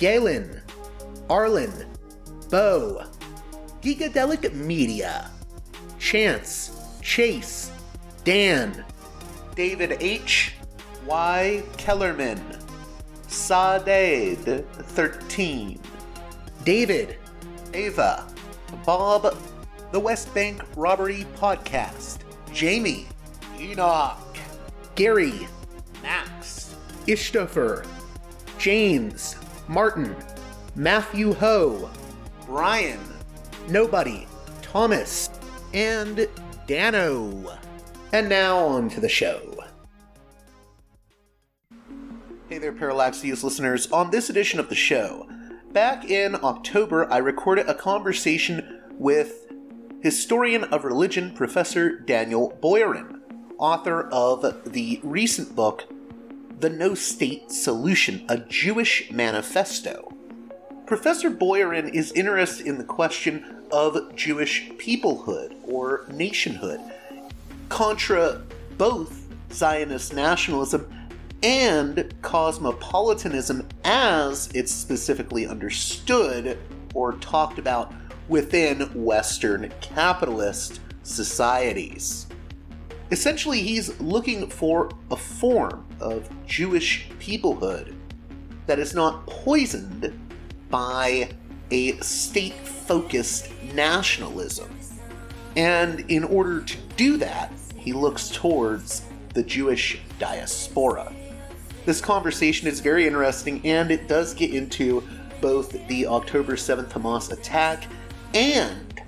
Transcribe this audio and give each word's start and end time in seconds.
Galen, 0.00 0.62
Arlen, 1.28 1.70
Bo, 2.48 3.04
Gigadelic 3.82 4.54
Media, 4.54 5.30
Chance, 5.98 6.70
Chase, 7.02 7.70
Dan, 8.24 8.82
David 9.54 9.98
H. 10.00 10.54
Y. 11.06 11.62
Kellerman, 11.76 12.40
Sadade 13.28 14.64
13, 14.72 15.78
David, 16.64 17.18
Ava, 17.74 18.26
Bob, 18.86 19.36
The 19.92 20.00
West 20.00 20.32
Bank 20.32 20.62
Robbery 20.76 21.26
Podcast, 21.36 22.20
Jamie, 22.54 23.06
Enoch, 23.58 24.38
Gary, 24.94 25.46
Max, 26.02 26.74
Ishtofer, 27.06 27.86
James, 28.56 29.36
Martin, 29.70 30.16
Matthew 30.74 31.32
Ho, 31.34 31.88
Brian, 32.44 32.98
Nobody, 33.68 34.26
Thomas, 34.62 35.30
and 35.72 36.28
Dano. 36.66 37.56
And 38.12 38.28
now 38.28 38.58
on 38.58 38.88
to 38.88 39.00
the 39.00 39.08
show. 39.08 39.62
Hey 42.48 42.58
there, 42.58 42.72
Parallax 42.72 43.20
Views 43.20 43.44
listeners. 43.44 43.88
On 43.92 44.10
this 44.10 44.28
edition 44.28 44.58
of 44.58 44.68
the 44.68 44.74
show, 44.74 45.28
back 45.70 46.04
in 46.04 46.34
October, 46.42 47.06
I 47.08 47.18
recorded 47.18 47.68
a 47.68 47.74
conversation 47.74 48.80
with 48.98 49.52
historian 50.02 50.64
of 50.64 50.84
religion 50.84 51.30
Professor 51.32 51.96
Daniel 51.96 52.58
Boyarin, 52.60 53.20
author 53.56 54.08
of 54.08 54.72
the 54.72 54.98
recent 55.04 55.54
book, 55.54 55.84
The 56.60 56.68
No 56.68 56.94
State 56.94 57.50
Solution 57.50 58.26
A 58.28 58.36
Jewish 58.36 59.10
Manifesto. 59.10 60.12
Professor 60.84 61.30
Boyarin 61.30 61.88
is 61.88 62.12
interested 62.12 62.66
in 62.66 62.76
the 62.76 62.84
question 62.84 63.64
of 63.72 64.14
Jewish 64.14 64.68
peoplehood 64.72 65.56
or 65.66 66.04
nationhood, 66.12 66.78
contra 67.70 68.42
both 68.76 69.26
Zionist 69.50 70.12
nationalism 70.12 70.86
and 71.42 72.12
cosmopolitanism 72.20 73.66
as 73.84 74.50
it's 74.52 74.70
specifically 74.70 75.46
understood 75.46 76.58
or 76.92 77.14
talked 77.14 77.58
about 77.58 77.94
within 78.28 78.80
Western 79.02 79.72
capitalist 79.80 80.80
societies. 81.04 82.26
Essentially, 83.10 83.62
he's 83.62 83.98
looking 83.98 84.46
for 84.50 84.90
a 85.10 85.16
form 85.16 85.86
of 86.00 86.28
Jewish 86.46 87.08
peoplehood 87.20 87.94
that 88.66 88.78
is 88.78 88.94
not 88.94 89.26
poisoned 89.26 90.12
by 90.70 91.30
a 91.70 91.96
state 91.98 92.54
focused 92.54 93.50
nationalism. 93.74 94.70
And 95.56 96.00
in 96.08 96.24
order 96.24 96.62
to 96.62 96.76
do 96.96 97.16
that, 97.18 97.52
he 97.76 97.92
looks 97.92 98.28
towards 98.28 99.02
the 99.34 99.42
Jewish 99.42 100.00
diaspora. 100.18 101.12
This 101.86 102.00
conversation 102.00 102.68
is 102.68 102.80
very 102.80 103.06
interesting 103.06 103.64
and 103.64 103.90
it 103.90 104.06
does 104.06 104.34
get 104.34 104.54
into 104.54 105.02
both 105.40 105.72
the 105.88 106.06
October 106.06 106.54
7th 106.54 106.90
Hamas 106.90 107.32
attack 107.32 107.84
and 108.34 109.00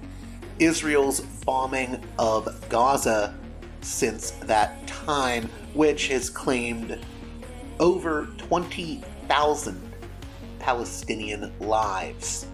Israel's 0.58 1.20
bombing 1.20 2.02
of 2.18 2.68
Gaza 2.68 3.34
since 3.82 4.32
that 4.42 4.86
time, 4.86 5.48
which 5.74 6.08
has 6.08 6.30
claimed 6.30 6.98
over 7.80 8.28
20,000 8.38 9.92
Palestinian 10.58 11.52
lives. 11.60 12.46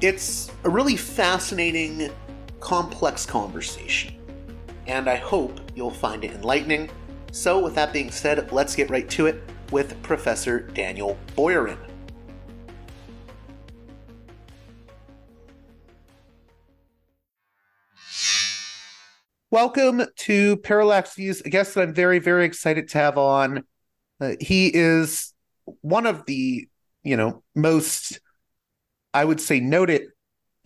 It's 0.00 0.50
a 0.64 0.70
really 0.70 0.96
fascinating, 0.96 2.10
complex 2.60 3.26
conversation, 3.26 4.14
and 4.86 5.08
I 5.08 5.16
hope 5.16 5.60
you'll 5.74 5.90
find 5.90 6.24
it 6.24 6.32
enlightening. 6.32 6.88
So, 7.32 7.58
with 7.58 7.74
that 7.74 7.92
being 7.92 8.10
said, 8.10 8.50
let's 8.52 8.74
get 8.74 8.90
right 8.90 9.08
to 9.10 9.26
it 9.26 9.42
with 9.70 10.00
Professor 10.02 10.60
Daniel 10.60 11.18
Boyarin. 11.36 11.87
Welcome 19.50 20.02
to 20.14 20.58
Parallax 20.58 21.14
Views, 21.14 21.40
a 21.40 21.48
guest 21.48 21.74
that 21.74 21.80
I'm 21.80 21.94
very, 21.94 22.18
very 22.18 22.44
excited 22.44 22.88
to 22.88 22.98
have 22.98 23.16
on. 23.16 23.64
Uh, 24.20 24.32
he 24.40 24.66
is 24.66 25.32
one 25.80 26.04
of 26.04 26.26
the, 26.26 26.68
you 27.02 27.16
know, 27.16 27.42
most, 27.54 28.20
I 29.14 29.24
would 29.24 29.40
say, 29.40 29.58
noted 29.58 30.02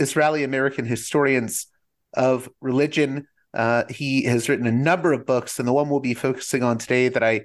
Israeli 0.00 0.42
American 0.42 0.84
historians 0.84 1.68
of 2.12 2.48
religion. 2.60 3.28
Uh, 3.54 3.84
he 3.88 4.24
has 4.24 4.48
written 4.48 4.66
a 4.66 4.72
number 4.72 5.12
of 5.12 5.26
books, 5.26 5.60
and 5.60 5.68
the 5.68 5.72
one 5.72 5.88
we'll 5.88 6.00
be 6.00 6.12
focusing 6.12 6.64
on 6.64 6.76
today 6.76 7.06
that 7.06 7.22
I 7.22 7.42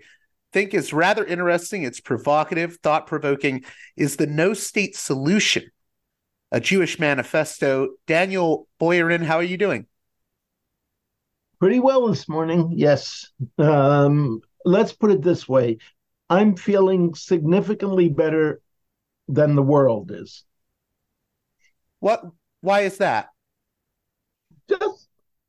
think 0.53 0.73
is 0.73 0.91
rather 0.91 1.23
interesting, 1.23 1.83
it's 1.83 1.99
provocative, 1.99 2.77
thought 2.81 3.05
provoking, 3.05 3.63
is 3.95 4.15
The 4.15 4.25
No 4.25 4.55
State 4.55 4.95
Solution, 4.95 5.69
a 6.51 6.59
Jewish 6.59 6.97
manifesto. 6.97 7.89
Daniel 8.07 8.67
Boyarin, 8.81 9.23
how 9.23 9.35
are 9.35 9.43
you 9.43 9.57
doing? 9.57 9.85
Pretty 11.59 11.79
well 11.79 12.07
this 12.07 12.29
morning, 12.29 12.71
yes. 12.75 13.31
Um, 13.57 14.41
let's 14.63 14.93
put 14.93 15.11
it 15.11 15.23
this 15.23 15.49
way 15.49 15.79
I'm 16.29 16.55
feeling 16.55 17.15
significantly 17.15 18.09
better 18.09 18.61
than 19.27 19.55
the 19.55 19.63
world 19.63 20.11
is. 20.11 20.43
What? 21.99 22.23
Why 22.61 22.81
is 22.81 22.97
that? 22.97 23.29
Just 24.69 25.07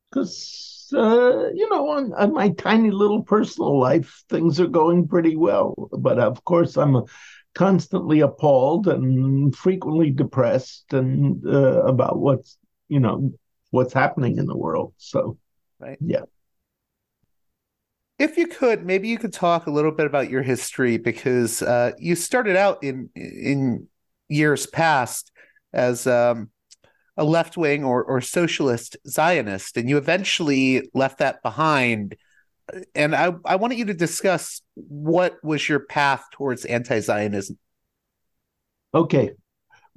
because, 0.09 0.91
uh, 0.95 1.49
you 1.53 1.69
know, 1.69 1.89
on, 1.89 2.13
on, 2.13 2.33
my 2.33 2.49
tiny 2.49 2.89
little 2.89 3.23
personal 3.23 3.79
life, 3.79 4.23
things 4.29 4.59
are 4.59 4.67
going 4.67 5.07
pretty 5.07 5.35
well. 5.35 5.89
But 5.91 6.17
of 6.17 6.43
course, 6.43 6.77
I'm 6.77 7.03
constantly 7.53 8.21
appalled 8.21 8.87
and 8.87 9.55
frequently 9.55 10.09
depressed 10.11 10.93
and 10.93 11.45
uh, 11.45 11.83
about 11.83 12.17
what's, 12.17 12.57
you 12.87 12.99
know, 12.99 13.31
what's 13.71 13.93
happening 13.93 14.37
in 14.37 14.45
the 14.45 14.57
world. 14.57 14.93
So 14.97 15.37
right? 15.79 15.97
Yeah. 16.01 16.23
If 18.17 18.37
you 18.37 18.47
could, 18.47 18.85
maybe 18.85 19.07
you 19.07 19.17
could 19.17 19.31
talk 19.31 19.67
a 19.67 19.71
little 19.71 19.91
bit 19.91 20.05
about 20.05 20.29
your 20.29 20.41
history 20.41 20.97
because 20.97 21.61
uh, 21.61 21.91
you 21.97 22.15
started 22.15 22.57
out 22.57 22.83
in 22.83 23.09
in 23.15 23.87
years 24.27 24.67
past 24.67 25.31
as 25.73 26.05
um, 26.05 26.49
a 27.15 27.23
left 27.23 27.57
wing 27.57 27.83
or, 27.83 28.03
or 28.03 28.21
socialist 28.21 28.97
Zionist, 29.07 29.77
and 29.77 29.89
you 29.89 29.97
eventually 29.97 30.89
left 30.93 31.19
that 31.19 31.41
behind. 31.43 32.15
And 32.93 33.15
I, 33.15 33.33
I 33.45 33.55
wanted 33.55 33.77
you 33.77 33.85
to 33.85 33.93
discuss 33.93 34.61
what 34.75 35.35
was 35.43 35.67
your 35.67 35.79
path 35.79 36.23
towards 36.31 36.65
anti 36.65 36.99
Zionism. 36.99 37.57
Okay. 38.93 39.31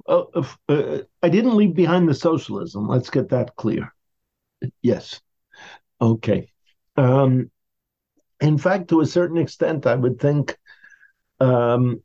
Uh, 0.07 0.23
uh, 0.67 0.99
I 1.21 1.29
didn't 1.29 1.55
leave 1.55 1.75
behind 1.75 2.09
the 2.09 2.13
socialism. 2.13 2.87
Let's 2.87 3.09
get 3.09 3.29
that 3.29 3.55
clear. 3.55 3.93
Yes. 4.81 5.21
Okay. 6.01 6.51
Um, 6.95 7.49
in 8.39 8.57
fact, 8.57 8.89
to 8.89 9.01
a 9.01 9.05
certain 9.05 9.37
extent, 9.37 9.85
I 9.85 9.95
would 9.95 10.19
think 10.19 10.57
um, 11.39 12.01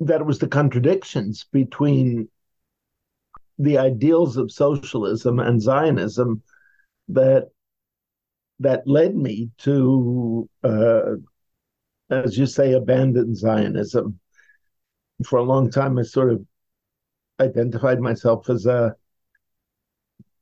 that 0.00 0.20
it 0.20 0.26
was 0.26 0.38
the 0.38 0.48
contradictions 0.48 1.46
between 1.52 2.28
the 3.58 3.78
ideals 3.78 4.36
of 4.36 4.50
socialism 4.50 5.38
and 5.38 5.60
Zionism 5.60 6.42
that 7.08 7.50
that 8.60 8.86
led 8.86 9.16
me 9.16 9.50
to, 9.58 10.48
uh, 10.62 11.14
as 12.10 12.36
you 12.36 12.46
say, 12.46 12.72
abandon 12.72 13.34
Zionism. 13.34 14.20
For 15.24 15.38
a 15.38 15.42
long 15.44 15.70
time, 15.70 15.98
I 15.98 16.02
sort 16.02 16.32
of 16.32 16.44
identified 17.40 18.00
myself 18.00 18.50
as 18.50 18.66
a 18.66 18.94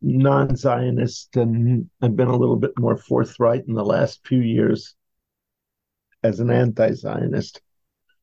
non-Zionist, 0.01 1.37
and 1.37 1.89
I've 2.01 2.17
been 2.17 2.29
a 2.29 2.37
little 2.37 2.57
bit 2.57 2.79
more 2.79 2.97
forthright 2.97 3.65
in 3.67 3.75
the 3.75 3.85
last 3.85 4.27
few 4.27 4.41
years 4.41 4.95
as 6.23 6.41
an 6.41 6.51
anti-Zionist. 6.51 7.61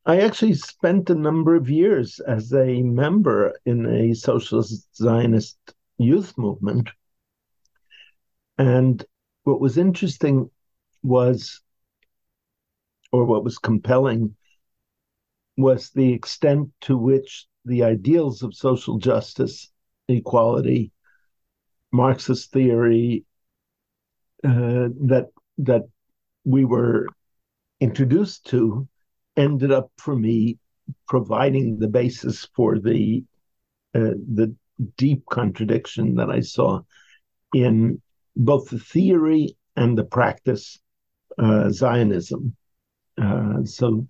I 0.04 0.20
actually 0.20 0.54
spent 0.54 1.10
a 1.10 1.14
number 1.14 1.56
of 1.56 1.68
years 1.68 2.20
as 2.20 2.52
a 2.52 2.82
member 2.82 3.54
in 3.64 3.86
a 3.86 4.14
socialist 4.14 4.94
Zionist 4.94 5.58
youth 5.98 6.36
movement. 6.38 6.90
And 8.58 9.04
what 9.42 9.60
was 9.60 9.76
interesting 9.76 10.50
was, 11.02 11.60
or 13.12 13.24
what 13.24 13.44
was 13.44 13.58
compelling, 13.58 14.36
was 15.56 15.90
the 15.90 16.12
extent 16.12 16.70
to 16.82 16.96
which 16.96 17.46
the 17.64 17.82
ideals 17.82 18.42
of 18.42 18.54
social 18.54 18.98
justice, 18.98 19.72
equality, 20.08 20.92
Marxist 21.92 22.52
theory 22.52 23.24
uh, 24.44 24.88
that 25.06 25.28
that 25.58 25.82
we 26.44 26.64
were 26.64 27.06
introduced 27.80 28.46
to 28.46 28.86
ended 29.36 29.72
up 29.72 29.90
for 29.98 30.16
me 30.16 30.58
providing 31.08 31.78
the 31.78 31.88
basis 31.88 32.48
for 32.54 32.78
the 32.78 33.24
uh, 33.94 34.14
the 34.34 34.54
deep 34.96 35.24
contradiction 35.30 36.16
that 36.16 36.30
I 36.30 36.40
saw 36.40 36.82
in 37.54 38.00
both 38.36 38.68
the 38.68 38.78
theory 38.78 39.56
and 39.76 39.96
the 39.96 40.04
practice 40.04 40.78
uh, 41.38 41.70
Zionism. 41.70 42.54
Uh, 43.20 43.64
so, 43.64 44.06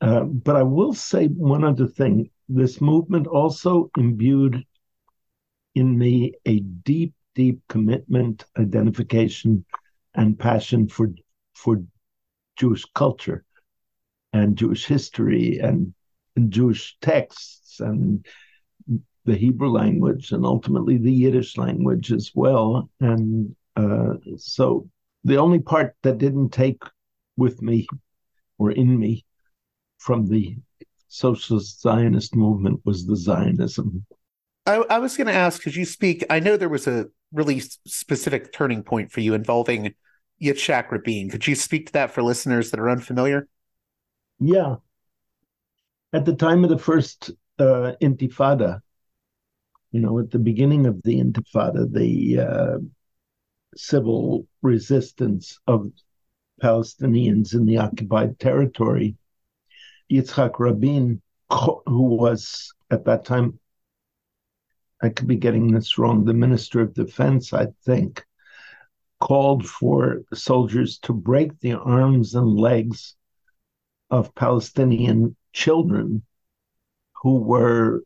uh, 0.00 0.24
but 0.24 0.56
I 0.56 0.62
will 0.62 0.92
say 0.92 1.26
one 1.28 1.64
other 1.64 1.86
thing. 1.86 2.30
This 2.48 2.80
movement 2.80 3.26
also 3.26 3.90
imbued 3.96 4.64
in 5.74 5.98
me 5.98 6.34
a 6.44 6.60
deep, 6.60 7.14
deep 7.34 7.60
commitment, 7.68 8.44
identification, 8.58 9.64
and 10.14 10.38
passion 10.38 10.88
for 10.88 11.10
for 11.54 11.82
Jewish 12.56 12.84
culture 12.94 13.44
and 14.32 14.56
Jewish 14.56 14.86
history 14.86 15.58
and, 15.58 15.94
and 16.36 16.50
Jewish 16.50 16.96
texts 17.00 17.80
and 17.80 18.26
the 19.24 19.36
Hebrew 19.36 19.70
language 19.70 20.32
and 20.32 20.44
ultimately 20.44 20.98
the 20.98 21.12
Yiddish 21.12 21.56
language 21.56 22.12
as 22.12 22.32
well. 22.34 22.90
And 23.00 23.54
uh, 23.76 24.14
so 24.36 24.88
the 25.24 25.36
only 25.36 25.60
part 25.60 25.94
that 26.02 26.18
didn't 26.18 26.50
take 26.50 26.82
with 27.36 27.62
me 27.62 27.86
or 28.58 28.70
in 28.72 28.98
me 28.98 29.24
from 29.98 30.26
the 30.26 30.56
socialist 31.08 31.80
Zionist 31.80 32.34
movement 32.34 32.80
was 32.84 33.06
the 33.06 33.16
Zionism. 33.16 34.04
I, 34.66 34.76
I 34.88 34.98
was 34.98 35.16
going 35.16 35.26
to 35.26 35.32
ask, 35.32 35.62
could 35.62 35.76
you 35.76 35.84
speak? 35.84 36.24
I 36.30 36.40
know 36.40 36.56
there 36.56 36.68
was 36.68 36.86
a 36.86 37.06
really 37.32 37.60
specific 37.60 38.52
turning 38.52 38.82
point 38.82 39.12
for 39.12 39.20
you 39.20 39.34
involving 39.34 39.94
Yitzhak 40.42 40.90
Rabin. 40.90 41.28
Could 41.30 41.46
you 41.46 41.54
speak 41.54 41.86
to 41.86 41.92
that 41.94 42.12
for 42.12 42.22
listeners 42.22 42.70
that 42.70 42.80
are 42.80 42.90
unfamiliar? 42.90 43.48
Yeah. 44.40 44.76
At 46.12 46.24
the 46.24 46.34
time 46.34 46.64
of 46.64 46.70
the 46.70 46.78
first 46.78 47.30
uh, 47.58 47.92
Intifada, 48.00 48.80
you 49.92 50.00
know, 50.00 50.18
at 50.18 50.30
the 50.30 50.38
beginning 50.38 50.86
of 50.86 51.02
the 51.02 51.20
Intifada, 51.20 51.92
the 51.92 52.40
uh, 52.40 52.78
civil 53.76 54.46
resistance 54.62 55.58
of 55.66 55.90
Palestinians 56.62 57.54
in 57.54 57.66
the 57.66 57.78
occupied 57.78 58.38
territory, 58.38 59.16
Yitzhak 60.10 60.58
Rabin, 60.58 61.20
who 61.50 62.02
was 62.16 62.72
at 62.90 63.04
that 63.04 63.24
time, 63.24 63.58
I 65.04 65.10
could 65.10 65.26
be 65.26 65.36
getting 65.36 65.70
this 65.70 65.98
wrong, 65.98 66.24
the 66.24 66.32
Minister 66.32 66.80
of 66.80 66.94
Defense, 66.94 67.52
I 67.52 67.66
think, 67.84 68.24
called 69.20 69.66
for 69.66 70.22
soldiers 70.32 70.98
to 71.00 71.12
break 71.12 71.60
the 71.60 71.74
arms 71.74 72.34
and 72.34 72.48
legs 72.58 73.14
of 74.08 74.34
Palestinian 74.34 75.36
children 75.52 76.22
who 77.22 77.38
were 77.38 78.02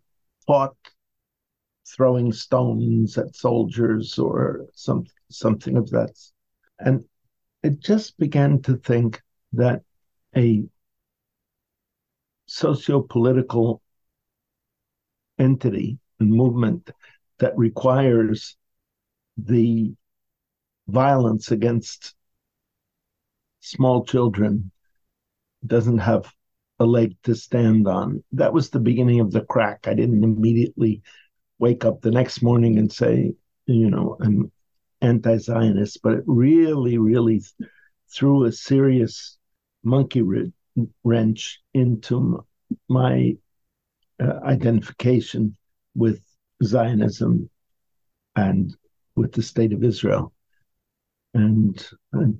caught 0.48 0.76
throwing 1.86 2.32
stones 2.32 3.16
at 3.16 3.36
soldiers 3.36 4.18
or 4.18 4.66
some 4.74 5.06
something 5.30 5.76
of 5.76 5.90
that. 5.90 6.18
And 6.80 7.04
it 7.62 7.78
just 7.78 8.18
began 8.18 8.60
to 8.62 8.76
think 8.76 9.22
that 9.52 9.82
a 10.34 10.64
socio-political 12.46 13.82
entity 15.38 15.90
and 15.90 16.07
movement 16.24 16.90
that 17.38 17.56
requires 17.56 18.56
the 19.36 19.94
violence 20.88 21.50
against 21.50 22.14
small 23.60 24.04
children 24.04 24.70
doesn't 25.66 25.98
have 25.98 26.32
a 26.80 26.86
leg 26.86 27.16
to 27.24 27.34
stand 27.34 27.86
on. 27.86 28.22
That 28.32 28.52
was 28.52 28.70
the 28.70 28.80
beginning 28.80 29.20
of 29.20 29.30
the 29.30 29.42
crack. 29.42 29.86
I 29.86 29.94
didn't 29.94 30.24
immediately 30.24 31.02
wake 31.58 31.84
up 31.84 32.00
the 32.00 32.10
next 32.10 32.42
morning 32.42 32.78
and 32.78 32.90
say, 32.90 33.34
you 33.66 33.90
know, 33.90 34.16
I'm 34.20 34.50
anti 35.00 35.36
Zionist, 35.38 36.00
but 36.02 36.14
it 36.14 36.24
really, 36.26 36.98
really 36.98 37.42
threw 38.10 38.44
a 38.44 38.52
serious 38.52 39.38
monkey 39.82 40.22
wrench 41.04 41.60
into 41.74 42.44
my 42.88 43.36
uh, 44.20 44.40
identification 44.44 45.56
with 45.98 46.22
Zionism 46.62 47.50
and 48.36 48.74
with 49.16 49.32
the 49.32 49.42
state 49.42 49.72
of 49.72 49.82
Israel. 49.82 50.32
And 51.34 51.84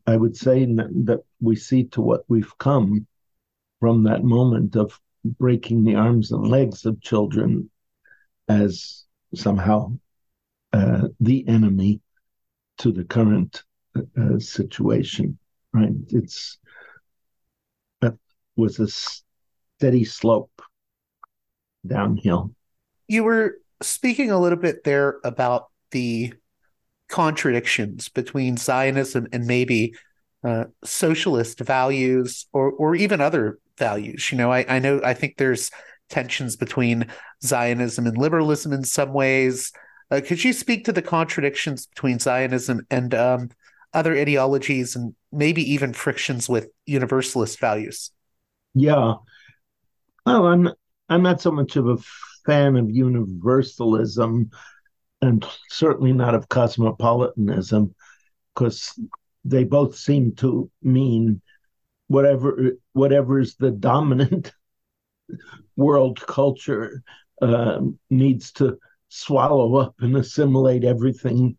I 0.06 0.16
would 0.16 0.36
say 0.36 0.64
that 0.64 1.22
we 1.40 1.56
see 1.56 1.84
to 1.84 2.00
what 2.00 2.24
we've 2.28 2.56
come 2.58 3.06
from 3.80 4.04
that 4.04 4.24
moment 4.24 4.76
of 4.76 4.98
breaking 5.24 5.84
the 5.84 5.96
arms 5.96 6.32
and 6.32 6.46
legs 6.46 6.86
of 6.86 7.00
children 7.02 7.70
as 8.48 9.04
somehow 9.34 9.98
uh, 10.72 11.08
the 11.20 11.46
enemy 11.48 12.00
to 12.78 12.92
the 12.92 13.04
current 13.04 13.64
uh, 13.96 14.38
situation. 14.38 15.38
Right? 15.72 15.92
It's 16.08 16.58
that 18.00 18.14
was 18.56 18.78
a 18.78 18.88
steady 18.88 20.04
slope 20.04 20.62
downhill. 21.86 22.54
You 23.08 23.24
were 23.24 23.58
speaking 23.82 24.30
a 24.30 24.38
little 24.38 24.58
bit 24.58 24.84
there 24.84 25.18
about 25.24 25.68
the 25.90 26.34
contradictions 27.08 28.08
between 28.08 28.56
Zionism 28.56 29.26
and 29.32 29.46
maybe 29.46 29.94
uh, 30.44 30.64
socialist 30.84 31.60
values 31.60 32.46
or 32.52 32.70
or 32.70 32.94
even 32.94 33.20
other 33.20 33.58
values. 33.78 34.30
You 34.30 34.38
know, 34.38 34.52
I, 34.52 34.64
I 34.68 34.78
know 34.78 35.00
I 35.04 35.14
think 35.14 35.36
there's 35.36 35.70
tensions 36.08 36.56
between 36.56 37.06
Zionism 37.42 38.06
and 38.06 38.16
liberalism 38.16 38.72
in 38.72 38.84
some 38.84 39.12
ways. 39.12 39.72
Uh, 40.10 40.20
could 40.24 40.42
you 40.42 40.52
speak 40.52 40.84
to 40.84 40.92
the 40.92 41.02
contradictions 41.02 41.86
between 41.86 42.18
Zionism 42.18 42.86
and 42.90 43.14
um, 43.14 43.50
other 43.92 44.16
ideologies 44.16 44.96
and 44.96 45.14
maybe 45.32 45.62
even 45.72 45.92
frictions 45.92 46.48
with 46.48 46.68
universalist 46.86 47.58
values? 47.58 48.10
Yeah. 48.74 49.14
Well, 50.24 50.46
I'm 50.46 50.70
I'm 51.08 51.22
not 51.22 51.40
so 51.40 51.50
much 51.50 51.76
of 51.76 51.88
a 51.88 51.96
fan 52.48 52.76
of 52.76 52.90
universalism 52.90 54.50
and 55.20 55.46
certainly 55.68 56.12
not 56.12 56.34
of 56.34 56.48
cosmopolitanism, 56.48 57.94
because 58.54 58.98
they 59.44 59.64
both 59.64 59.96
seem 59.96 60.34
to 60.36 60.70
mean 60.82 61.42
whatever 62.06 62.72
whatever 62.94 63.38
is 63.38 63.56
the 63.56 63.70
dominant 63.70 64.52
world 65.76 66.20
culture 66.26 67.02
uh, 67.42 67.80
needs 68.08 68.52
to 68.52 68.78
swallow 69.08 69.76
up 69.76 69.94
and 70.00 70.16
assimilate 70.16 70.84
everything 70.84 71.56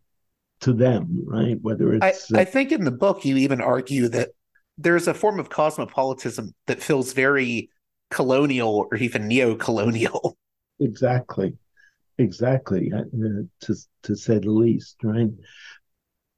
to 0.62 0.74
them, 0.74 1.24
right? 1.28 1.58
Whether 1.62 1.94
it's 1.94 2.32
I, 2.32 2.38
uh, 2.38 2.42
I 2.42 2.46
think 2.46 2.72
in 2.72 2.84
the 2.84 2.92
book 2.92 3.26
you 3.26 3.38
even 3.38 3.62
argue 3.62 4.08
that 4.10 4.30
there's 4.78 5.08
a 5.08 5.14
form 5.14 5.40
of 5.40 5.50
cosmopolitanism 5.50 6.54
that 6.66 6.82
feels 6.82 7.14
very 7.14 7.70
colonial 8.10 8.88
or 8.92 8.98
even 8.98 9.28
neo-colonial. 9.28 10.36
Exactly, 10.80 11.58
exactly. 12.18 12.92
Uh, 12.94 13.04
to 13.62 13.76
to 14.04 14.16
say 14.16 14.40
the 14.40 14.52
least, 14.52 14.98
right? 15.04 15.32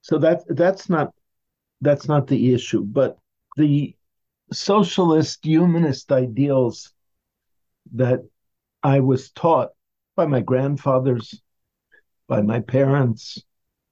So 0.01 0.17
that 0.19 0.43
that's 0.47 0.89
not 0.89 1.13
that's 1.81 2.07
not 2.07 2.27
the 2.27 2.53
issue, 2.53 2.83
but 2.83 3.17
the 3.57 3.95
socialist 4.51 5.45
humanist 5.45 6.11
ideals 6.11 6.93
that 7.93 8.21
I 8.83 8.99
was 9.01 9.31
taught 9.31 9.71
by 10.15 10.25
my 10.25 10.41
grandfathers, 10.41 11.41
by 12.27 12.41
my 12.41 12.61
parents, 12.61 13.43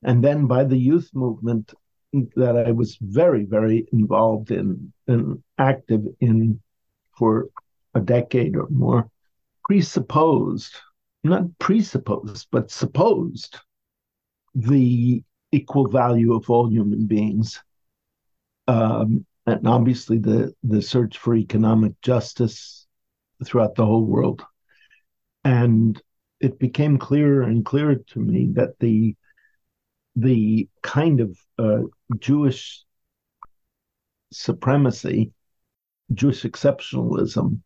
and 0.03 0.23
then 0.23 0.47
by 0.47 0.63
the 0.65 0.77
youth 0.77 1.09
movement 1.13 1.73
that 2.35 2.57
I 2.57 2.71
was 2.71 2.97
very, 3.01 3.45
very 3.45 3.87
involved 3.93 4.51
in 4.51 4.93
and 5.07 5.43
active 5.57 6.05
in 6.21 6.61
for 7.17 7.49
a 7.95 8.01
decade 8.01 8.55
or 8.57 8.67
more, 8.69 9.09
presupposed, 9.69 10.75
not 11.23 11.43
presupposed, 11.59 12.47
but 12.51 12.71
supposed 12.71 13.59
the 14.55 15.23
equal 15.51 15.88
value 15.88 16.33
of 16.33 16.49
all 16.49 16.67
human 16.67 17.05
beings. 17.05 17.61
Um, 18.67 19.27
and 19.45 19.67
obviously 19.67 20.17
the, 20.17 20.55
the 20.63 20.81
search 20.81 21.19
for 21.19 21.35
economic 21.35 21.93
justice 22.01 22.88
throughout 23.45 23.75
the 23.75 23.85
whole 23.85 24.05
world. 24.05 24.43
And 25.43 26.01
it 26.39 26.57
became 26.57 26.97
clearer 26.97 27.43
and 27.43 27.63
clearer 27.63 27.95
to 27.95 28.19
me 28.19 28.49
that 28.53 28.79
the 28.79 29.15
the 30.15 30.67
kind 30.81 31.21
of 31.21 31.38
uh, 31.59 31.81
Jewish 32.17 32.83
supremacy, 34.33 35.31
Jewish 36.11 36.41
exceptionalism, 36.41 37.61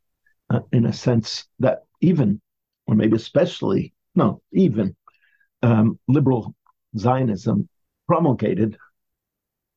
uh, 0.50 0.60
in 0.72 0.86
a 0.86 0.93
sense 0.93 1.45
that 1.60 1.86
even, 2.03 2.41
or 2.88 2.95
maybe 2.95 3.15
especially, 3.15 3.93
no, 4.15 4.41
even 4.51 4.95
um, 5.62 5.98
liberal 6.07 6.53
Zionism 6.98 7.69
promulgated 8.07 8.77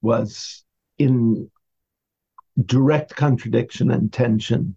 was 0.03 0.65
in 0.99 1.51
direct 2.65 3.15
contradiction 3.15 3.91
and 3.91 4.13
tension 4.13 4.77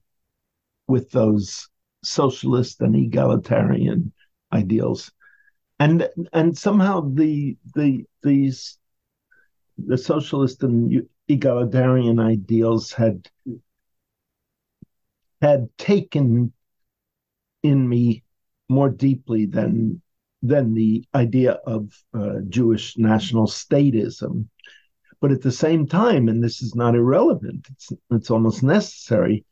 with 0.88 1.12
those 1.12 1.68
socialist 2.04 2.82
and 2.82 2.96
egalitarian 2.96 4.14
ideals. 4.54 5.12
And 5.80 6.08
and 6.34 6.58
somehow 6.58 7.10
the 7.14 7.58
the 7.76 8.06
these 8.22 8.78
the 9.78 9.98
socialist 9.98 10.62
and 10.64 11.08
egalitarian 11.28 12.20
ideals 12.20 12.92
had 12.92 13.30
had 15.42 15.70
taken 15.78 16.52
in 17.64 17.88
me 17.88 18.24
more 18.70 18.90
deeply 18.90 19.46
than 19.46 20.02
than 20.42 20.74
the 20.74 21.04
idea 21.14 21.54
of 21.66 21.92
uh, 22.14 22.40
Jewish 22.48 22.98
national 22.98 23.48
statism. 23.48 24.48
But 25.20 25.32
at 25.34 25.42
the 25.42 25.52
same 25.52 25.86
time, 25.86 26.30
and 26.30 26.42
this 26.42 26.62
is 26.62 26.76
not 26.76 26.96
irrelevant, 26.96 27.68
it's 27.72 27.90
it's 28.12 28.32
almost 28.32 28.64
necessary. 28.64 29.46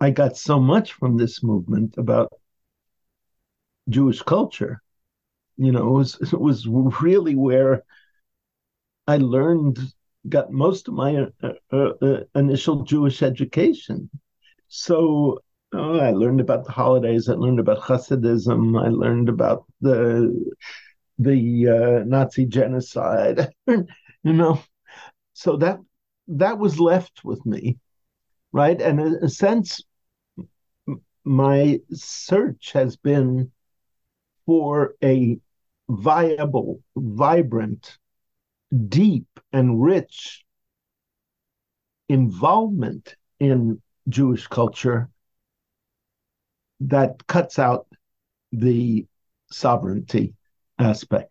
I 0.00 0.10
got 0.10 0.36
so 0.36 0.60
much 0.60 0.92
from 0.92 1.16
this 1.16 1.42
movement 1.42 1.94
about 1.96 2.32
Jewish 3.88 4.20
culture 4.22 4.82
you 5.56 5.72
know, 5.72 5.88
it 5.88 5.90
was 5.90 6.14
it 6.32 6.40
was 6.40 6.66
really 6.66 7.34
where 7.34 7.84
I 9.06 9.18
learned, 9.18 9.78
got 10.28 10.52
most 10.52 10.88
of 10.88 10.94
my 10.94 11.28
uh, 11.42 11.52
uh, 11.72 11.76
uh, 11.76 12.20
initial 12.34 12.82
Jewish 12.82 13.22
education. 13.22 14.10
So 14.68 15.40
oh, 15.72 15.98
I 15.98 16.10
learned 16.10 16.40
about 16.40 16.64
the 16.64 16.72
holidays. 16.72 17.28
I 17.28 17.34
learned 17.34 17.60
about 17.60 17.80
Hasidism. 17.80 18.80
I 18.80 18.88
learned 18.88 19.28
about 19.28 19.64
the 19.80 20.52
the 21.18 21.68
uh, 21.68 22.04
Nazi 22.04 22.46
genocide. 22.46 23.50
you 23.66 23.86
know, 24.24 24.60
so 25.32 25.56
that 25.56 25.80
that 26.28 26.58
was 26.58 26.80
left 26.80 27.24
with 27.24 27.44
me, 27.46 27.78
right? 28.52 28.80
And 28.80 29.00
in 29.00 29.14
a 29.22 29.28
sense, 29.28 29.82
my 31.24 31.80
search 31.92 32.72
has 32.72 32.96
been 32.96 33.50
for 34.44 34.94
a 35.02 35.38
viable, 35.88 36.82
vibrant, 36.96 37.98
deep, 38.88 39.26
and 39.52 39.82
rich 39.82 40.44
involvement 42.08 43.16
in 43.40 43.82
Jewish 44.08 44.46
culture 44.46 45.10
that 46.80 47.26
cuts 47.26 47.58
out 47.58 47.86
the 48.52 49.06
sovereignty 49.50 50.34
aspect. 50.78 51.30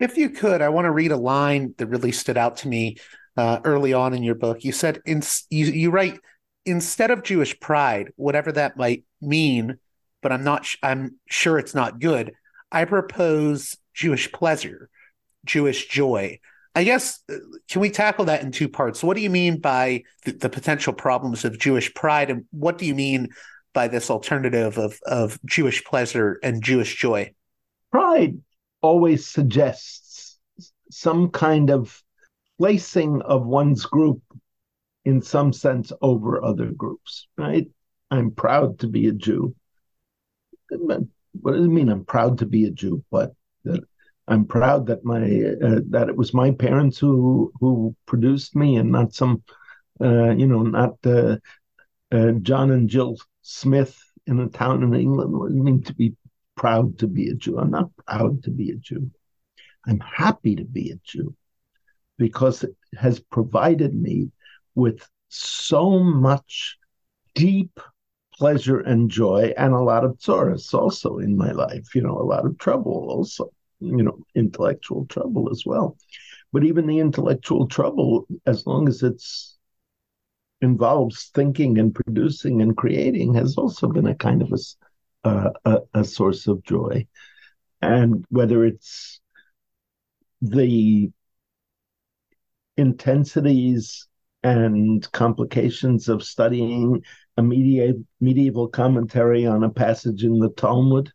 If 0.00 0.16
you 0.16 0.30
could, 0.30 0.60
I 0.60 0.68
want 0.68 0.86
to 0.86 0.90
read 0.90 1.12
a 1.12 1.16
line 1.16 1.74
that 1.78 1.86
really 1.86 2.12
stood 2.12 2.36
out 2.36 2.58
to 2.58 2.68
me 2.68 2.96
uh, 3.36 3.60
early 3.64 3.92
on 3.92 4.14
in 4.14 4.22
your 4.22 4.34
book. 4.34 4.64
You 4.64 4.72
said, 4.72 5.00
in, 5.06 5.22
you, 5.50 5.66
you 5.66 5.90
write, 5.90 6.18
instead 6.66 7.10
of 7.10 7.22
Jewish 7.22 7.58
pride, 7.60 8.12
whatever 8.16 8.52
that 8.52 8.76
might 8.76 9.04
mean, 9.20 9.78
but 10.22 10.32
I'm 10.32 10.44
not, 10.44 10.66
I'm 10.82 11.16
sure 11.26 11.58
it's 11.58 11.74
not 11.74 12.00
good. 12.00 12.32
I 12.72 12.84
propose 12.84 13.76
Jewish 13.92 14.30
pleasure, 14.32 14.88
Jewish 15.44 15.86
joy. 15.88 16.40
I 16.74 16.82
guess, 16.82 17.20
uh, 17.30 17.36
can 17.70 17.80
we 17.80 17.90
tackle 17.90 18.24
that 18.24 18.42
in 18.42 18.50
two 18.50 18.68
parts? 18.68 19.02
What 19.02 19.16
do 19.16 19.22
you 19.22 19.30
mean 19.30 19.60
by 19.60 20.02
the, 20.24 20.32
the, 20.32 20.48
potential 20.48 20.92
problems 20.92 21.44
of 21.44 21.58
Jewish 21.58 21.94
pride? 21.94 22.30
And 22.30 22.46
what 22.50 22.78
do 22.78 22.86
you 22.86 22.96
mean 22.96 23.28
by 23.74 23.88
this 23.88 24.08
alternative 24.08 24.78
of, 24.78 24.98
of 25.04 25.38
Jewish 25.44 25.84
pleasure 25.84 26.38
and 26.42 26.62
Jewish 26.62 26.96
joy? 26.96 27.34
Pride 27.90 28.38
always 28.80 29.26
suggests 29.26 30.38
some 30.90 31.30
kind 31.30 31.70
of 31.70 32.02
placing 32.58 33.20
of 33.22 33.44
one's 33.44 33.84
group 33.84 34.22
in 35.04 35.20
some 35.20 35.52
sense 35.52 35.92
over 36.00 36.42
other 36.42 36.70
groups, 36.70 37.26
right? 37.36 37.68
I'm 38.10 38.30
proud 38.30 38.78
to 38.78 38.86
be 38.86 39.08
a 39.08 39.12
Jew. 39.12 39.54
What 40.70 41.52
does 41.52 41.66
it 41.66 41.68
mean? 41.68 41.88
I'm 41.88 42.04
proud 42.04 42.38
to 42.38 42.46
be 42.46 42.64
a 42.64 42.70
Jew, 42.70 43.04
but 43.10 43.34
I'm 44.26 44.46
proud 44.46 44.86
that 44.86 45.04
my 45.04 45.22
uh, 45.22 45.80
that 45.90 46.08
it 46.08 46.16
was 46.16 46.32
my 46.32 46.52
parents 46.52 46.98
who 46.98 47.52
who 47.60 47.94
produced 48.06 48.56
me 48.56 48.76
and 48.76 48.90
not 48.90 49.14
some 49.14 49.42
uh, 50.00 50.30
you 50.30 50.46
know 50.46 50.62
not 50.62 50.94
uh, 51.04 51.36
uh 52.12 52.32
John 52.40 52.70
and 52.70 52.88
Jill 52.88 53.16
Smith 53.46 53.96
in 54.26 54.40
a 54.40 54.48
town 54.48 54.82
in 54.82 54.94
England. 54.94 55.34
It 55.34 55.62
mean 55.62 55.82
to 55.84 55.94
be 55.94 56.14
proud 56.56 56.98
to 56.98 57.06
be 57.06 57.28
a 57.28 57.34
Jew? 57.34 57.58
I'm 57.58 57.70
not 57.70 57.90
proud 58.06 58.42
to 58.44 58.50
be 58.50 58.70
a 58.70 58.76
Jew. 58.76 59.10
I'm 59.86 60.00
happy 60.00 60.56
to 60.56 60.64
be 60.64 60.90
a 60.90 60.96
Jew 61.04 61.34
because 62.18 62.64
it 62.64 62.74
has 62.96 63.20
provided 63.20 63.94
me 63.94 64.30
with 64.74 65.06
so 65.28 65.98
much 65.98 66.78
deep 67.34 67.78
pleasure 68.32 68.80
and 68.80 69.10
joy 69.10 69.52
and 69.56 69.74
a 69.74 69.80
lot 69.80 70.04
of 70.04 70.16
sorrows 70.20 70.72
also 70.74 71.18
in 71.18 71.36
my 71.36 71.52
life, 71.52 71.94
you 71.94 72.02
know, 72.02 72.18
a 72.18 72.24
lot 72.24 72.46
of 72.46 72.58
trouble 72.58 73.06
also 73.10 73.50
you 73.80 74.02
know 74.02 74.18
intellectual 74.34 75.06
trouble 75.06 75.50
as 75.50 75.64
well 75.66 75.96
but 76.52 76.64
even 76.64 76.86
the 76.86 76.98
intellectual 76.98 77.66
trouble 77.66 78.26
as 78.46 78.66
long 78.66 78.88
as 78.88 79.02
it's 79.02 79.53
involves 80.60 81.30
thinking 81.34 81.78
and 81.78 81.94
producing 81.94 82.62
and 82.62 82.76
creating 82.76 83.34
has 83.34 83.56
also 83.56 83.88
been 83.88 84.06
a 84.06 84.14
kind 84.14 84.42
of 84.42 84.52
a, 84.52 85.28
uh, 85.28 85.50
a, 85.64 86.00
a 86.00 86.04
source 86.04 86.46
of 86.46 86.62
joy 86.62 87.06
and 87.82 88.24
whether 88.30 88.64
it's 88.64 89.20
the 90.40 91.10
intensities 92.76 94.06
and 94.42 95.10
complications 95.12 96.08
of 96.08 96.22
studying 96.22 97.02
a 97.36 97.42
media, 97.42 97.94
medieval 98.20 98.68
commentary 98.68 99.46
on 99.46 99.64
a 99.64 99.70
passage 99.70 100.22
in 100.22 100.38
the 100.38 100.50
Talmud, 100.50 101.10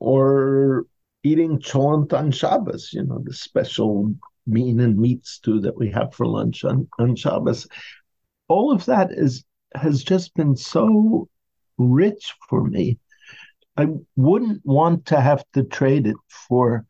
or 0.00 0.84
eating 1.22 1.58
cholent 1.58 2.12
on 2.12 2.30
Shabbos, 2.30 2.92
you 2.92 3.04
know, 3.04 3.20
the 3.24 3.32
special 3.32 4.14
bean 4.50 4.80
and 4.80 4.98
meat 4.98 5.26
stew 5.26 5.60
that 5.60 5.76
we 5.76 5.90
have 5.90 6.14
for 6.14 6.26
lunch 6.26 6.64
on, 6.64 6.88
on 6.98 7.16
Shabbos. 7.16 7.66
All 8.48 8.72
of 8.72 8.84
that 8.86 9.12
is 9.12 9.44
has 9.74 10.02
just 10.02 10.34
been 10.34 10.56
so 10.56 11.28
rich 11.76 12.34
for 12.48 12.64
me. 12.64 12.98
I 13.76 13.88
wouldn't 14.16 14.62
want 14.64 15.06
to 15.06 15.20
have 15.20 15.44
to 15.52 15.62
trade 15.62 16.06
it 16.06 16.16
for 16.28 16.86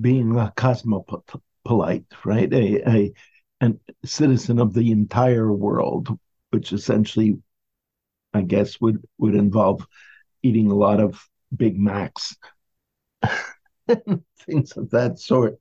being 0.00 0.36
a 0.36 0.52
cosmopolite, 0.56 2.04
right? 2.24 2.52
A, 2.52 2.88
a 2.88 3.12
a 3.62 3.74
citizen 4.04 4.58
of 4.58 4.72
the 4.72 4.90
entire 4.90 5.52
world, 5.52 6.18
which 6.50 6.72
essentially, 6.72 7.38
I 8.32 8.42
guess, 8.42 8.80
would 8.80 9.02
would 9.18 9.34
involve 9.34 9.86
eating 10.42 10.70
a 10.70 10.74
lot 10.76 11.00
of 11.00 11.22
Big 11.54 11.78
Macs. 11.78 12.36
things 14.46 14.72
of 14.76 14.90
that 14.90 15.18
sort. 15.18 15.58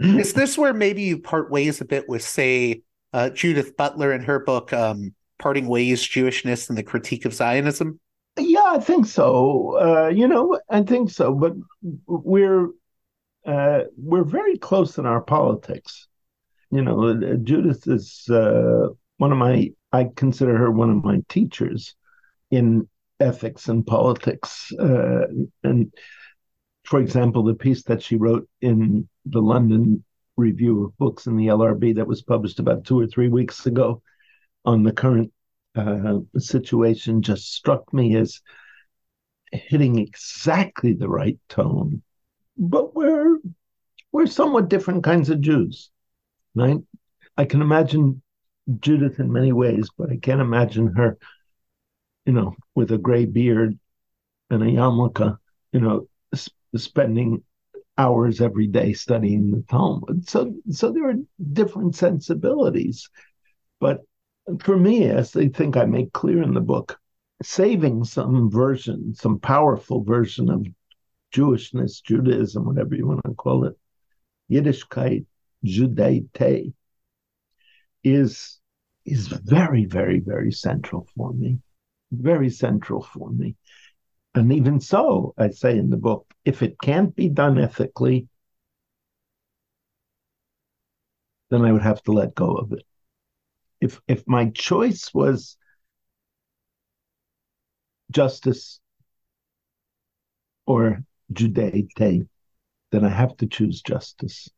Is 0.00 0.32
this 0.32 0.56
where 0.56 0.74
maybe 0.74 1.02
you 1.02 1.18
part 1.18 1.50
ways 1.50 1.80
a 1.80 1.84
bit 1.84 2.08
with, 2.08 2.22
say, 2.22 2.82
uh, 3.12 3.30
Judith 3.30 3.76
Butler 3.76 4.12
in 4.12 4.22
her 4.22 4.40
book 4.40 4.72
um, 4.72 5.14
"Parting 5.38 5.68
Ways: 5.68 6.02
Jewishness 6.02 6.68
and 6.68 6.78
the 6.78 6.82
Critique 6.82 7.24
of 7.24 7.34
Zionism"? 7.34 8.00
Yeah, 8.38 8.64
I 8.66 8.78
think 8.78 9.06
so. 9.06 9.76
Uh, 9.80 10.08
you 10.08 10.28
know, 10.28 10.58
I 10.68 10.82
think 10.82 11.10
so. 11.10 11.34
But 11.34 11.54
we're 12.06 12.68
uh, 13.46 13.80
we're 13.96 14.24
very 14.24 14.58
close 14.58 14.98
in 14.98 15.06
our 15.06 15.20
politics. 15.20 16.06
You 16.70 16.82
know, 16.82 17.08
uh, 17.08 17.36
Judith 17.42 17.86
is 17.86 18.28
uh, 18.28 18.88
one 19.16 19.32
of 19.32 19.38
my. 19.38 19.72
I 19.90 20.10
consider 20.14 20.56
her 20.56 20.70
one 20.70 20.90
of 20.90 21.02
my 21.02 21.22
teachers 21.28 21.94
in 22.50 22.88
ethics 23.20 23.68
and 23.68 23.86
politics. 23.86 24.70
Uh, 24.78 25.26
and 25.64 25.92
for 26.84 27.00
example, 27.00 27.42
the 27.42 27.54
piece 27.54 27.82
that 27.84 28.02
she 28.02 28.16
wrote 28.16 28.48
in 28.60 29.08
the 29.26 29.40
London 29.40 30.04
Review 30.38 30.84
of 30.84 30.96
Books 30.96 31.26
in 31.26 31.36
the 31.36 31.48
LRB 31.48 31.96
that 31.96 32.06
was 32.06 32.22
published 32.22 32.60
about 32.60 32.84
two 32.84 32.98
or 32.98 33.06
three 33.06 33.28
weeks 33.28 33.66
ago 33.66 34.00
on 34.64 34.84
the 34.84 34.92
current 34.92 35.32
uh, 35.74 36.18
situation 36.38 37.22
just 37.22 37.52
struck 37.52 37.92
me 37.92 38.16
as 38.16 38.40
hitting 39.52 39.98
exactly 39.98 40.92
the 40.92 41.08
right 41.08 41.38
tone. 41.48 42.02
But 42.56 42.94
we're 42.94 43.38
we're 44.12 44.26
somewhat 44.26 44.68
different 44.68 45.04
kinds 45.04 45.28
of 45.28 45.40
Jews, 45.40 45.90
right? 46.54 46.78
I 47.36 47.44
can 47.44 47.60
imagine 47.60 48.22
Judith 48.80 49.20
in 49.20 49.32
many 49.32 49.52
ways, 49.52 49.90
but 49.96 50.10
I 50.10 50.16
can't 50.16 50.40
imagine 50.40 50.94
her, 50.94 51.18
you 52.26 52.32
know, 52.32 52.54
with 52.74 52.90
a 52.90 52.98
gray 52.98 53.26
beard 53.26 53.78
and 54.50 54.62
a 54.62 54.66
yarmulke, 54.66 55.36
you 55.72 55.80
know, 55.80 56.08
sp- 56.34 56.56
spending 56.76 57.42
hours 57.98 58.40
every 58.40 58.68
day 58.68 58.92
studying 58.92 59.50
the 59.50 59.62
Talmud. 59.68 60.28
So, 60.28 60.54
so 60.70 60.92
there 60.92 61.10
are 61.10 61.14
different 61.52 61.96
sensibilities, 61.96 63.10
but 63.80 64.02
for 64.60 64.76
me, 64.76 65.04
as 65.04 65.32
they 65.32 65.48
think 65.48 65.76
I 65.76 65.84
make 65.84 66.12
clear 66.12 66.42
in 66.42 66.54
the 66.54 66.60
book, 66.60 66.98
saving 67.42 68.04
some 68.04 68.50
version, 68.50 69.14
some 69.14 69.38
powerful 69.40 70.02
version 70.02 70.48
of 70.48 70.66
Jewishness, 71.34 72.02
Judaism, 72.02 72.64
whatever 72.64 72.94
you 72.94 73.06
want 73.06 73.20
to 73.26 73.34
call 73.34 73.64
it, 73.64 73.76
Yiddishkeit, 74.50 75.26
Judaite, 75.64 76.72
is 78.04 78.58
is 79.04 79.28
very, 79.28 79.86
very, 79.86 80.20
very 80.20 80.52
central 80.52 81.06
for 81.16 81.32
me. 81.32 81.58
Very 82.12 82.50
central 82.50 83.02
for 83.02 83.30
me. 83.30 83.56
And 84.34 84.52
even 84.52 84.80
so, 84.80 85.34
I 85.36 85.50
say 85.50 85.76
in 85.76 85.90
the 85.90 85.96
book, 85.96 86.32
if 86.44 86.62
it 86.62 86.80
can't 86.80 87.14
be 87.14 87.28
done 87.28 87.58
ethically, 87.58 88.28
then 91.50 91.64
I 91.64 91.72
would 91.72 91.82
have 91.82 92.02
to 92.04 92.12
let 92.12 92.34
go 92.34 92.54
of 92.54 92.72
it 92.72 92.84
if 93.80 94.00
if 94.08 94.26
my 94.26 94.50
choice 94.50 95.12
was 95.14 95.56
justice 98.10 98.80
or 100.66 101.04
judaite, 101.32 102.26
then 102.90 103.04
I 103.04 103.08
have 103.08 103.36
to 103.38 103.46
choose 103.46 103.82
justice. 103.82 104.48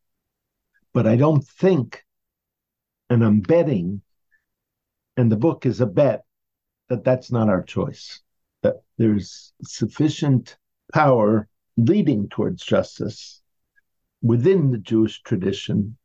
But 0.92 1.06
I 1.06 1.16
don't 1.16 1.46
think, 1.46 2.04
and 3.08 3.24
I'm 3.24 3.40
betting, 3.40 4.02
and 5.16 5.30
the 5.30 5.36
book 5.36 5.66
is 5.66 5.80
a 5.80 5.86
bet, 5.86 6.24
that 6.88 7.04
that's 7.04 7.30
not 7.30 7.48
our 7.48 7.62
choice. 7.62 8.20
That 8.62 8.82
there's 8.98 9.52
sufficient 9.62 10.56
power 10.92 11.48
leading 11.76 12.28
towards 12.28 12.62
justice 12.62 13.40
within 14.22 14.70
the 14.70 14.78
Jewish 14.78 15.22
tradition 15.22 15.96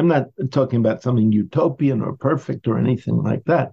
I'm 0.00 0.08
not 0.08 0.28
talking 0.50 0.78
about 0.78 1.02
something 1.02 1.30
utopian 1.30 2.00
or 2.00 2.16
perfect 2.16 2.66
or 2.66 2.78
anything 2.78 3.22
like 3.22 3.44
that, 3.44 3.72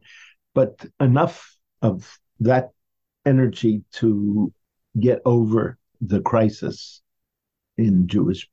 but 0.53 0.85
enough 0.99 1.55
of 1.81 2.19
that 2.41 2.71
energy 3.25 3.83
to 3.93 4.51
get 4.99 5.21
over 5.23 5.77
the 6.01 6.19
crisis 6.19 7.01
in 7.77 8.09
Jewish 8.09 8.49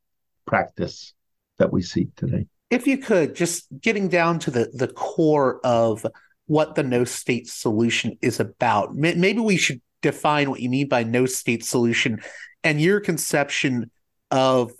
practice 0.46 1.14
that 1.58 1.72
we 1.72 1.82
see 1.82 2.10
today. 2.14 2.46
If 2.70 2.86
you 2.86 2.96
could, 2.96 3.34
just 3.34 3.66
getting 3.80 4.08
down 4.08 4.38
to 4.40 4.52
the, 4.52 4.70
the 4.72 4.88
core 4.88 5.58
of 5.64 6.06
what 6.46 6.74
the 6.74 6.82
no 6.82 7.04
state 7.04 7.48
solution 7.48 8.18
is 8.20 8.40
about, 8.40 8.94
maybe 8.94 9.40
we 9.40 9.56
should 9.56 9.80
define 10.02 10.50
what 10.50 10.60
you 10.60 10.68
mean 10.68 10.88
by 10.88 11.02
no 11.02 11.24
state 11.24 11.64
solution 11.64 12.20
and 12.62 12.80
your 12.80 13.00
conception 13.00 13.90
of 14.30 14.72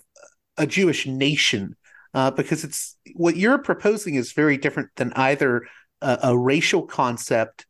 a 0.57 0.67
Jewish 0.67 1.07
nation 1.07 1.75
uh, 2.13 2.31
because 2.31 2.63
it's 2.63 2.97
what 3.13 3.35
you're 3.35 3.57
proposing 3.57 4.15
is 4.15 4.33
very 4.33 4.57
different 4.57 4.89
than 4.95 5.13
either 5.13 5.67
a, 6.01 6.19
a 6.23 6.37
racial 6.37 6.83
concept 6.83 7.65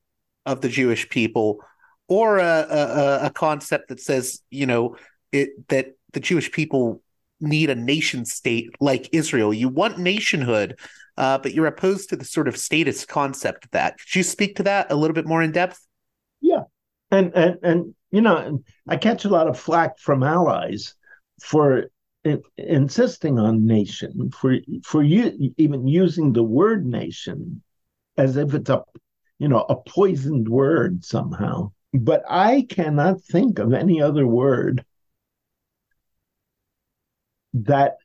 of 0.45 0.61
the 0.61 0.69
Jewish 0.69 1.09
people 1.09 1.59
or 2.07 2.37
a, 2.37 2.67
a, 2.69 3.19
a 3.25 3.29
concept 3.31 3.89
that 3.89 3.99
says 3.99 4.41
you 4.49 4.65
know 4.65 4.95
it 5.31 5.67
that 5.69 5.93
the 6.13 6.19
Jewish 6.19 6.51
people 6.51 7.01
need 7.41 7.69
a 7.69 7.75
nation 7.75 8.25
state 8.25 8.69
like 8.79 9.09
Israel. 9.11 9.53
You 9.53 9.69
want 9.69 9.99
nationhood, 9.99 10.79
uh, 11.17 11.37
but 11.37 11.53
you're 11.53 11.67
opposed 11.67 12.09
to 12.09 12.15
the 12.15 12.25
sort 12.25 12.47
of 12.47 12.57
statist 12.57 13.07
concept 13.07 13.65
of 13.65 13.71
that. 13.71 13.97
Could 13.97 14.15
you 14.15 14.23
speak 14.23 14.55
to 14.57 14.63
that 14.63 14.91
a 14.91 14.95
little 14.95 15.13
bit 15.13 15.27
more 15.27 15.41
in 15.41 15.51
depth? 15.51 15.85
Yeah, 16.41 16.63
and 17.11 17.33
and 17.35 17.57
and 17.63 17.95
you 18.11 18.21
know, 18.21 18.61
I 18.87 18.97
catch 18.97 19.25
a 19.25 19.29
lot 19.29 19.47
of 19.47 19.59
flack 19.59 19.99
from 19.99 20.23
allies 20.23 20.95
for 21.41 21.89
insisting 22.57 23.37
on 23.37 23.65
nation 23.65 24.31
for 24.31 24.57
for 24.83 25.03
you 25.03 25.53
even 25.57 25.87
using 25.87 26.33
the 26.33 26.43
word 26.43 26.85
nation 26.85 27.61
as 28.17 28.35
if 28.35 28.53
it's 28.53 28.69
a 28.69 28.81
you 29.37 29.47
know 29.47 29.65
a 29.69 29.75
poisoned 29.75 30.49
word 30.49 31.05
somehow 31.05 31.71
but 31.93 32.23
i 32.27 32.65
cannot 32.67 33.21
think 33.21 33.59
of 33.59 33.73
any 33.73 34.01
other 34.01 34.25
word 34.25 34.83
that 37.53 37.97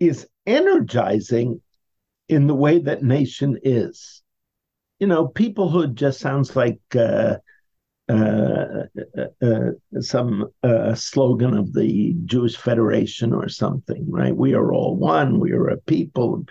is 0.00 0.26
energizing 0.46 1.60
in 2.28 2.46
the 2.46 2.54
way 2.54 2.78
that 2.78 3.02
nation 3.02 3.58
is 3.62 4.22
you 4.98 5.06
know 5.06 5.26
peoplehood 5.26 5.94
just 5.94 6.20
sounds 6.20 6.54
like 6.54 6.80
uh, 6.94 7.36
uh, 8.10 8.86
uh, 9.16 9.46
uh, 9.46 10.00
some 10.00 10.48
uh, 10.64 10.94
slogan 10.94 11.56
of 11.56 11.72
the 11.72 12.16
Jewish 12.24 12.56
Federation 12.56 13.32
or 13.32 13.48
something, 13.48 14.04
right? 14.10 14.36
We 14.36 14.54
are 14.54 14.72
all 14.72 14.96
one. 14.96 15.38
We 15.38 15.52
are 15.52 15.68
a 15.68 15.76
people. 15.76 16.44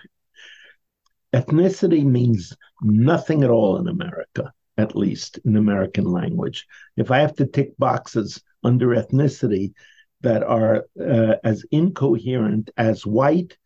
Ethnicity 1.34 2.02
means 2.02 2.56
nothing 2.80 3.44
at 3.44 3.50
all 3.50 3.76
in 3.76 3.88
America, 3.88 4.52
at 4.78 4.96
least 4.96 5.38
in 5.44 5.56
American 5.56 6.04
language. 6.04 6.66
If 6.96 7.10
I 7.10 7.18
have 7.18 7.34
to 7.34 7.46
tick 7.46 7.76
boxes 7.76 8.42
under 8.64 8.88
ethnicity 8.88 9.74
that 10.22 10.42
are 10.42 10.86
uh, 10.98 11.34
as 11.44 11.66
incoherent 11.70 12.70
as 12.78 13.04
white, 13.04 13.58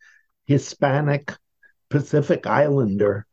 Hispanic, 0.46 1.32
Pacific 1.90 2.46
Islander, 2.46 3.26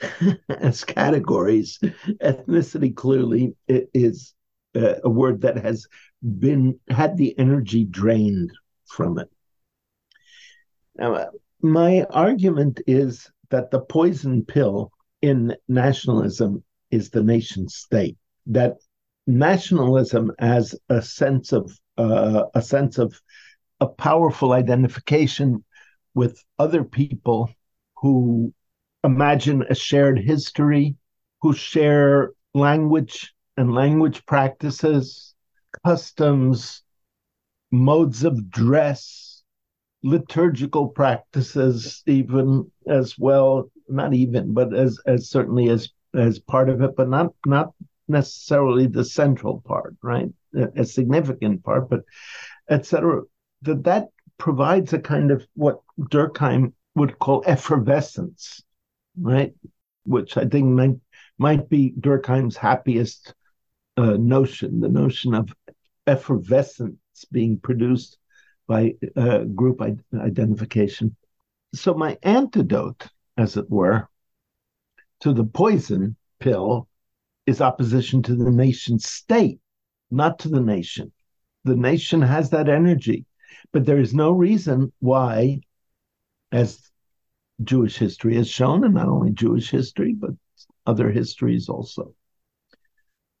as 0.48 0.84
categories, 0.84 1.78
ethnicity 2.22 2.94
clearly 2.94 3.54
is 3.68 4.34
a 4.74 5.08
word 5.08 5.42
that 5.42 5.58
has 5.58 5.86
been 6.38 6.78
had 6.88 7.16
the 7.16 7.38
energy 7.38 7.84
drained 7.84 8.50
from 8.86 9.18
it. 9.18 9.28
Now, 10.96 11.14
uh, 11.14 11.26
my 11.60 12.04
argument 12.10 12.80
is 12.86 13.30
that 13.50 13.70
the 13.70 13.80
poison 13.80 14.44
pill 14.44 14.90
in 15.20 15.54
nationalism 15.68 16.62
is 16.90 17.10
the 17.10 17.22
nation 17.22 17.68
state. 17.68 18.16
That 18.46 18.76
nationalism 19.26 20.32
as 20.38 20.74
a 20.88 21.00
sense 21.00 21.52
of 21.52 21.78
uh, 21.96 22.44
a 22.54 22.62
sense 22.62 22.98
of 22.98 23.20
a 23.80 23.86
powerful 23.86 24.52
identification 24.52 25.64
with 26.14 26.42
other 26.58 26.84
people 26.84 27.50
who 27.96 28.52
imagine 29.04 29.64
a 29.68 29.74
shared 29.74 30.18
history, 30.18 30.96
who 31.40 31.52
share 31.52 32.32
language 32.54 33.34
and 33.56 33.74
language 33.74 34.24
practices, 34.26 35.34
customs, 35.84 36.82
modes 37.70 38.24
of 38.24 38.50
dress, 38.50 39.42
liturgical 40.02 40.88
practices, 40.88 42.02
even 42.06 42.70
as 42.86 43.18
well, 43.18 43.70
not 43.88 44.14
even, 44.14 44.52
but 44.52 44.74
as 44.74 44.98
as 45.06 45.30
certainly 45.30 45.68
as 45.68 45.88
as 46.14 46.38
part 46.38 46.68
of 46.68 46.82
it, 46.82 46.94
but 46.96 47.08
not 47.08 47.32
not 47.46 47.72
necessarily 48.08 48.86
the 48.86 49.04
central 49.04 49.60
part, 49.62 49.96
right? 50.02 50.28
A, 50.54 50.82
a 50.82 50.84
significant 50.84 51.64
part, 51.64 51.88
but 51.88 52.02
etc. 52.68 53.22
That 53.62 53.84
that 53.84 54.08
provides 54.38 54.92
a 54.92 54.98
kind 54.98 55.30
of 55.30 55.46
what 55.54 55.80
Durkheim 55.98 56.72
would 56.94 57.18
call 57.18 57.42
effervescence 57.46 58.62
right? 59.20 59.54
Which 60.04 60.36
I 60.36 60.46
think 60.46 60.66
might 60.66 60.96
might 61.38 61.68
be 61.68 61.92
Durkheim's 61.98 62.56
happiest 62.56 63.34
uh, 63.96 64.16
notion, 64.18 64.80
the 64.80 64.88
notion 64.88 65.34
of 65.34 65.52
effervescence 66.06 66.96
being 67.30 67.58
produced 67.58 68.18
by 68.66 68.94
uh, 69.16 69.38
group 69.38 69.80
identification. 70.14 71.16
So 71.74 71.94
my 71.94 72.18
antidote, 72.22 73.08
as 73.36 73.56
it 73.56 73.68
were, 73.70 74.08
to 75.20 75.32
the 75.32 75.44
poison 75.44 76.16
pill 76.38 76.88
is 77.46 77.60
opposition 77.60 78.22
to 78.22 78.36
the 78.36 78.50
nation 78.50 78.98
state, 78.98 79.60
not 80.10 80.38
to 80.40 80.48
the 80.48 80.60
nation. 80.60 81.12
The 81.64 81.76
nation 81.76 82.22
has 82.22 82.50
that 82.50 82.68
energy, 82.68 83.24
but 83.72 83.84
there 83.84 83.98
is 83.98 84.14
no 84.14 84.30
reason 84.32 84.92
why, 85.00 85.60
as 86.50 86.90
Jewish 87.62 87.96
history 87.96 88.36
has 88.36 88.48
shown, 88.48 88.84
and 88.84 88.94
not 88.94 89.08
only 89.08 89.30
Jewish 89.32 89.70
history, 89.70 90.14
but 90.14 90.30
other 90.86 91.10
histories 91.10 91.68
also, 91.68 92.14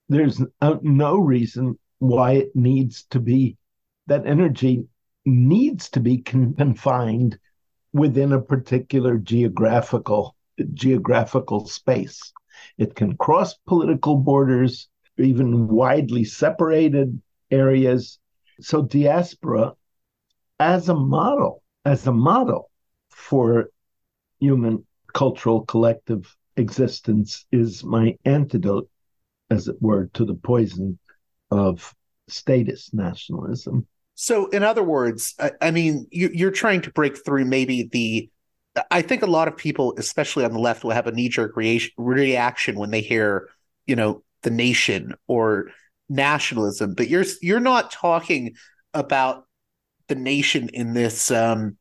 there's 0.08 0.40
no 0.82 1.16
reason 1.16 1.78
why 1.98 2.32
it 2.32 2.54
needs 2.54 3.04
to 3.10 3.20
be, 3.20 3.56
that 4.06 4.26
energy 4.26 4.86
needs 5.24 5.88
to 5.90 6.00
be 6.00 6.18
confined 6.18 7.38
within 7.92 8.32
a 8.32 8.40
particular 8.40 9.18
geographical 9.18 10.34
geographical 10.74 11.66
space. 11.66 12.32
It 12.76 12.94
can 12.94 13.16
cross 13.16 13.54
political 13.66 14.16
borders, 14.16 14.88
even 15.18 15.68
widely 15.68 16.24
separated 16.24 17.20
areas. 17.50 18.18
So 18.60 18.82
diaspora 18.82 19.72
as 20.62 20.88
a 20.88 20.94
model, 20.94 21.60
as 21.84 22.06
a 22.06 22.12
model 22.12 22.70
for 23.10 23.68
human 24.38 24.86
cultural 25.12 25.62
collective 25.62 26.34
existence 26.56 27.44
is 27.50 27.82
my 27.82 28.16
antidote, 28.24 28.88
as 29.50 29.66
it 29.66 29.76
were, 29.80 30.06
to 30.14 30.24
the 30.24 30.34
poison 30.34 31.00
of 31.50 31.92
statist 32.28 32.94
nationalism. 32.94 33.86
So, 34.14 34.46
in 34.50 34.62
other 34.62 34.84
words, 34.84 35.34
I, 35.40 35.50
I 35.60 35.70
mean, 35.72 36.06
you, 36.12 36.30
you're 36.32 36.52
trying 36.52 36.82
to 36.82 36.92
break 36.92 37.24
through 37.24 37.44
maybe 37.44 37.88
the 37.90 38.30
I 38.90 39.02
think 39.02 39.22
a 39.22 39.26
lot 39.26 39.48
of 39.48 39.56
people, 39.56 39.94
especially 39.98 40.44
on 40.44 40.52
the 40.52 40.58
left, 40.58 40.84
will 40.84 40.92
have 40.92 41.08
a 41.08 41.12
knee 41.12 41.28
jerk 41.28 41.56
reaction 41.56 42.78
when 42.78 42.90
they 42.90 43.02
hear, 43.02 43.50
you 43.86 43.96
know, 43.96 44.22
the 44.42 44.50
nation 44.50 45.14
or 45.26 45.70
nationalism. 46.08 46.94
But 46.94 47.08
you're 47.08 47.24
you're 47.42 47.60
not 47.60 47.90
talking 47.90 48.54
about 48.94 49.44
the 50.12 50.20
nation 50.20 50.68
in 50.74 50.92
this 50.92 51.30
um, 51.30 51.78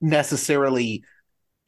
necessarily 0.00 1.04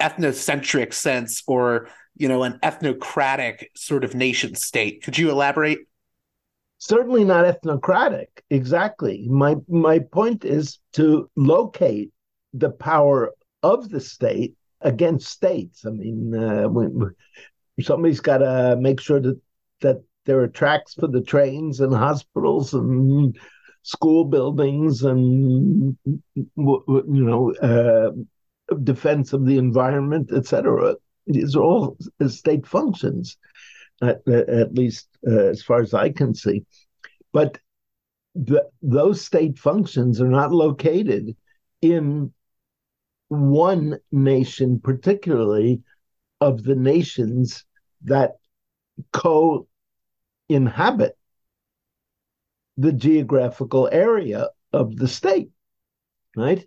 ethnocentric 0.00 0.92
sense 0.92 1.42
or 1.46 1.88
you 2.16 2.26
know 2.26 2.42
an 2.42 2.58
ethnocratic 2.64 3.66
sort 3.76 4.02
of 4.02 4.14
nation 4.14 4.54
state. 4.56 5.02
Could 5.04 5.16
you 5.16 5.30
elaborate? 5.30 5.78
Certainly 6.78 7.24
not 7.24 7.44
ethnocratic. 7.44 8.26
Exactly. 8.50 9.28
My 9.28 9.54
my 9.68 10.00
point 10.00 10.44
is 10.44 10.80
to 10.94 11.30
locate 11.36 12.10
the 12.54 12.70
power 12.70 13.32
of 13.62 13.88
the 13.88 14.00
state 14.00 14.56
against 14.80 15.28
states. 15.28 15.84
I 15.86 15.90
mean, 15.90 16.34
uh, 16.34 16.68
when, 16.68 17.14
somebody's 17.80 18.20
got 18.20 18.38
to 18.38 18.76
make 18.80 19.00
sure 19.00 19.20
that 19.20 19.40
that 19.82 20.02
there 20.26 20.40
are 20.40 20.48
tracks 20.48 20.94
for 20.94 21.06
the 21.06 21.22
trains 21.22 21.80
and 21.80 21.94
hospitals 21.94 22.74
and 22.74 23.38
school 23.82 24.24
buildings 24.24 25.02
and 25.02 25.96
you 26.04 26.50
know 26.56 27.52
uh, 27.54 28.10
defense 28.82 29.32
of 29.32 29.46
the 29.46 29.58
environment, 29.58 30.30
etc. 30.32 30.94
These 31.26 31.56
are 31.56 31.62
all 31.62 31.96
state 32.28 32.66
functions, 32.66 33.36
at, 34.02 34.26
at 34.28 34.74
least 34.74 35.08
uh, 35.26 35.46
as 35.48 35.62
far 35.62 35.80
as 35.80 35.94
I 35.94 36.10
can 36.10 36.34
see. 36.34 36.64
But 37.32 37.58
the, 38.34 38.68
those 38.82 39.24
state 39.24 39.58
functions 39.58 40.20
are 40.20 40.28
not 40.28 40.52
located 40.52 41.36
in 41.82 42.32
one 43.28 43.98
nation, 44.10 44.80
particularly 44.80 45.82
of 46.40 46.62
the 46.62 46.74
nations 46.74 47.64
that 48.04 48.32
co 49.12 49.66
inhabit 50.48 51.16
the 52.80 52.92
geographical 52.92 53.88
area 53.92 54.48
of 54.72 54.96
the 54.96 55.06
state, 55.06 55.50
right? 56.34 56.66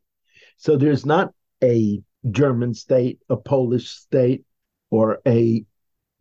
So 0.57 0.77
there's 0.77 1.05
not 1.05 1.33
a 1.63 2.01
German 2.29 2.73
state, 2.75 3.19
a 3.29 3.35
Polish 3.35 3.89
state, 3.89 4.45
or 4.91 5.21
a 5.25 5.65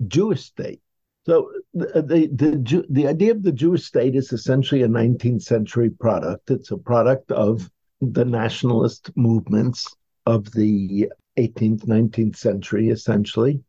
Jewish 0.07 0.45
state. 0.45 0.81
So 1.27 1.51
the, 1.75 2.03
the 2.03 2.21
the 2.33 2.87
the 2.89 3.07
idea 3.07 3.33
of 3.33 3.43
the 3.43 3.53
Jewish 3.53 3.85
state 3.85 4.17
is 4.17 4.33
essentially 4.33 4.83
a 4.83 4.89
19th 4.89 5.43
century 5.43 5.91
product. 5.91 6.51
It's 6.51 6.71
a 6.71 6.79
product 6.79 7.31
of 7.31 7.71
the 8.01 8.25
nationalist 8.25 9.11
movements 9.15 9.95
of 10.27 10.51
the 10.53 11.11
18th, 11.39 11.87
19th 11.87 12.37
century, 12.37 12.89
essentially, 12.89 13.63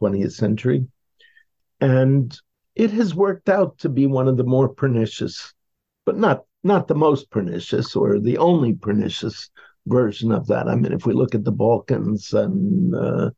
20th 0.00 0.32
century. 0.32 0.86
And 1.80 2.36
it 2.74 2.90
has 2.92 3.14
worked 3.14 3.48
out 3.48 3.78
to 3.78 3.88
be 3.88 4.06
one 4.06 4.26
of 4.26 4.36
the 4.36 4.44
more 4.44 4.68
pernicious, 4.68 5.54
but 6.06 6.16
not 6.16 6.44
not 6.64 6.88
the 6.88 6.94
most 6.94 7.30
pernicious 7.30 7.94
or 7.94 8.18
the 8.18 8.38
only 8.38 8.72
pernicious 8.72 9.50
version 9.86 10.32
of 10.32 10.46
that. 10.46 10.68
I 10.68 10.74
mean, 10.74 10.92
if 10.92 11.06
we 11.06 11.12
look 11.12 11.34
at 11.34 11.44
the 11.44 11.52
Balkans 11.52 12.32
and 12.32 12.94
uh, 12.94 13.30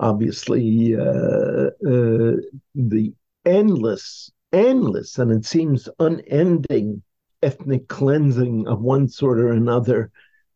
obviously 0.00 0.96
uh, 0.96 1.70
uh, 1.86 2.36
the 2.74 3.12
endless, 3.44 4.32
endless, 4.52 5.18
and 5.18 5.30
it 5.30 5.44
seems 5.44 5.88
unending 5.98 7.02
ethnic 7.42 7.88
cleansing 7.88 8.66
of 8.66 8.80
one 8.80 9.08
sort 9.08 9.38
or 9.38 9.52
another 9.52 10.10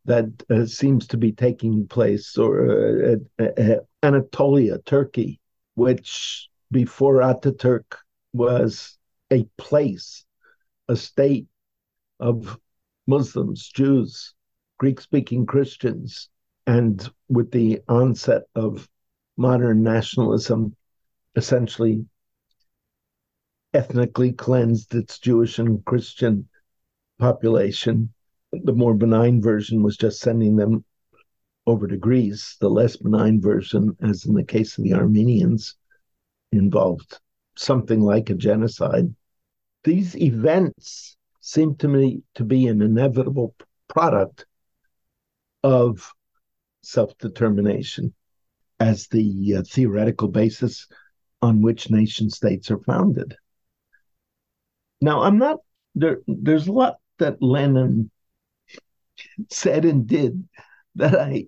that 0.05 0.27
uh, 0.51 0.65
seems 0.67 1.07
to 1.09 1.17
be 1.17 1.33
taking 1.33 1.87
place, 1.87 2.37
or 2.39 3.19
uh, 3.39 3.77
Anatolia, 4.03 4.79
Turkey, 4.79 5.41
which 5.75 6.49
before 6.71 7.17
Ataturk 7.17 7.97
was 8.33 8.97
a 9.33 9.45
place, 9.59 10.25
a 10.89 10.97
state 10.97 11.47
of 12.21 12.59
Muslims, 13.07 13.69
Jews, 13.69 14.35
Greek 14.79 15.01
speaking 15.01 15.47
Christians. 15.47 16.29
And 16.67 17.09
with 17.29 17.51
the 17.51 17.81
onset 17.89 18.43
of 18.55 18.89
modern 19.37 19.83
nationalism, 19.83 20.75
essentially 21.35 22.07
ethnically 23.73 24.33
cleansed 24.33 24.95
its 24.95 25.19
Jewish 25.19 25.59
and 25.59 25.85
Christian 25.85 26.49
population 27.19 28.13
the 28.53 28.73
more 28.73 28.95
benign 28.95 29.43
version 29.43 29.83
was 29.83 29.97
just 29.97 30.21
sending 30.21 30.57
them 30.57 30.85
over 31.67 31.87
to 31.87 31.97
Greece. 31.97 32.57
The 32.61 32.71
less 32.71 32.97
benign 32.97 33.41
version, 33.41 33.97
as 34.01 34.25
in 34.25 34.35
the 34.35 34.45
case 34.45 34.79
of 34.79 34.85
the 34.85 34.95
Armenians, 34.95 35.77
involved 36.53 37.19
something 37.57 38.01
like 38.01 38.31
a 38.31 38.35
genocide. 38.35 39.15
These 39.85 40.17
events 40.17 41.17
seem 41.47 41.77
to 41.77 41.87
me 41.87 42.23
to 42.35 42.43
be 42.43 42.67
an 42.67 42.83
inevitable 42.83 43.55
product 43.89 44.47
of 45.63 46.13
self 46.83 47.17
determination 47.19 48.13
as 48.81 49.07
the 49.07 49.55
uh, 49.57 49.63
theoretical 49.63 50.27
basis 50.27 50.89
on 51.41 51.63
which 51.63 51.89
nation 51.89 52.29
states 52.31 52.69
are 52.73 52.81
founded. 52.81 53.37
Now, 55.01 55.23
I'm 55.23 55.39
not 55.39 55.59
there. 55.95 56.19
There's 56.27 56.67
a 56.67 56.73
lot 56.73 56.97
that 57.19 57.41
Lenin 57.41 58.11
said 59.49 59.85
and 59.85 60.05
did 60.05 60.49
that 60.97 61.15
I 61.15 61.47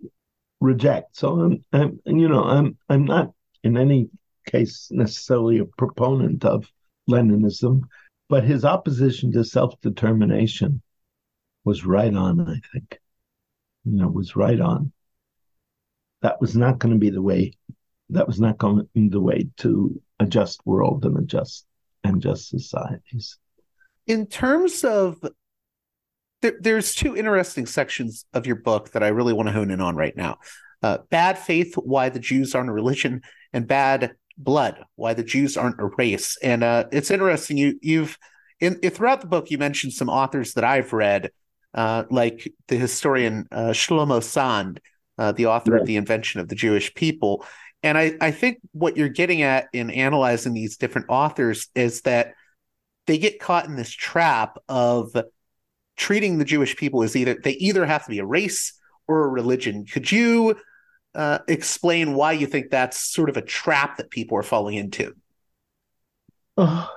reject. 0.60 1.16
So 1.16 1.40
I'm, 1.40 1.64
I'm, 1.72 2.00
you 2.06 2.28
know, 2.28 2.44
I'm, 2.44 2.78
I'm 2.88 3.04
not 3.04 3.32
in 3.64 3.76
any 3.76 4.10
case 4.46 4.88
necessarily 4.92 5.58
a 5.58 5.64
proponent 5.64 6.44
of 6.44 6.70
Leninism, 7.10 7.82
but 8.28 8.44
his 8.44 8.64
opposition 8.64 9.32
to 9.32 9.44
self-determination 9.44 10.82
was 11.64 11.84
right 11.84 12.14
on. 12.14 12.40
I 12.40 12.60
think, 12.72 12.98
you 13.84 13.98
know, 13.98 14.08
was 14.08 14.36
right 14.36 14.60
on. 14.60 14.92
That 16.22 16.40
was 16.40 16.56
not 16.56 16.78
going 16.78 16.94
to 16.94 16.98
be 16.98 17.10
the 17.10 17.22
way. 17.22 17.52
That 18.10 18.26
was 18.26 18.40
not 18.40 18.58
going 18.58 18.88
the 18.94 19.20
way 19.20 19.48
to 19.58 20.00
a 20.18 20.26
just 20.26 20.60
world 20.64 21.04
and 21.04 21.18
a 21.18 21.22
just 21.22 21.66
and 22.04 22.22
just 22.22 22.48
societies. 22.48 23.38
In 24.06 24.26
terms 24.26 24.84
of 24.84 25.22
there, 26.40 26.54
there's 26.60 26.94
two 26.94 27.16
interesting 27.16 27.66
sections 27.66 28.24
of 28.32 28.46
your 28.46 28.56
book 28.56 28.92
that 28.92 29.02
I 29.02 29.08
really 29.08 29.32
want 29.32 29.48
to 29.48 29.52
hone 29.52 29.70
in 29.70 29.80
on 29.80 29.96
right 29.96 30.16
now. 30.16 30.38
Uh, 30.82 30.98
bad 31.10 31.38
faith, 31.38 31.74
why 31.74 32.08
the 32.08 32.20
Jews 32.20 32.54
aren't 32.54 32.70
a 32.70 32.72
religion, 32.72 33.22
and 33.52 33.66
bad 33.66 34.12
blood, 34.38 34.84
why 34.94 35.14
the 35.14 35.24
Jews 35.24 35.56
aren't 35.56 35.80
a 35.80 35.90
race. 35.98 36.38
And 36.42 36.62
uh, 36.62 36.84
it's 36.92 37.10
interesting. 37.10 37.58
You 37.58 37.78
you've 37.82 38.16
in, 38.60 38.76
throughout 38.80 39.20
the 39.20 39.26
book 39.26 39.50
you 39.50 39.58
mentioned 39.58 39.92
some 39.92 40.08
authors 40.08 40.54
that 40.54 40.64
I've 40.64 40.92
read, 40.92 41.30
uh, 41.74 42.04
like 42.10 42.52
the 42.68 42.76
historian 42.76 43.46
uh, 43.52 43.70
Shlomo 43.70 44.22
Sand, 44.22 44.80
uh, 45.18 45.32
the 45.32 45.46
author 45.46 45.76
of 45.76 45.86
the 45.86 45.96
invention 45.96 46.40
of 46.40 46.48
the 46.48 46.54
Jewish 46.54 46.94
people. 46.94 47.44
And 47.82 47.96
I, 47.96 48.14
I 48.20 48.30
think 48.30 48.58
what 48.72 48.96
you're 48.96 49.08
getting 49.08 49.42
at 49.42 49.68
in 49.72 49.90
analyzing 49.90 50.54
these 50.54 50.76
different 50.76 51.08
authors 51.08 51.68
is 51.74 52.02
that 52.02 52.34
they 53.06 53.18
get 53.18 53.40
caught 53.40 53.66
in 53.66 53.76
this 53.76 53.90
trap 53.90 54.58
of 54.68 55.14
treating 55.96 56.38
the 56.38 56.44
Jewish 56.44 56.76
people 56.76 57.02
as 57.02 57.14
either 57.16 57.36
they 57.42 57.52
either 57.52 57.84
have 57.84 58.04
to 58.04 58.10
be 58.10 58.18
a 58.18 58.26
race 58.26 58.78
or 59.06 59.24
a 59.24 59.28
religion. 59.28 59.84
Could 59.86 60.10
you 60.10 60.56
uh, 61.14 61.38
explain 61.48 62.14
why 62.14 62.32
you 62.32 62.46
think 62.46 62.70
that's 62.70 62.98
sort 62.98 63.28
of 63.28 63.36
a 63.36 63.42
trap 63.42 63.96
that 63.96 64.10
people 64.10 64.38
are 64.38 64.42
falling 64.42 64.76
into? 64.76 65.14
Oh, 66.56 66.90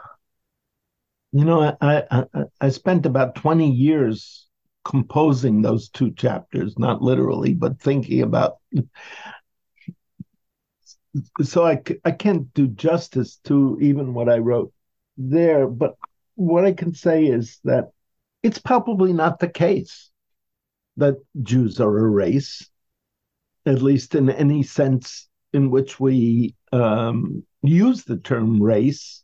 you 1.31 1.45
know, 1.45 1.77
I, 1.81 2.03
I 2.11 2.25
I 2.59 2.69
spent 2.69 3.05
about 3.05 3.35
twenty 3.35 3.71
years 3.71 4.47
composing 4.83 5.61
those 5.61 5.89
two 5.89 6.11
chapters, 6.11 6.77
not 6.77 7.01
literally, 7.01 7.53
but 7.53 7.79
thinking 7.79 8.21
about. 8.21 8.57
So 11.41 11.65
I 11.65 11.81
I 12.05 12.11
can't 12.11 12.53
do 12.53 12.67
justice 12.67 13.37
to 13.45 13.77
even 13.81 14.13
what 14.13 14.29
I 14.29 14.37
wrote 14.39 14.73
there, 15.17 15.67
but 15.67 15.95
what 16.35 16.65
I 16.65 16.71
can 16.71 16.93
say 16.93 17.25
is 17.25 17.59
that 17.65 17.91
it's 18.43 18.59
probably 18.59 19.13
not 19.13 19.39
the 19.39 19.49
case 19.49 20.09
that 20.97 21.15
Jews 21.43 21.79
are 21.79 21.97
a 21.97 22.09
race, 22.09 22.69
at 23.65 23.81
least 23.81 24.15
in 24.15 24.29
any 24.29 24.63
sense 24.63 25.27
in 25.53 25.69
which 25.69 25.99
we 25.99 26.55
um, 26.71 27.43
use 27.61 28.03
the 28.03 28.17
term 28.17 28.61
race. 28.61 29.23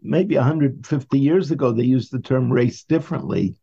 Maybe 0.00 0.36
150 0.36 1.18
years 1.18 1.50
ago, 1.50 1.72
they 1.72 1.84
used 1.84 2.12
the 2.12 2.20
term 2.20 2.52
race 2.52 2.84
differently. 2.84 3.56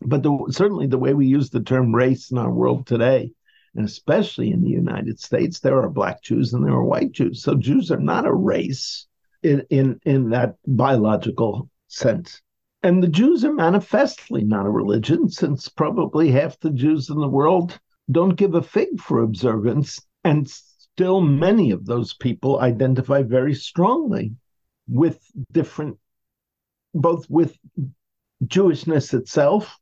But 0.00 0.22
the, 0.22 0.46
certainly, 0.50 0.86
the 0.86 0.98
way 0.98 1.12
we 1.12 1.26
use 1.26 1.50
the 1.50 1.62
term 1.62 1.94
race 1.94 2.30
in 2.30 2.38
our 2.38 2.50
world 2.50 2.86
today, 2.86 3.32
and 3.74 3.84
especially 3.84 4.50
in 4.50 4.62
the 4.62 4.70
United 4.70 5.20
States, 5.20 5.60
there 5.60 5.78
are 5.78 5.90
black 5.90 6.22
Jews 6.22 6.52
and 6.52 6.64
there 6.64 6.72
are 6.72 6.84
white 6.84 7.12
Jews. 7.12 7.42
So 7.42 7.54
Jews 7.54 7.90
are 7.90 8.00
not 8.00 8.26
a 8.26 8.32
race 8.32 9.06
in, 9.42 9.66
in, 9.70 10.00
in 10.04 10.30
that 10.30 10.56
biological 10.66 11.68
sense. 11.88 12.40
And 12.82 13.02
the 13.02 13.08
Jews 13.08 13.44
are 13.44 13.52
manifestly 13.52 14.42
not 14.42 14.64
a 14.64 14.70
religion, 14.70 15.28
since 15.28 15.68
probably 15.68 16.30
half 16.30 16.58
the 16.60 16.70
Jews 16.70 17.10
in 17.10 17.18
the 17.18 17.28
world 17.28 17.78
don't 18.10 18.36
give 18.36 18.54
a 18.54 18.62
fig 18.62 19.00
for 19.00 19.22
observance. 19.22 20.00
And 20.24 20.48
still, 20.48 21.20
many 21.20 21.70
of 21.70 21.86
those 21.86 22.14
people 22.14 22.60
identify 22.60 23.22
very 23.22 23.54
strongly 23.54 24.34
with 24.88 25.20
different, 25.52 25.98
both 26.94 27.28
with 27.30 27.56
Jewishness 28.44 29.14
itself 29.14 29.78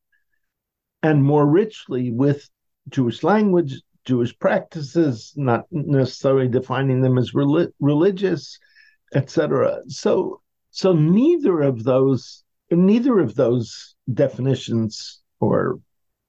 and 1.02 1.22
more 1.22 1.46
richly 1.46 2.10
with 2.12 2.48
Jewish 2.88 3.22
language, 3.22 3.82
Jewish 4.04 4.36
practices, 4.38 5.32
not 5.36 5.66
necessarily 5.70 6.48
defining 6.48 7.00
them 7.00 7.18
as 7.18 7.34
religious, 7.34 8.58
etc. 9.14 9.80
So, 9.88 10.40
so 10.70 10.92
neither 10.92 11.60
of 11.62 11.84
those 11.84 12.44
neither 12.70 13.18
of 13.18 13.34
those 13.34 13.94
definitions 14.12 15.22
or 15.40 15.80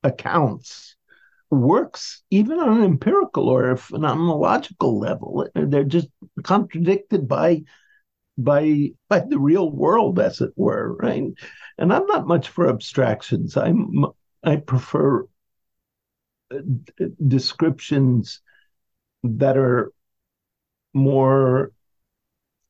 accounts 0.03 0.95
works 1.49 2.23
even 2.29 2.59
on 2.59 2.77
an 2.77 2.83
empirical 2.83 3.49
or 3.49 3.71
a 3.71 3.75
phenomenological 3.75 4.99
level. 4.99 5.47
They're 5.55 5.83
just 5.83 6.09
contradicted 6.43 7.27
by 7.27 7.63
by 8.37 8.91
by 9.09 9.19
the 9.19 9.39
real 9.39 9.69
world, 9.71 10.19
as 10.19 10.41
it 10.41 10.53
were, 10.55 10.95
right? 10.95 11.23
And 11.77 11.93
I'm 11.93 12.05
not 12.07 12.27
much 12.27 12.49
for 12.49 12.69
abstractions. 12.69 13.57
I'm 13.57 14.05
I 14.43 14.57
prefer 14.57 15.25
uh, 16.53 16.57
descriptions 17.27 18.41
that 19.23 19.57
are 19.57 19.91
more 20.93 21.71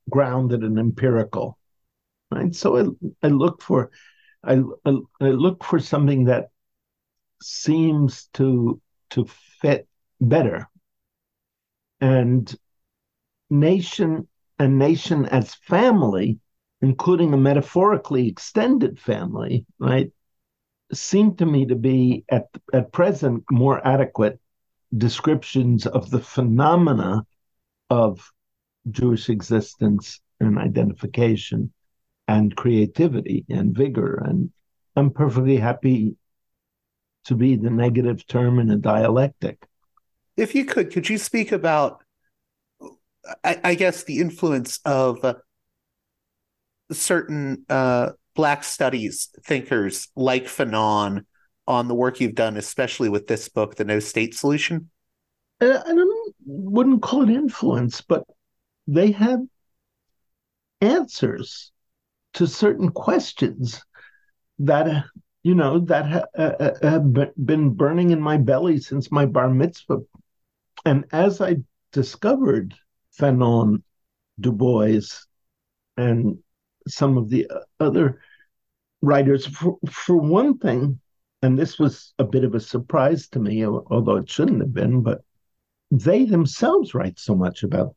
grounded 0.10 0.64
and 0.64 0.80
empirical 0.80 1.60
right? 2.32 2.54
So 2.56 2.78
I, 2.78 3.28
I 3.28 3.30
look 3.30 3.62
for, 3.62 3.92
I, 4.44 4.62
I, 4.86 4.98
I 5.22 5.30
look 5.30 5.64
for 5.64 5.80
something 5.80 6.26
that 6.26 6.50
seems 7.42 8.28
to 8.34 8.82
to 9.12 9.26
fit 9.62 9.88
better, 10.22 10.70
and 12.00 12.56
nation 13.50 14.28
and 14.60 14.78
nation 14.78 15.26
as 15.26 15.56
family, 15.56 16.40
including 16.82 17.34
a 17.34 17.38
metaphorically 17.38 18.28
extended 18.28 19.00
family, 19.00 19.66
right, 19.80 20.12
seem 20.94 21.36
to 21.36 21.46
me 21.46 21.66
to 21.66 21.76
be 21.76 22.24
at 22.30 22.48
at 22.74 22.92
present 22.92 23.44
more 23.50 23.86
adequate 23.88 24.40
descriptions 24.96 25.86
of 25.86 26.10
the 26.10 26.22
phenomena 26.22 27.26
of 27.90 28.32
Jewish 28.90 29.30
existence 29.30 30.20
and 30.40 30.58
identification 30.58 31.72
and 32.28 32.56
creativity 32.56 33.46
and 33.50 33.76
vigor. 33.76 34.24
And 34.26 34.52
I'm 34.96 35.12
perfectly 35.12 35.58
happy 35.58 36.16
to 37.30 37.36
be 37.36 37.56
the 37.56 37.70
negative 37.70 38.26
term 38.26 38.58
in 38.58 38.72
a 38.72 38.76
dialectic. 38.76 39.64
If 40.36 40.56
you 40.56 40.66
could, 40.66 40.92
could 40.92 41.08
you 41.08 41.20
speak 41.20 41.52
about, 41.52 42.04
I, 43.44 43.60
I 43.64 43.76
guess, 43.76 44.04
the 44.04 44.18
influence 44.18 44.80
of 44.84 45.24
uh, 45.24 45.36
certain 46.92 47.66
uh, 47.70 48.12
Black 48.36 48.64
studies 48.64 49.30
thinkers 49.46 50.08
like 50.16 50.46
Fanon 50.46 51.26
on 51.68 51.88
the 51.88 51.94
work 51.94 52.20
you've 52.20 52.34
done, 52.34 52.58
especially 52.58 53.10
with 53.10 53.28
this 53.28 53.48
book, 53.48 53.76
The 53.76 53.86
No 53.86 54.00
State 54.00 54.34
Solution? 54.34 54.90
Uh, 55.62 55.80
I 55.86 55.94
don't, 55.94 56.36
wouldn't 56.48 57.04
call 57.04 57.30
it 57.30 57.30
influence, 57.30 58.02
but 58.02 58.24
they 58.88 59.12
have 59.12 59.42
answers 60.82 61.72
to 62.34 62.48
certain 62.48 62.90
questions 62.90 63.84
that 64.58 65.06
you 65.44 65.56
know 65.56 65.80
that 65.80 66.06
ha- 66.06 66.26
uh, 66.38 66.56
uh, 66.60 66.90
have 66.90 67.14
been 67.46 67.72
burning 67.72 68.12
in 68.12 68.22
my 68.22 68.38
belly 68.38 68.80
since 68.80 69.12
my 69.12 69.26
bar 69.26 69.50
mitzvah. 69.50 70.00
And 70.86 71.06
as 71.12 71.42
i 71.42 71.58
discovered 71.92 72.76
fanon 73.18 73.84
du 74.40 74.52
bois 74.52 75.02
and 75.98 76.38
some 76.88 77.18
of 77.18 77.30
the 77.30 77.50
uh, 77.50 77.60
other 77.80 78.22
writers 79.02 79.46
for, 79.46 79.78
for 79.90 80.18
one 80.18 80.58
thing 80.58 81.00
and 81.42 81.58
this 81.58 81.80
was 81.80 82.14
a 82.20 82.24
bit 82.24 82.44
of 82.44 82.54
a 82.54 82.60
surprise 82.60 83.28
to 83.30 83.40
me 83.40 83.66
although 83.66 84.18
it 84.18 84.30
shouldn't 84.30 84.62
have 84.62 84.74
been 84.74 85.02
but 85.02 85.22
they 85.92 86.26
themselves 86.26 86.94
write 86.94 87.18
so 87.18 87.34
much 87.34 87.64
about 87.64 87.96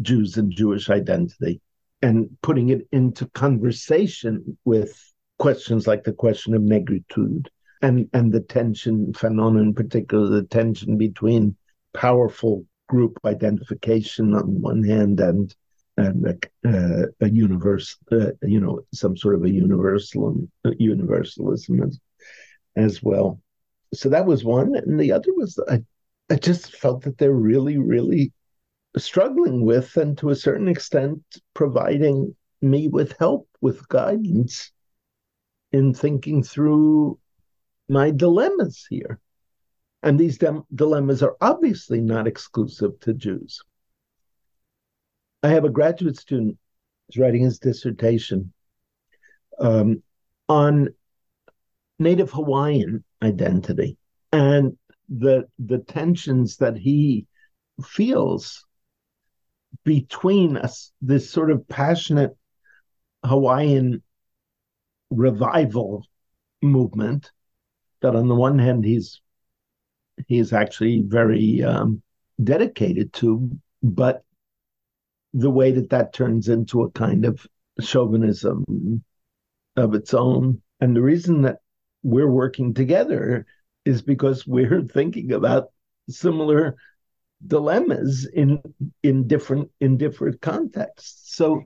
jews 0.00 0.36
and 0.36 0.50
jewish 0.50 0.90
identity 0.90 1.60
and 2.02 2.28
putting 2.42 2.70
it 2.70 2.86
into 2.92 3.26
conversation 3.30 4.58
with 4.64 5.12
questions 5.38 5.86
like 5.86 6.04
the 6.04 6.12
question 6.12 6.54
of 6.54 6.62
negritude 6.62 7.46
and 7.82 8.08
and 8.12 8.32
the 8.32 8.40
tension 8.40 9.12
phenomenon 9.14 9.68
in 9.68 9.74
particular 9.74 10.28
the 10.28 10.42
tension 10.42 10.98
between 10.98 11.56
powerful 11.94 12.64
group 12.88 13.18
identification 13.24 14.34
on 14.34 14.60
one 14.60 14.82
hand 14.82 15.20
and 15.20 15.54
and 15.96 16.26
a, 16.26 16.68
uh, 16.68 17.06
a 17.20 17.28
universe 17.28 17.96
uh, 18.12 18.30
you 18.42 18.60
know 18.60 18.80
some 18.94 19.16
sort 19.16 19.34
of 19.34 19.44
a 19.44 19.50
universal 19.50 20.48
universalism 20.78 21.82
as, 21.82 21.98
as 22.76 23.02
well. 23.02 23.40
So 23.94 24.08
that 24.10 24.26
was 24.26 24.44
one. 24.44 24.76
And 24.76 24.98
the 24.98 25.12
other 25.12 25.32
was 25.34 25.58
I, 25.68 25.82
I 26.30 26.36
just 26.36 26.76
felt 26.76 27.02
that 27.02 27.18
they're 27.18 27.32
really 27.32 27.78
really 27.78 28.32
struggling 28.96 29.64
with, 29.64 29.96
and 29.96 30.16
to 30.18 30.30
a 30.30 30.36
certain 30.36 30.68
extent, 30.68 31.22
providing 31.54 32.34
me 32.62 32.88
with 32.88 33.16
help, 33.18 33.48
with 33.60 33.86
guidance 33.88 34.72
in 35.72 35.94
thinking 35.94 36.42
through 36.42 37.18
my 37.88 38.10
dilemmas 38.10 38.86
here. 38.88 39.20
And 40.02 40.18
these 40.18 40.38
dem- 40.38 40.64
dilemmas 40.74 41.22
are 41.22 41.36
obviously 41.40 42.00
not 42.00 42.26
exclusive 42.26 42.98
to 43.00 43.14
Jews. 43.14 43.62
I 45.42 45.48
have 45.48 45.64
a 45.64 45.70
graduate 45.70 46.16
student 46.16 46.58
who's 47.06 47.18
writing 47.18 47.42
his 47.42 47.58
dissertation 47.58 48.52
um, 49.58 50.02
on 50.48 50.88
Native 51.98 52.30
Hawaiian 52.30 53.04
identity 53.22 53.96
and 54.32 54.76
the 55.08 55.48
the 55.58 55.78
tensions 55.78 56.58
that 56.58 56.76
he 56.76 57.26
feels 57.84 58.64
between 59.84 60.56
us 60.56 60.92
this 61.00 61.30
sort 61.30 61.50
of 61.50 61.66
passionate 61.66 62.36
Hawaiian 63.24 64.02
revival 65.10 66.04
movement 66.62 67.30
that 68.00 68.14
on 68.14 68.28
the 68.28 68.34
one 68.34 68.58
hand 68.58 68.84
he's 68.84 69.20
he's 70.26 70.52
actually 70.52 71.02
very 71.02 71.62
um, 71.62 72.02
dedicated 72.42 73.12
to, 73.12 73.50
but 73.82 74.24
the 75.32 75.50
way 75.50 75.70
that 75.72 75.90
that 75.90 76.12
turns 76.12 76.48
into 76.48 76.82
a 76.82 76.90
kind 76.90 77.24
of 77.24 77.46
chauvinism 77.80 78.64
of 79.76 79.94
its 79.94 80.14
own, 80.14 80.60
and 80.80 80.96
the 80.96 81.02
reason 81.02 81.42
that 81.42 81.58
we're 82.02 82.30
working 82.30 82.74
together 82.74 83.46
is 83.84 84.02
because 84.02 84.46
we're 84.46 84.82
thinking 84.94 85.32
about 85.32 85.70
similar 86.08 86.76
dilemmas 87.46 88.28
in 88.32 88.60
in 89.02 89.26
different 89.26 89.70
in 89.80 89.96
different 89.96 90.40
contexts. 90.40 91.36
So 91.36 91.62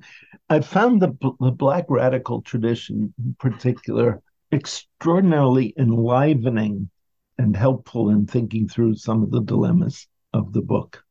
I 0.48 0.60
found 0.60 1.00
the, 1.00 1.16
the 1.40 1.50
black 1.50 1.86
radical 1.88 2.42
tradition 2.42 3.14
in 3.18 3.34
particular 3.38 4.20
extraordinarily 4.52 5.72
enlivening 5.78 6.90
and 7.38 7.56
helpful 7.56 8.10
in 8.10 8.26
thinking 8.26 8.68
through 8.68 8.96
some 8.96 9.22
of 9.22 9.30
the 9.30 9.40
dilemmas 9.40 10.06
of 10.34 10.52
the 10.52 10.60
book. 10.60 11.02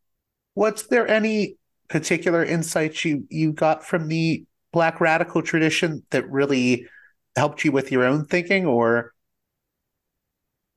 Was 0.54 0.88
there 0.88 1.08
any 1.08 1.58
particular 1.89 2.43
insights 2.43 3.04
you 3.04 3.26
you 3.30 3.52
got 3.52 3.84
from 3.84 4.08
the 4.08 4.45
black 4.71 5.02
radical 5.02 5.41
tradition 5.41 6.04
that 6.12 6.30
really 6.30 6.88
helped 7.36 7.65
you 7.65 7.71
with 7.71 7.91
your 7.91 8.04
own 8.04 8.26
thinking 8.26 8.65
or 8.65 9.13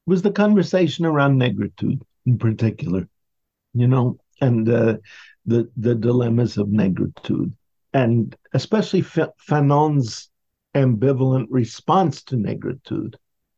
was 0.07 0.23
the 0.23 0.33
conversation 0.33 1.05
around 1.05 1.38
negritude 1.38 2.01
in 2.27 2.38
particular 2.38 3.09
you 3.74 3.88
know 3.88 4.18
and 4.40 4.68
uh, 4.68 4.96
the 5.46 5.68
the 5.76 5.94
dilemmas 5.94 6.58
of 6.58 6.68
negritude 6.68 7.52
and 7.94 8.37
especially 8.54 9.00
F- 9.00 9.34
fanon's 9.38 10.30
ambivalent 10.74 11.46
response 11.50 12.22
to 12.24 12.37
negritude 12.37 13.14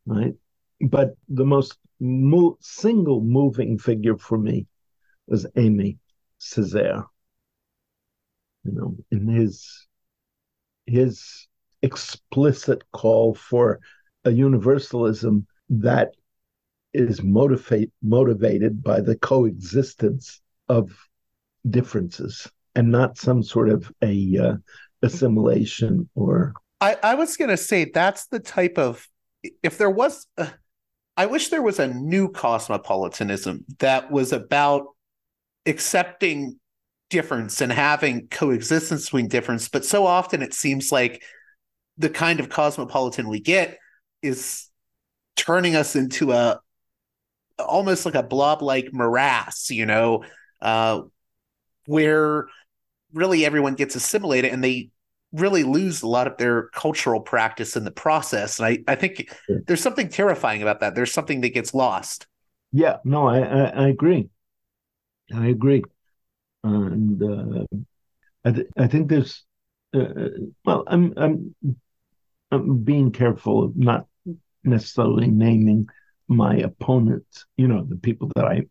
right 0.06 0.34
but 0.80 1.16
the 1.28 1.44
most 1.44 1.78
mo- 2.00 2.56
single 2.60 3.20
moving 3.22 3.78
figure 3.78 4.16
for 4.18 4.38
me 4.38 4.66
was 5.28 5.46
Aimé 5.56 5.98
Césaire. 6.40 7.04
You 8.64 8.72
know, 8.72 8.96
in 9.10 9.28
his 9.28 9.86
his 10.86 11.46
explicit 11.82 12.82
call 12.92 13.34
for 13.34 13.80
a 14.24 14.30
universalism 14.30 15.46
that 15.68 16.14
is 16.92 17.22
motivate 17.22 17.90
motivated 18.02 18.82
by 18.82 19.00
the 19.00 19.16
coexistence 19.16 20.40
of 20.68 20.96
differences 21.68 22.50
and 22.74 22.90
not 22.90 23.18
some 23.18 23.42
sort 23.42 23.68
of 23.68 23.92
a 24.02 24.38
uh, 24.38 24.54
assimilation 25.02 26.08
or 26.14 26.54
I, 26.80 26.96
I 27.02 27.14
was 27.14 27.36
going 27.36 27.50
to 27.50 27.56
say 27.56 27.86
that's 27.86 28.26
the 28.26 28.40
type 28.40 28.78
of 28.78 29.06
if 29.62 29.78
there 29.78 29.90
was 29.90 30.26
I 31.16 31.26
wish 31.26 31.48
there 31.48 31.62
was 31.62 31.78
a 31.78 31.88
new 31.88 32.28
cosmopolitanism 32.30 33.64
that 33.78 34.10
was 34.10 34.32
about 34.32 34.88
accepting 35.64 36.58
difference 37.08 37.60
and 37.60 37.72
having 37.72 38.28
coexistence 38.28 39.06
between 39.06 39.28
difference. 39.28 39.68
But 39.68 39.84
so 39.84 40.04
often 40.04 40.42
it 40.42 40.52
seems 40.52 40.92
like 40.92 41.22
the 41.96 42.10
kind 42.10 42.40
of 42.40 42.50
cosmopolitan 42.50 43.28
we 43.28 43.40
get 43.40 43.78
is 44.22 44.68
turning 45.36 45.74
us 45.74 45.96
into 45.96 46.32
a 46.32 46.60
almost 47.58 48.04
like 48.04 48.14
a 48.14 48.22
blob 48.22 48.62
like 48.62 48.92
morass, 48.92 49.70
you 49.70 49.86
know, 49.86 50.24
uh, 50.60 51.02
where 51.86 52.46
really 53.12 53.44
everyone 53.44 53.74
gets 53.74 53.94
assimilated 53.94 54.52
and 54.52 54.62
they 54.62 54.90
really 55.32 55.62
lose 55.62 56.02
a 56.02 56.06
lot 56.08 56.26
of 56.26 56.36
their 56.36 56.68
cultural 56.68 57.20
practice 57.20 57.76
in 57.76 57.84
the 57.84 57.90
process. 57.90 58.58
And 58.58 58.66
I, 58.66 58.78
I 58.92 58.94
think 58.94 59.30
there's 59.66 59.82
something 59.82 60.08
terrifying 60.08 60.62
about 60.62 60.80
that. 60.80 60.94
There's 60.94 61.12
something 61.12 61.40
that 61.42 61.54
gets 61.54 61.74
lost. 61.74 62.26
Yeah, 62.72 62.98
no, 63.04 63.26
I, 63.26 63.40
I, 63.40 63.64
I 63.84 63.88
agree. 63.88 64.28
I 65.34 65.46
agree. 65.48 65.82
And 66.64 67.22
uh, 67.22 67.76
I, 68.44 68.52
th- 68.52 68.68
I 68.76 68.86
think 68.86 69.08
there's, 69.08 69.44
uh, 69.94 70.28
well, 70.64 70.84
I'm, 70.86 71.14
I'm, 71.16 71.54
I'm 72.50 72.78
being 72.78 73.12
careful 73.12 73.64
of 73.64 73.76
not 73.76 74.06
necessarily 74.64 75.28
naming 75.28 75.88
my 76.28 76.56
opponents, 76.56 77.46
you 77.56 77.68
know, 77.68 77.84
the 77.88 77.96
people 77.96 78.30
that 78.36 78.44
I 78.44 78.62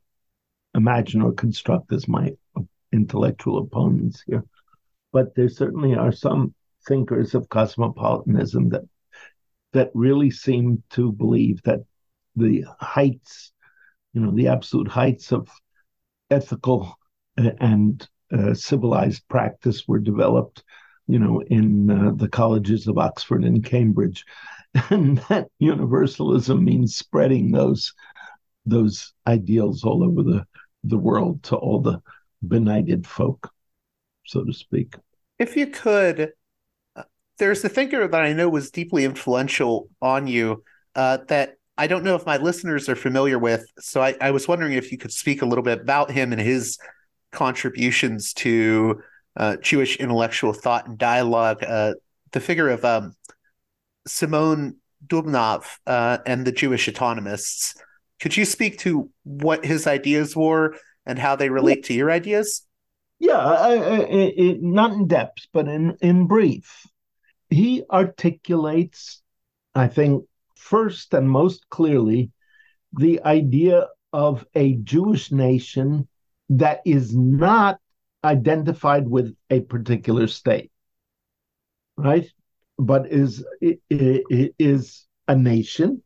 imagine 0.75 1.21
or 1.21 1.33
construct 1.33 1.93
as 1.93 2.07
my 2.07 2.33
intellectual 2.91 3.59
opponents 3.59 4.23
here. 4.25 4.43
But 5.11 5.35
there 5.35 5.49
certainly 5.49 5.95
are 5.95 6.11
some 6.11 6.53
thinkers 6.87 7.33
of 7.33 7.49
cosmopolitanism 7.49 8.69
that 8.69 8.83
that 9.73 9.91
really 9.93 10.31
seem 10.31 10.81
to 10.89 11.11
believe 11.11 11.61
that 11.63 11.81
the 12.35 12.65
heights, 12.79 13.51
you 14.13 14.21
know, 14.21 14.31
the 14.31 14.47
absolute 14.47 14.87
heights 14.87 15.33
of 15.33 15.49
ethical 16.29 16.97
and 17.37 18.07
uh, 18.31 18.53
civilized 18.53 19.27
practice 19.27 19.85
were 19.87 19.99
developed, 19.99 20.63
you 21.07 21.19
know, 21.19 21.41
in 21.41 21.89
uh, 21.89 22.11
the 22.15 22.29
colleges 22.29 22.87
of 22.87 22.97
Oxford 22.97 23.43
and 23.43 23.65
Cambridge, 23.65 24.25
and 24.89 25.17
that 25.29 25.47
universalism 25.59 26.63
means 26.63 26.95
spreading 26.95 27.51
those 27.51 27.93
those 28.65 29.13
ideals 29.27 29.83
all 29.83 30.03
over 30.03 30.23
the 30.23 30.45
the 30.83 30.97
world 30.97 31.41
to 31.43 31.55
all 31.55 31.81
the 31.81 32.01
benighted 32.47 33.07
folk, 33.07 33.51
so 34.25 34.43
to 34.43 34.53
speak 34.53 34.95
if 35.39 35.55
you 35.55 35.67
could, 35.67 36.31
uh, 36.95 37.03
there's 37.37 37.63
a 37.63 37.69
thinker 37.69 38.07
that 38.07 38.21
I 38.21 38.33
know 38.33 38.49
was 38.49 38.71
deeply 38.71 39.05
influential 39.05 39.89
on 40.01 40.27
you 40.27 40.63
uh, 40.95 41.19
that 41.27 41.55
I 41.77 41.87
don't 41.87 42.03
know 42.03 42.15
if 42.15 42.25
my 42.25 42.37
listeners 42.37 42.87
are 42.87 42.95
familiar 42.95 43.37
with. 43.37 43.65
So 43.79 44.01
I, 44.01 44.15
I, 44.21 44.31
was 44.31 44.47
wondering 44.47 44.73
if 44.73 44.93
you 44.93 44.97
could 44.97 45.11
speak 45.11 45.41
a 45.41 45.45
little 45.45 45.63
bit 45.63 45.81
about 45.81 46.09
him 46.09 46.31
and 46.31 46.39
his 46.39 46.77
contributions 47.33 48.31
to 48.35 49.01
uh, 49.35 49.57
Jewish 49.57 49.97
intellectual 49.97 50.53
thought 50.53 50.87
and 50.87 50.97
dialogue. 50.97 51.63
Uh, 51.63 51.95
the 52.31 52.39
figure 52.39 52.69
of 52.69 52.85
um, 52.85 53.13
Simon 54.07 54.77
Dubnow 55.05 55.65
uh, 55.85 56.17
and 56.25 56.45
the 56.45 56.51
Jewish 56.51 56.87
autonomists. 56.87 57.75
Could 58.19 58.37
you 58.37 58.45
speak 58.45 58.79
to 58.79 59.09
what 59.23 59.65
his 59.65 59.87
ideas 59.87 60.35
were 60.35 60.75
and 61.05 61.19
how 61.19 61.35
they 61.35 61.49
relate 61.49 61.83
to 61.85 61.93
your 61.93 62.11
ideas? 62.11 62.65
Yeah, 63.19 63.37
I, 63.37 63.75
I, 63.75 63.99
I, 64.01 64.57
not 64.59 64.91
in 64.91 65.07
depth, 65.07 65.47
but 65.53 65.67
in, 65.67 65.97
in 66.01 66.27
brief. 66.27 66.85
He 67.49 67.83
articulates, 67.89 69.21
I 69.73 69.87
think, 69.87 70.25
first 70.55 71.13
and 71.13 71.29
most 71.29 71.69
clearly, 71.69 72.31
the 72.93 73.21
idea 73.23 73.87
of 74.11 74.45
a 74.55 74.73
Jewish 74.75 75.31
nation 75.31 76.07
that 76.49 76.81
is 76.85 77.15
not 77.15 77.79
identified 78.23 79.07
with 79.07 79.35
a 79.49 79.59
particular 79.61 80.27
state, 80.27 80.71
right? 81.97 82.25
But 82.77 83.11
is 83.11 83.43
is 83.89 85.07
a 85.27 85.35
nation, 85.35 86.03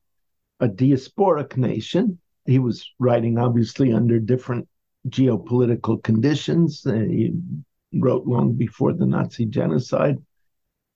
a 0.59 0.67
diasporic 0.67 1.57
nation. 1.57 2.19
He 2.45 2.59
was 2.59 2.87
writing 2.99 3.37
obviously 3.37 3.91
under 3.91 4.19
different 4.19 4.67
geopolitical 5.07 6.01
conditions. 6.03 6.85
Uh, 6.85 6.93
he 6.93 7.33
wrote 7.93 8.27
long 8.27 8.53
before 8.53 8.93
the 8.93 9.05
Nazi 9.05 9.45
genocide 9.45 10.17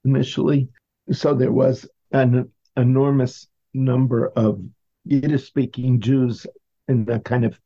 initially. 0.06 0.70
So 1.12 1.34
there 1.34 1.52
was 1.52 1.88
an 2.12 2.52
enormous 2.78 3.48
number 3.74 4.28
of 4.30 4.64
Yiddish 5.06 5.48
speaking 5.48 6.00
Jews 6.00 6.46
in 6.88 7.06
the 7.06 7.20
kind 7.20 7.46
of 7.46 7.60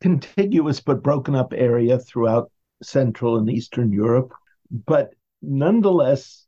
contiguous 0.00 0.80
but 0.80 1.02
broken 1.02 1.34
up 1.34 1.52
area 1.54 1.98
throughout 1.98 2.50
Central 2.82 3.38
and 3.38 3.50
Eastern 3.50 3.92
Europe. 3.92 4.32
But 4.70 5.14
nonetheless, 5.42 6.46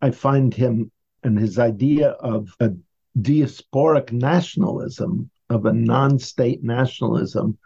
I 0.00 0.10
find 0.10 0.52
him 0.52 0.90
and 1.22 1.38
his 1.38 1.58
idea 1.58 2.10
of 2.10 2.54
a 2.60 2.70
diasporic 3.18 4.12
nationalism, 4.12 5.30
of 5.48 5.66
a 5.66 5.72
non 5.72 6.18
state 6.18 6.62
nationalism, 6.62 7.58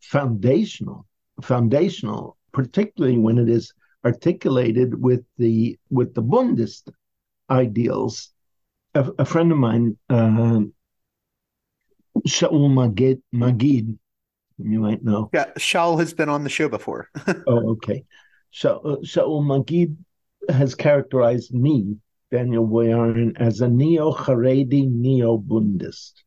foundational, 0.00 1.06
foundational, 1.42 2.36
particularly 2.52 3.18
when 3.18 3.38
it 3.38 3.48
is 3.48 3.72
articulated 4.04 5.00
with 5.00 5.24
the 5.38 5.78
with 5.90 6.14
the 6.14 6.22
Bundist 6.22 6.90
ideals. 7.50 8.30
A, 8.94 9.10
a 9.18 9.24
friend 9.24 9.50
of 9.50 9.58
mine, 9.58 9.96
uh, 10.10 10.60
Shaul 12.26 12.68
Magid, 12.70 13.22
Magid, 13.34 13.96
you 14.58 14.80
might 14.80 15.02
know. 15.02 15.30
Yeah, 15.32 15.46
Shaul 15.58 15.98
has 15.98 16.12
been 16.12 16.28
on 16.28 16.44
the 16.44 16.50
show 16.50 16.68
before. 16.68 17.08
oh, 17.46 17.70
okay. 17.70 18.04
Shaul, 18.52 18.84
uh, 18.84 18.96
Shaul 18.98 19.42
Magid 19.42 19.96
has 20.48 20.74
characterized 20.74 21.54
me, 21.54 21.96
Daniel 22.30 22.66
Boyarin, 22.66 23.40
as 23.40 23.60
a 23.60 23.68
neo-Haredi, 23.68 24.88
neo-Bundist 24.90 26.22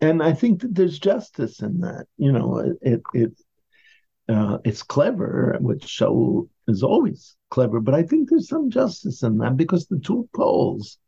and 0.00 0.22
I 0.22 0.32
think 0.32 0.60
that 0.60 0.74
there's 0.74 0.98
justice 0.98 1.60
in 1.60 1.80
that. 1.80 2.06
You 2.16 2.32
know, 2.32 2.76
it 2.80 3.02
it 3.12 3.32
uh, 4.28 4.58
it's 4.64 4.82
clever, 4.82 5.56
which 5.60 5.84
Shaul 5.84 6.48
is 6.66 6.82
always 6.82 7.36
clever, 7.50 7.80
but 7.80 7.94
I 7.94 8.02
think 8.02 8.28
there's 8.28 8.48
some 8.48 8.70
justice 8.70 9.22
in 9.22 9.38
that 9.38 9.56
because 9.56 9.86
the 9.86 9.98
two 9.98 10.28
poles 10.36 10.98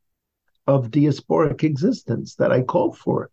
of 0.66 0.91
diasporic 0.91 1.62
existence 1.62 2.34
that 2.36 2.51
I 2.51 2.62
call 2.62 2.93
for, 2.93 3.30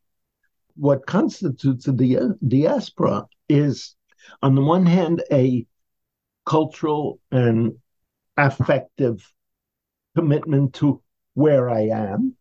what 0.75 1.05
constitutes 1.05 1.87
a 1.87 1.93
dia- 1.93 2.35
diaspora 2.45 3.25
is, 3.47 3.95
on 4.41 4.55
the 4.55 4.61
one 4.61 4.85
hand, 4.85 5.23
a 5.31 5.65
cultural 6.45 7.19
and 7.31 7.73
affective 8.37 9.31
commitment 10.15 10.75
to 10.75 11.01
where 11.33 11.69
I 11.69 11.87
am, 11.87 12.35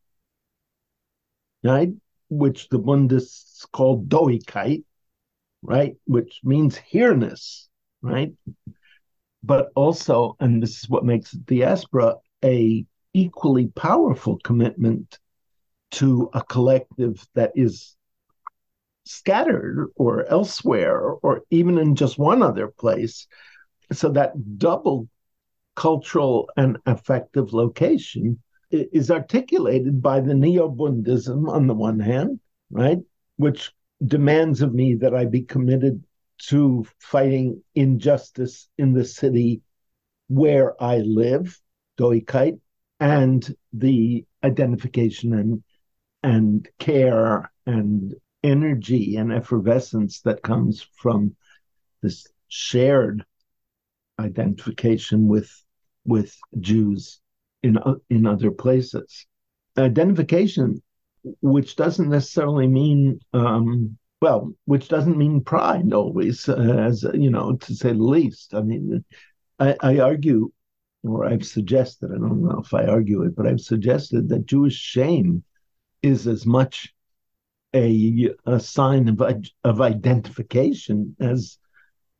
right? 1.63 1.91
which 2.29 2.69
the 2.69 2.79
Bundists 2.79 3.67
call 3.73 4.03
Doigkeit, 4.03 4.85
right, 5.63 5.97
which 6.05 6.41
means 6.43 6.77
here-ness, 6.77 7.69
right? 8.03 8.33
But 9.43 9.71
also, 9.75 10.37
and 10.41 10.63
this 10.63 10.83
is 10.83 10.89
what 10.89 11.05
makes 11.05 11.31
diaspora 11.31 12.17
a 12.45 12.85
equally 13.13 13.69
powerful 13.69 14.39
commitment 14.43 15.19
to 15.93 16.29
a 16.35 16.43
collective 16.43 17.25
that 17.35 17.53
is 17.55 17.97
scattered 19.05 19.89
or 19.95 20.27
elsewhere 20.27 21.01
or 21.01 21.43
even 21.51 21.79
in 21.79 21.95
just 21.95 22.19
one 22.19 22.43
other 22.43 22.69
place. 22.69 23.29
So 23.93 24.11
that 24.11 24.59
double 24.59 25.09
cultural 25.77 26.51
and 26.57 26.79
affective 26.87 27.53
location 27.53 28.41
is 28.71 29.11
articulated 29.11 30.03
by 30.03 30.21
the 30.21 30.35
neo 30.35 30.69
Bundism 30.69 31.49
on 31.49 31.67
the 31.69 31.75
one 31.75 32.01
hand, 32.01 32.41
right, 32.71 32.99
which 33.37 33.73
demands 34.05 34.63
of 34.63 34.75
me 34.75 34.95
that 34.97 35.15
I 35.15 35.27
be 35.27 35.43
committed 35.43 36.03
to 36.49 36.87
fighting 36.99 37.63
injustice 37.75 38.69
in 38.77 38.93
the 38.93 39.05
city 39.05 39.63
where 40.29 40.83
I 40.83 40.99
live, 40.99 41.61
Doigkeit, 41.99 42.59
and 42.99 43.57
the 43.73 44.25
identification 44.43 45.35
and 45.35 45.63
and 46.23 46.69
care 46.79 47.53
and 47.67 48.15
energy 48.43 49.17
and 49.17 49.33
effervescence 49.33 50.23
that 50.23 50.43
comes 50.43 50.83
from 50.97 51.37
this 52.03 52.27
shared 52.49 53.25
identification 54.19 55.29
with 55.29 55.51
with 56.07 56.37
Jews 56.61 57.21
in 57.63 57.79
in 58.11 58.27
other 58.27 58.51
places. 58.51 59.27
Identification, 59.77 60.83
which 61.41 61.77
doesn't 61.77 62.09
necessarily 62.09 62.67
mean 62.67 63.21
um, 63.33 63.99
well, 64.21 64.53
which 64.65 64.89
doesn't 64.89 65.19
mean 65.19 65.43
pride 65.43 65.93
always, 65.93 66.49
uh, 66.49 66.55
as 66.55 67.05
you 67.15 67.31
know, 67.31 67.57
to 67.57 67.75
say 67.75 67.93
the 67.93 68.03
least. 68.03 68.55
I 68.55 68.63
mean, 68.63 69.05
I, 69.59 69.77
I 69.81 69.99
argue, 69.99 70.51
or 71.03 71.27
I've 71.27 71.45
suggested, 71.45 72.11
I 72.11 72.19
don't 72.19 72.43
know 72.43 72.63
if 72.65 72.73
I 72.73 72.87
argue 72.87 73.23
it, 73.23 73.37
but 73.37 73.47
I've 73.47 73.61
suggested 73.61 74.29
that 74.29 74.47
Jewish 74.47 74.77
shame 74.77 75.45
is 76.03 76.27
as 76.27 76.47
much 76.47 76.95
a, 77.75 78.31
a 78.47 78.59
sign 78.59 79.09
of, 79.09 79.21
of 79.65 79.81
identification 79.81 81.15
as, 81.21 81.59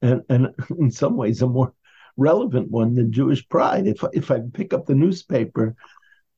and, 0.03 0.23
and 0.29 0.55
in 0.79 0.91
some 0.91 1.17
ways, 1.17 1.41
a 1.41 1.47
more 1.47 1.73
relevant 2.17 2.71
one 2.71 2.95
than 2.95 3.13
Jewish 3.13 3.49
pride. 3.49 3.87
If 3.87 4.03
if 4.13 4.31
I 4.31 4.41
pick 4.53 4.73
up 4.73 4.87
the 4.87 4.95
newspaper 4.95 5.77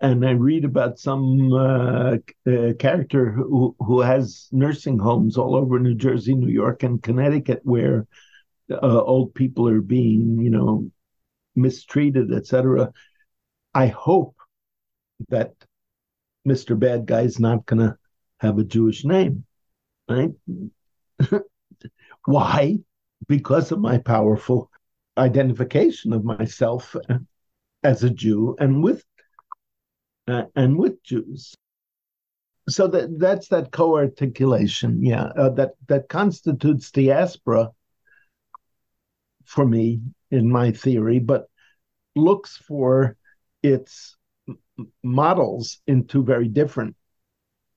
and 0.00 0.24
I 0.26 0.30
read 0.30 0.64
about 0.64 0.98
some 0.98 1.52
uh, 1.52 2.16
uh, 2.46 2.72
character 2.78 3.30
who 3.30 3.74
who 3.80 4.00
has 4.00 4.48
nursing 4.52 4.98
homes 4.98 5.36
all 5.36 5.56
over 5.56 5.78
New 5.78 5.94
Jersey, 5.94 6.34
New 6.34 6.48
York, 6.48 6.82
and 6.82 7.02
Connecticut, 7.02 7.60
where 7.64 8.06
uh, 8.70 9.02
old 9.02 9.34
people 9.34 9.68
are 9.68 9.80
being, 9.80 10.38
you 10.40 10.50
know, 10.50 10.90
mistreated, 11.56 12.32
etc. 12.32 12.92
I 13.74 13.86
hope 13.88 14.36
that 15.28 15.54
Mr. 16.46 16.78
Bad 16.78 17.06
Guy 17.06 17.22
is 17.22 17.40
not 17.40 17.66
going 17.66 17.80
to 17.80 17.96
have 18.38 18.58
a 18.58 18.64
Jewish 18.64 19.04
name, 19.04 19.44
right? 20.08 20.30
Why? 22.24 22.78
Because 23.26 23.72
of 23.72 23.80
my 23.80 23.98
powerful 23.98 24.70
identification 25.18 26.12
of 26.12 26.24
myself 26.24 26.96
as 27.82 28.04
a 28.04 28.10
Jew 28.10 28.56
and 28.58 28.82
with 28.82 29.04
uh, 30.26 30.44
and 30.54 30.78
with 30.78 31.02
Jews. 31.02 31.54
So 32.68 32.86
that 32.88 33.18
that's 33.18 33.48
that 33.48 33.72
co-articulation, 33.72 35.02
yeah, 35.02 35.24
uh, 35.24 35.50
that 35.50 35.72
that 35.88 36.08
constitutes 36.08 36.90
diaspora 36.90 37.70
for 39.44 39.66
me 39.66 40.00
in 40.30 40.50
my 40.50 40.72
theory, 40.72 41.18
but 41.18 41.48
looks 42.14 42.56
for 42.56 43.16
its 43.62 44.16
models 45.02 45.80
in 45.86 46.06
two 46.06 46.22
very 46.22 46.48
different 46.48 46.94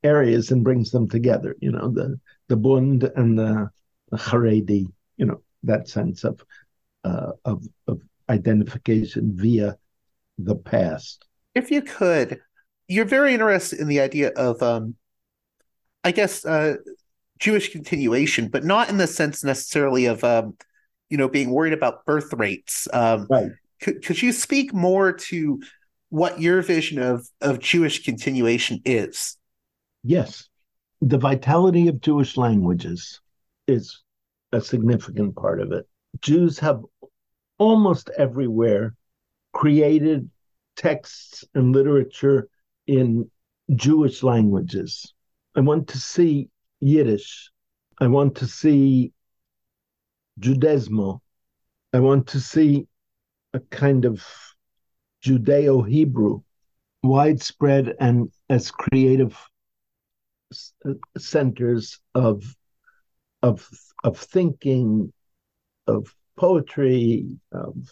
areas 0.03 0.51
and 0.51 0.63
brings 0.63 0.91
them 0.91 1.07
together. 1.07 1.55
You 1.61 1.71
know, 1.71 1.89
the 1.89 2.19
the 2.49 2.57
Bund 2.57 3.09
and 3.15 3.39
the, 3.39 3.69
the 4.09 4.17
Haredi. 4.17 4.87
You 5.15 5.25
know, 5.27 5.41
that 5.63 5.87
sense 5.87 6.25
of 6.25 6.43
uh, 7.03 7.31
of 7.45 7.65
of 7.87 8.01
identification 8.29 9.31
via 9.35 9.77
the 10.37 10.55
past. 10.55 11.25
If 11.53 11.71
you 11.71 11.81
could, 11.81 12.39
you're 12.87 13.05
very 13.05 13.33
interested 13.33 13.79
in 13.79 13.87
the 13.87 13.99
idea 13.99 14.29
of, 14.29 14.61
um, 14.61 14.95
I 16.03 16.11
guess, 16.11 16.45
uh, 16.45 16.75
Jewish 17.39 17.71
continuation, 17.71 18.47
but 18.47 18.63
not 18.63 18.89
in 18.89 18.97
the 18.97 19.07
sense 19.07 19.43
necessarily 19.43 20.05
of, 20.05 20.23
um, 20.23 20.55
you 21.09 21.17
know, 21.17 21.27
being 21.27 21.51
worried 21.51 21.73
about 21.73 22.05
birth 22.05 22.33
rates. 22.33 22.87
Um, 22.93 23.27
right. 23.29 23.51
Could, 23.81 24.05
could 24.05 24.21
you 24.21 24.31
speak 24.31 24.73
more 24.73 25.11
to 25.11 25.61
what 26.09 26.39
your 26.39 26.61
vision 26.61 27.01
of 27.01 27.27
of 27.41 27.59
Jewish 27.59 28.03
continuation 28.03 28.81
is? 28.85 29.37
Yes, 30.03 30.47
the 31.01 31.17
vitality 31.17 31.87
of 31.87 32.01
Jewish 32.01 32.37
languages 32.37 33.21
is 33.67 34.01
a 34.51 34.61
significant 34.61 35.35
part 35.35 35.61
of 35.61 35.71
it. 35.71 35.87
Jews 36.21 36.59
have 36.59 36.81
almost 37.62 38.09
everywhere 38.18 38.95
created 39.53 40.28
texts 40.76 41.43
and 41.53 41.72
literature 41.72 42.49
in 42.88 43.30
Jewish 43.76 44.24
languages. 44.24 45.14
I 45.55 45.59
want 45.59 45.89
to 45.89 45.99
see 45.99 46.49
Yiddish. 46.80 47.51
I 47.99 48.07
want 48.07 48.34
to 48.38 48.47
see 48.47 49.14
Judezmo. 50.39 51.20
I 51.93 51.99
want 51.99 52.26
to 52.30 52.39
see 52.39 52.88
a 53.53 53.59
kind 53.59 54.05
of 54.05 54.26
Judeo 55.24 55.88
Hebrew 55.88 56.41
widespread 57.03 57.93
and 57.99 58.32
as 58.49 58.72
creative 58.72 59.38
centers 61.16 61.99
of 62.16 62.43
of 63.43 63.70
of 64.03 64.18
thinking, 64.18 65.14
of 65.86 66.16
poetry. 66.38 67.27
Um, 67.51 67.84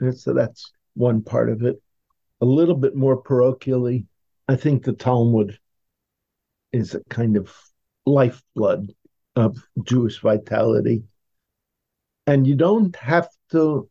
of, 0.00 0.18
so 0.18 0.34
that's 0.34 0.72
one 0.94 1.22
part 1.22 1.50
of 1.50 1.62
it. 1.62 1.80
A 2.40 2.46
little 2.46 2.76
bit 2.76 2.96
more 2.96 3.22
parochially, 3.22 4.06
I 4.48 4.56
think 4.56 4.84
the 4.84 4.92
Talmud 4.92 5.58
is 6.72 6.94
a 6.94 7.04
kind 7.10 7.36
of 7.36 7.54
lifeblood 8.06 8.92
of 9.36 9.58
Jewish 9.84 10.20
vitality. 10.20 11.04
And 12.26 12.46
you 12.46 12.54
don't 12.54 12.94
have 12.96 13.28
to 13.52 13.88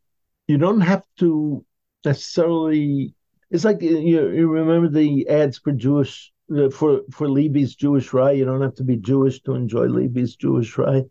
you 0.47 0.57
don't 0.57 0.81
have 0.81 1.03
to 1.19 1.63
necessarily 2.05 3.13
it's 3.51 3.65
like 3.65 3.81
you, 3.81 4.29
you 4.29 4.47
remember 4.47 4.89
the 4.89 5.27
ads 5.27 5.57
for 5.57 5.71
Jewish 5.71 6.31
for 6.71 7.01
for 7.11 7.29
Levy's 7.29 7.75
Jewish 7.75 8.13
Rye. 8.13 8.31
You 8.31 8.45
don't 8.45 8.61
have 8.61 8.75
to 8.75 8.83
be 8.83 8.97
Jewish 8.97 9.41
to 9.43 9.53
enjoy 9.53 9.85
Levy's 9.85 10.35
Jewish 10.35 10.77
Rye. 10.77 11.03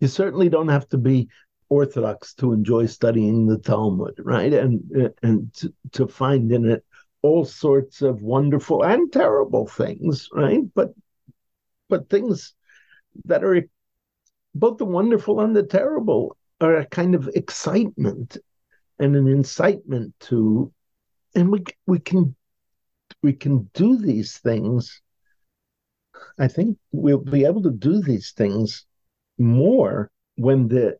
You 0.00 0.08
certainly 0.08 0.48
don't 0.48 0.68
have 0.68 0.88
to 0.90 0.98
be 0.98 1.28
Orthodox 1.68 2.34
to 2.34 2.52
enjoy 2.52 2.86
studying 2.86 3.46
the 3.46 3.58
Talmud, 3.58 4.14
right? 4.18 4.52
And 4.52 5.12
and 5.22 5.52
to, 5.54 5.72
to 5.92 6.08
find 6.08 6.50
in 6.52 6.68
it 6.70 6.84
all 7.22 7.44
sorts 7.44 8.02
of 8.02 8.22
wonderful 8.22 8.84
and 8.84 9.12
terrible 9.12 9.66
things, 9.66 10.28
right? 10.32 10.62
But 10.74 10.94
but 11.88 12.08
things 12.08 12.54
that 13.24 13.44
are 13.44 13.68
both 14.54 14.78
the 14.78 14.84
wonderful 14.84 15.40
and 15.40 15.54
the 15.54 15.62
terrible 15.62 16.36
are 16.60 16.76
a 16.76 16.86
kind 16.86 17.14
of 17.14 17.28
excitement 17.34 18.38
and 18.98 19.14
an 19.14 19.28
incitement 19.28 20.14
to 20.20 20.72
and 21.34 21.50
we 21.50 21.64
we 21.86 21.98
can 21.98 22.34
we 23.22 23.32
can 23.32 23.70
do 23.74 23.96
these 23.96 24.38
things, 24.38 25.00
I 26.38 26.48
think 26.48 26.78
we'll 26.92 27.18
be 27.18 27.44
able 27.44 27.62
to 27.62 27.70
do 27.70 28.00
these 28.00 28.32
things 28.32 28.86
more 29.38 30.10
when 30.36 30.68
the 30.68 30.98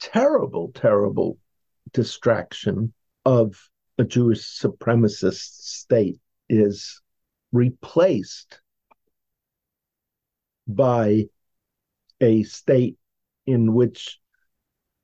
terrible, 0.00 0.72
terrible 0.74 1.38
distraction 1.92 2.92
of 3.24 3.56
a 3.98 4.04
Jewish 4.04 4.42
supremacist 4.60 5.62
state 5.62 6.18
is 6.48 7.00
replaced 7.52 8.60
by 10.68 11.26
a 12.20 12.42
state 12.42 12.96
in 13.46 13.72
which 13.72 14.18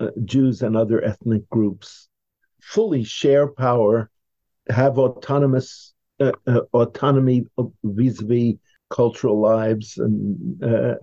uh, 0.01 0.09
Jews 0.25 0.63
and 0.63 0.77
other 0.77 1.03
ethnic 1.03 1.49
groups 1.49 2.09
fully 2.61 3.05
share 3.05 3.49
power, 3.49 4.11
have 4.69 4.99
autonomous 4.99 5.93
uh, 6.21 6.33
uh, 6.47 6.61
autonomy 6.73 7.45
vis-a-vis 7.83 8.55
cultural 8.91 9.41
lives 9.41 9.99
and 9.99 10.63
uh, 10.63 10.95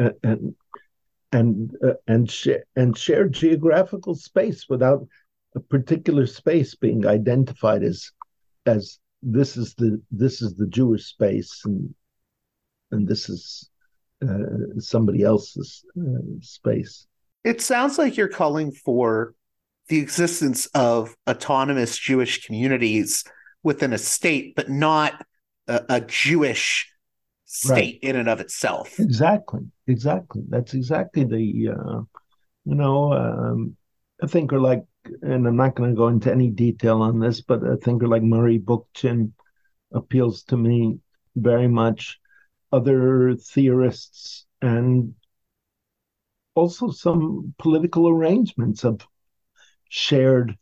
uh, 0.00 0.10
and 0.22 0.54
and 1.34 1.76
uh, 1.84 1.94
and 2.06 2.30
share 2.30 2.64
and 2.76 2.96
share 2.96 3.28
geographical 3.28 4.14
space 4.14 4.68
without 4.68 5.06
a 5.56 5.60
particular 5.60 6.26
space 6.26 6.74
being 6.76 7.06
identified 7.06 7.82
as 7.82 8.10
as 8.66 8.98
this 9.20 9.56
is 9.56 9.74
the 9.74 10.00
this 10.10 10.40
is 10.40 10.54
the 10.54 10.68
Jewish 10.68 11.06
space 11.06 11.62
and 11.64 11.92
and 12.92 13.08
this 13.08 13.28
is 13.28 13.68
uh, 14.22 14.78
somebody 14.78 15.22
else's 15.22 15.84
uh, 16.00 16.38
space. 16.40 17.06
It 17.42 17.60
sounds 17.60 17.98
like 17.98 18.16
you're 18.16 18.28
calling 18.28 18.70
for 18.70 19.34
the 19.88 19.98
existence 19.98 20.66
of 20.66 21.14
autonomous 21.28 21.98
Jewish 21.98 22.46
communities 22.46 23.24
within 23.62 23.92
a 23.92 23.98
state, 23.98 24.54
but 24.54 24.70
not 24.70 25.26
a, 25.66 25.82
a 25.88 26.00
Jewish 26.00 26.90
state 27.44 27.98
right. 28.02 28.10
in 28.10 28.16
and 28.16 28.28
of 28.28 28.40
itself. 28.40 28.98
Exactly, 29.00 29.60
exactly. 29.86 30.42
That's 30.48 30.74
exactly 30.74 31.24
the 31.24 31.70
uh, 31.70 32.00
you 32.64 32.74
know 32.74 33.12
um, 33.12 33.76
a 34.20 34.28
thinker 34.28 34.60
like 34.60 34.84
and 35.22 35.46
I'm 35.46 35.56
not 35.56 35.74
going 35.74 35.90
to 35.90 35.96
go 35.96 36.08
into 36.08 36.30
any 36.30 36.50
detail 36.50 37.02
on 37.02 37.18
this, 37.18 37.40
but 37.40 37.62
a 37.62 37.76
thinker 37.76 38.08
like 38.08 38.22
Murray 38.22 38.58
Bookchin 38.58 39.32
appeals 39.92 40.42
to 40.44 40.56
me 40.56 40.98
very 41.36 41.68
much. 41.68 42.18
Other 42.72 43.36
theorists 43.36 44.46
and 44.60 45.14
also 46.54 46.90
some 46.90 47.54
political 47.58 48.08
arrangements 48.08 48.84
of 48.84 49.06
shared, 49.88 50.56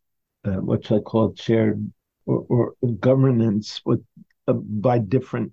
uh, 0.44 0.56
what 0.56 0.84
shall 0.84 0.98
I 0.98 1.00
call 1.00 1.30
it, 1.30 1.38
shared 1.38 1.90
or, 2.26 2.44
or 2.48 2.74
governance 3.00 3.80
with 3.84 4.04
uh, 4.48 4.52
by 4.52 4.98
different 4.98 5.52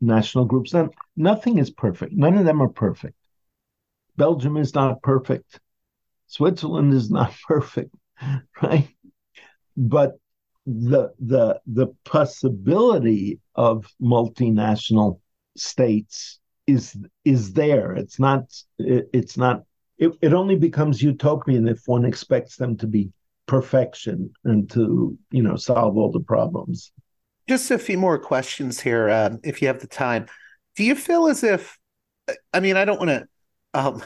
national 0.00 0.44
groups. 0.44 0.74
And 0.74 0.92
nothing 1.16 1.58
is 1.58 1.70
perfect. 1.70 2.12
None 2.12 2.36
of 2.36 2.44
them 2.44 2.62
are 2.62 2.68
perfect. 2.68 3.16
Belgium 4.16 4.56
is 4.56 4.74
not 4.74 5.02
perfect. 5.02 5.60
Switzerland 6.26 6.92
is 6.92 7.10
not 7.10 7.34
perfect, 7.46 7.94
right? 8.62 8.88
But 9.76 10.18
the 10.66 11.12
the 11.20 11.60
the 11.66 11.86
possibility 12.04 13.38
of 13.54 13.86
multinational 14.02 15.20
states 15.56 16.40
is 16.66 16.96
is 17.24 17.52
there. 17.52 17.92
It's 17.92 18.18
not 18.18 18.52
it, 18.78 19.08
it's 19.12 19.36
not 19.36 19.62
it, 19.98 20.12
it 20.20 20.32
only 20.32 20.56
becomes 20.56 21.02
utopian 21.02 21.68
if 21.68 21.82
one 21.86 22.04
expects 22.04 22.56
them 22.56 22.76
to 22.78 22.86
be 22.86 23.10
perfection 23.46 24.32
and 24.44 24.68
to 24.70 25.16
you 25.30 25.42
know 25.42 25.56
solve 25.56 25.96
all 25.96 26.10
the 26.10 26.20
problems. 26.20 26.92
Just 27.48 27.70
a 27.70 27.78
few 27.78 27.98
more 27.98 28.18
questions 28.18 28.80
here, 28.80 29.08
um, 29.08 29.40
if 29.44 29.62
you 29.62 29.68
have 29.68 29.80
the 29.80 29.86
time. 29.86 30.26
Do 30.74 30.84
you 30.84 30.94
feel 30.94 31.28
as 31.28 31.44
if 31.44 31.78
I 32.52 32.60
mean 32.60 32.76
I 32.76 32.84
don't 32.84 32.98
want 32.98 33.10
to 33.10 33.28
um, 33.74 34.02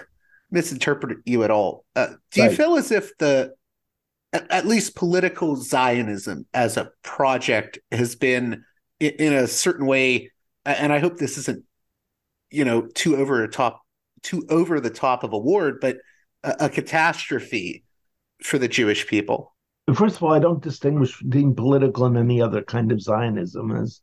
misinterpret 0.51 1.19
you 1.25 1.45
at 1.45 1.51
all. 1.51 1.85
Uh, 1.95 2.09
do 2.33 2.43
right. 2.43 2.51
you 2.51 2.57
feel 2.57 2.77
as 2.77 2.91
if 2.91 3.17
the 3.19 3.55
at, 4.33 4.51
at, 4.51 4.67
least 4.67 4.97
political 4.97 5.57
Zionism 5.57 6.47
as 6.53 6.77
a 6.77 6.91
project 7.03 7.79
has 7.91 8.15
been 8.17 8.65
in, 8.99 9.13
in, 9.13 9.33
a 9.33 9.47
certain 9.47 9.87
way, 9.87 10.31
and 10.65 10.93
I 10.93 10.99
hope 10.99 11.17
this 11.17 11.39
isn't 11.39 11.65
you 12.51 12.65
know 12.65 12.83
too 12.95 13.17
over 13.17 13.41
the 13.41 13.49
top, 13.49 13.83
too 14.23 14.45
over 14.51 14.81
the 14.81 14.91
top 14.91 15.25
of 15.25 15.33
a 15.33 15.39
word, 15.39 15.79
but 15.81 15.99
a, 16.43 16.57
a 16.61 16.69
catastrophe 16.69 17.85
for 18.43 18.59
the 18.59 18.69
Jewish 18.69 19.07
people. 19.07 19.55
First 19.95 20.17
of 20.17 20.23
all, 20.23 20.33
I 20.33 20.39
don't 20.39 20.63
distinguish 20.63 21.21
between 21.23 21.55
political 21.55 22.05
and 22.07 22.17
any 22.17 22.41
other 22.41 22.63
kind 22.63 22.93
of 22.93 23.01
Zionism 23.01 23.73
as 23.73 24.01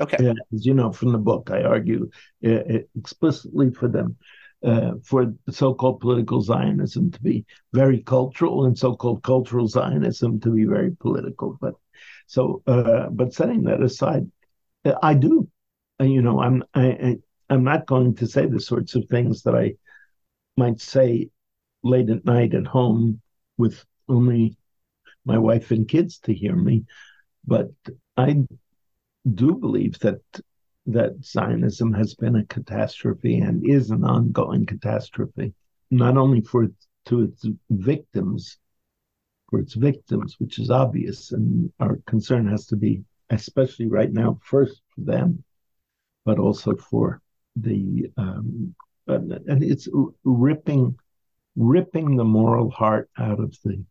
Okay. 0.00 0.32
as 0.52 0.66
you 0.66 0.74
know 0.74 0.92
from 0.92 1.12
the 1.12 1.18
book, 1.18 1.50
I 1.50 1.62
argue 1.62 2.10
uh, 2.44 2.80
explicitly 2.96 3.70
for 3.70 3.88
them 3.88 4.16
uh, 4.64 4.92
for 5.04 5.34
so-called 5.50 6.00
political 6.00 6.40
Zionism 6.40 7.10
to 7.10 7.22
be 7.22 7.44
very 7.72 8.00
cultural 8.00 8.64
and 8.64 8.78
so-called 8.78 9.22
cultural 9.22 9.68
Zionism 9.68 10.40
to 10.40 10.50
be 10.50 10.64
very 10.64 10.92
political. 10.92 11.58
But 11.60 11.74
so, 12.26 12.62
uh, 12.66 13.08
but 13.10 13.34
setting 13.34 13.62
that 13.64 13.82
aside, 13.82 14.30
I 15.02 15.14
do. 15.14 15.48
You 16.00 16.22
know, 16.22 16.40
I'm 16.40 16.64
I, 16.74 17.18
I'm 17.48 17.64
not 17.64 17.86
going 17.86 18.16
to 18.16 18.26
say 18.26 18.46
the 18.46 18.60
sorts 18.60 18.94
of 18.94 19.04
things 19.08 19.42
that 19.42 19.54
I 19.54 19.74
might 20.56 20.80
say 20.80 21.28
late 21.82 22.10
at 22.10 22.24
night 22.24 22.54
at 22.54 22.66
home 22.66 23.20
with 23.56 23.84
only 24.08 24.56
my 25.24 25.38
wife 25.38 25.70
and 25.70 25.88
kids 25.88 26.18
to 26.20 26.34
hear 26.34 26.54
me, 26.54 26.84
but 27.46 27.70
I 28.16 28.44
do 29.34 29.54
believe 29.54 29.98
that 30.00 30.20
that 30.86 31.24
Zionism 31.24 31.92
has 31.92 32.14
been 32.14 32.34
a 32.36 32.44
catastrophe 32.46 33.38
and 33.38 33.64
is 33.64 33.90
an 33.90 34.02
ongoing 34.02 34.66
catastrophe, 34.66 35.54
not 35.92 36.16
only 36.16 36.40
for 36.40 36.68
to 37.04 37.22
its 37.22 37.46
victims, 37.70 38.58
for 39.48 39.60
its 39.60 39.74
victims, 39.74 40.36
which 40.38 40.58
is 40.58 40.70
obvious, 40.70 41.32
and 41.32 41.72
our 41.78 42.00
concern 42.06 42.48
has 42.48 42.66
to 42.66 42.76
be, 42.76 43.04
especially 43.30 43.86
right 43.86 44.12
now, 44.12 44.38
first 44.42 44.82
for 44.94 45.02
them, 45.02 45.44
but 46.24 46.38
also 46.38 46.74
for 46.74 47.20
the 47.56 48.10
um, 48.16 48.74
and 49.06 49.62
it's 49.62 49.88
ripping 50.24 50.96
ripping 51.56 52.16
the 52.16 52.24
moral 52.24 52.70
heart 52.70 53.10
out 53.18 53.40
of 53.40 53.54
the 53.62 53.84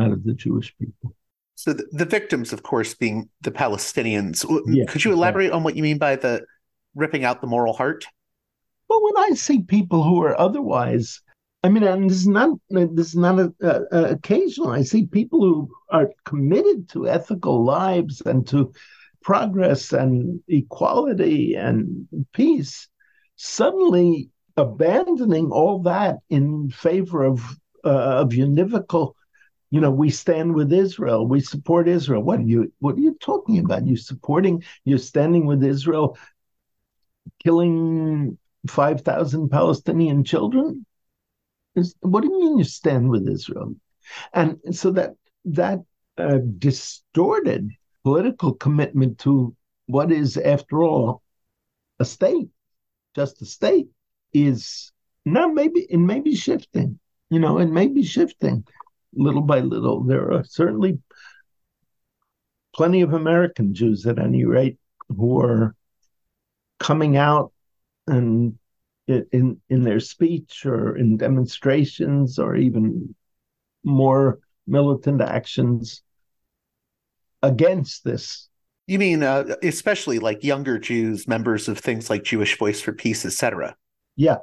out 0.00 0.12
of 0.12 0.24
the 0.24 0.34
Jewish 0.34 0.76
people. 0.78 1.14
So 1.54 1.72
the, 1.74 1.86
the 1.92 2.06
victims, 2.06 2.52
of 2.52 2.62
course, 2.62 2.94
being 2.94 3.28
the 3.42 3.50
Palestinians. 3.50 4.46
Could 4.88 5.04
you 5.04 5.12
elaborate 5.12 5.52
on 5.52 5.62
what 5.62 5.76
you 5.76 5.82
mean 5.82 5.98
by 5.98 6.16
the 6.16 6.44
ripping 6.94 7.24
out 7.24 7.40
the 7.40 7.46
moral 7.46 7.74
heart? 7.74 8.06
Well, 8.88 9.02
when 9.04 9.30
I 9.30 9.34
see 9.34 9.62
people 9.62 10.02
who 10.02 10.22
are 10.22 10.40
otherwise, 10.40 11.20
I 11.62 11.68
mean, 11.68 11.82
and 11.82 12.08
this 12.08 12.18
is 12.18 12.26
not 12.26 12.58
this 12.70 13.08
is 13.08 13.16
not 13.16 13.38
a, 13.38 13.54
a, 13.60 13.82
a 13.92 14.04
occasional. 14.12 14.70
I 14.70 14.82
see 14.82 15.06
people 15.06 15.40
who 15.40 15.70
are 15.90 16.10
committed 16.24 16.88
to 16.90 17.08
ethical 17.08 17.62
lives 17.62 18.22
and 18.22 18.46
to 18.48 18.72
progress 19.22 19.92
and 19.92 20.40
equality 20.48 21.54
and 21.54 22.08
peace, 22.32 22.88
suddenly 23.36 24.30
abandoning 24.56 25.50
all 25.50 25.82
that 25.82 26.16
in 26.30 26.70
favor 26.70 27.22
of 27.22 27.42
uh, 27.84 28.22
of 28.22 28.30
univocal 28.30 29.12
you 29.70 29.80
know, 29.80 29.90
we 29.90 30.10
stand 30.10 30.54
with 30.54 30.72
Israel. 30.72 31.26
We 31.26 31.40
support 31.40 31.88
Israel. 31.88 32.22
What 32.22 32.40
are 32.40 32.44
you? 32.44 32.72
What 32.80 32.96
are 32.96 33.00
you 33.00 33.16
talking 33.20 33.58
about? 33.58 33.86
You 33.86 33.96
supporting? 33.96 34.64
You're 34.84 34.98
standing 34.98 35.46
with 35.46 35.62
Israel, 35.62 36.18
killing 37.42 38.36
five 38.68 39.02
thousand 39.02 39.48
Palestinian 39.50 40.24
children. 40.24 40.84
Is, 41.76 41.94
what 42.00 42.22
do 42.22 42.28
you 42.28 42.40
mean 42.40 42.58
you 42.58 42.64
stand 42.64 43.08
with 43.08 43.28
Israel? 43.28 43.76
And 44.34 44.58
so 44.72 44.90
that 44.90 45.14
that 45.44 45.78
uh, 46.18 46.38
distorted 46.58 47.70
political 48.02 48.54
commitment 48.54 49.18
to 49.20 49.54
what 49.86 50.10
is, 50.10 50.36
after 50.36 50.82
all, 50.82 51.22
a 52.00 52.04
state, 52.04 52.48
just 53.14 53.40
a 53.40 53.46
state, 53.46 53.86
is 54.32 54.90
now 55.24 55.46
maybe 55.46 55.86
it 55.88 55.98
may 55.98 56.18
be 56.18 56.34
shifting. 56.34 56.98
You 57.30 57.38
know, 57.38 57.58
it 57.58 57.66
may 57.66 57.86
be 57.86 58.02
shifting 58.02 58.64
little 59.14 59.42
by 59.42 59.60
little. 59.60 60.02
There 60.02 60.32
are 60.32 60.44
certainly 60.44 60.98
plenty 62.74 63.02
of 63.02 63.12
American 63.12 63.74
Jews, 63.74 64.06
at 64.06 64.18
any 64.18 64.44
rate, 64.44 64.78
who 65.08 65.40
are 65.40 65.74
coming 66.78 67.16
out 67.16 67.52
and 68.06 68.58
in 69.06 69.60
in 69.68 69.82
their 69.82 70.00
speech 70.00 70.64
or 70.64 70.96
in 70.96 71.16
demonstrations 71.16 72.38
or 72.38 72.54
even 72.54 73.14
more 73.84 74.38
militant 74.66 75.20
actions 75.20 76.02
against 77.42 78.04
this. 78.04 78.48
You 78.86 78.98
mean, 78.98 79.22
uh, 79.22 79.56
especially 79.62 80.18
like 80.18 80.44
younger 80.44 80.78
Jews, 80.78 81.28
members 81.28 81.68
of 81.68 81.78
things 81.78 82.10
like 82.10 82.24
Jewish 82.24 82.58
Voice 82.58 82.80
for 82.80 82.92
Peace, 82.92 83.24
etc. 83.24 83.76
Yeah, 84.16 84.38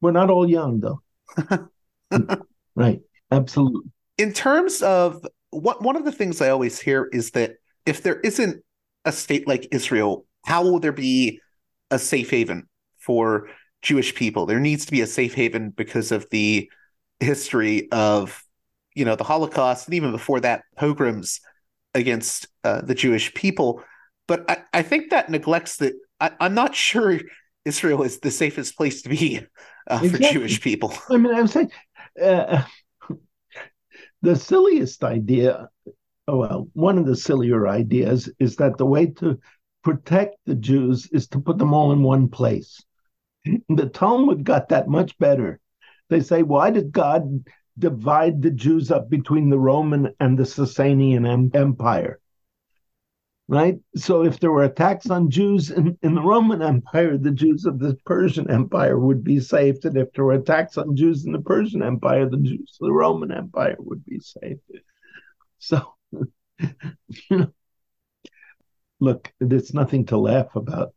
we're 0.00 0.12
not 0.12 0.30
all 0.30 0.48
young 0.48 0.80
though. 0.80 1.02
right, 2.74 3.00
absolutely 3.30 3.90
in 4.18 4.32
terms 4.32 4.82
of 4.82 5.24
what 5.50 5.82
one 5.82 5.96
of 5.96 6.04
the 6.04 6.12
things 6.12 6.42
I 6.42 6.50
always 6.50 6.78
hear 6.80 7.08
is 7.12 7.30
that 7.30 7.54
if 7.86 8.02
there 8.02 8.20
isn't 8.20 8.62
a 9.04 9.12
state 9.12 9.48
like 9.48 9.68
Israel, 9.70 10.26
how 10.44 10.64
will 10.64 10.80
there 10.80 10.92
be 10.92 11.40
a 11.90 11.98
safe 11.98 12.30
haven 12.30 12.68
for 12.98 13.48
Jewish 13.80 14.14
people? 14.14 14.44
There 14.44 14.60
needs 14.60 14.84
to 14.86 14.92
be 14.92 15.00
a 15.00 15.06
safe 15.06 15.34
haven 15.34 15.70
because 15.70 16.12
of 16.12 16.26
the 16.30 16.70
history 17.20 17.90
of, 17.92 18.44
you 18.94 19.04
know, 19.04 19.16
the 19.16 19.24
Holocaust 19.24 19.86
and 19.86 19.94
even 19.94 20.10
before 20.10 20.40
that, 20.40 20.64
pogroms 20.76 21.40
against 21.94 22.48
uh, 22.64 22.82
the 22.82 22.94
Jewish 22.94 23.32
people. 23.32 23.82
But 24.26 24.50
I, 24.50 24.58
I 24.74 24.82
think 24.82 25.10
that 25.10 25.30
neglects 25.30 25.76
that. 25.78 25.94
I, 26.20 26.32
am 26.40 26.54
not 26.54 26.74
sure 26.74 27.20
Israel 27.64 28.02
is 28.02 28.18
the 28.18 28.30
safest 28.30 28.76
place 28.76 29.02
to 29.02 29.08
be 29.08 29.40
uh, 29.86 30.00
exactly. 30.02 30.26
for 30.26 30.32
Jewish 30.32 30.60
people. 30.60 30.92
I 31.08 31.16
mean, 31.16 31.34
I'm 31.34 31.46
saying. 31.46 31.70
Uh, 32.20 32.64
the 34.22 34.36
silliest 34.36 35.04
idea, 35.04 35.68
well, 36.26 36.68
one 36.72 36.98
of 36.98 37.06
the 37.06 37.16
sillier 37.16 37.68
ideas 37.68 38.28
is 38.38 38.56
that 38.56 38.76
the 38.76 38.86
way 38.86 39.06
to 39.06 39.38
protect 39.82 40.36
the 40.44 40.54
Jews 40.54 41.08
is 41.12 41.28
to 41.28 41.40
put 41.40 41.58
them 41.58 41.72
all 41.72 41.92
in 41.92 42.02
one 42.02 42.28
place. 42.28 42.82
The 43.68 43.88
Talmud 43.88 44.44
got 44.44 44.68
that 44.68 44.88
much 44.88 45.16
better. 45.18 45.60
They 46.10 46.20
say, 46.20 46.42
why 46.42 46.70
did 46.70 46.92
God 46.92 47.44
divide 47.78 48.42
the 48.42 48.50
Jews 48.50 48.90
up 48.90 49.08
between 49.08 49.48
the 49.48 49.58
Roman 49.58 50.12
and 50.20 50.38
the 50.38 50.42
Sasanian 50.42 51.54
Empire? 51.54 52.20
Right? 53.48 53.78
So 53.96 54.22
if 54.22 54.38
there 54.38 54.52
were 54.52 54.64
attacks 54.64 55.10
on 55.10 55.30
Jews 55.30 55.70
in, 55.70 55.98
in 56.02 56.14
the 56.14 56.22
Roman 56.22 56.62
Empire, 56.62 57.16
the 57.16 57.30
Jews 57.30 57.64
of 57.64 57.78
the 57.78 57.96
Persian 58.04 58.50
Empire 58.50 58.98
would 58.98 59.24
be 59.24 59.40
saved. 59.40 59.84
And 59.84 59.96
if 59.96 60.12
there 60.12 60.24
were 60.24 60.34
attacks 60.34 60.76
on 60.78 60.94
Jews 60.94 61.24
in 61.24 61.32
the 61.32 61.40
Persian 61.40 61.82
Empire, 61.82 62.28
the 62.28 62.36
Jews 62.36 62.78
of 62.80 62.86
the 62.86 62.92
Roman 62.92 63.32
Empire 63.32 63.76
would 63.78 64.04
be 64.04 64.20
saved. 64.20 64.60
So, 65.58 65.94
you 66.12 66.68
know, 67.30 67.52
look, 69.00 69.32
there's 69.40 69.74
nothing 69.74 70.06
to 70.06 70.18
laugh 70.18 70.54
about. 70.54 70.94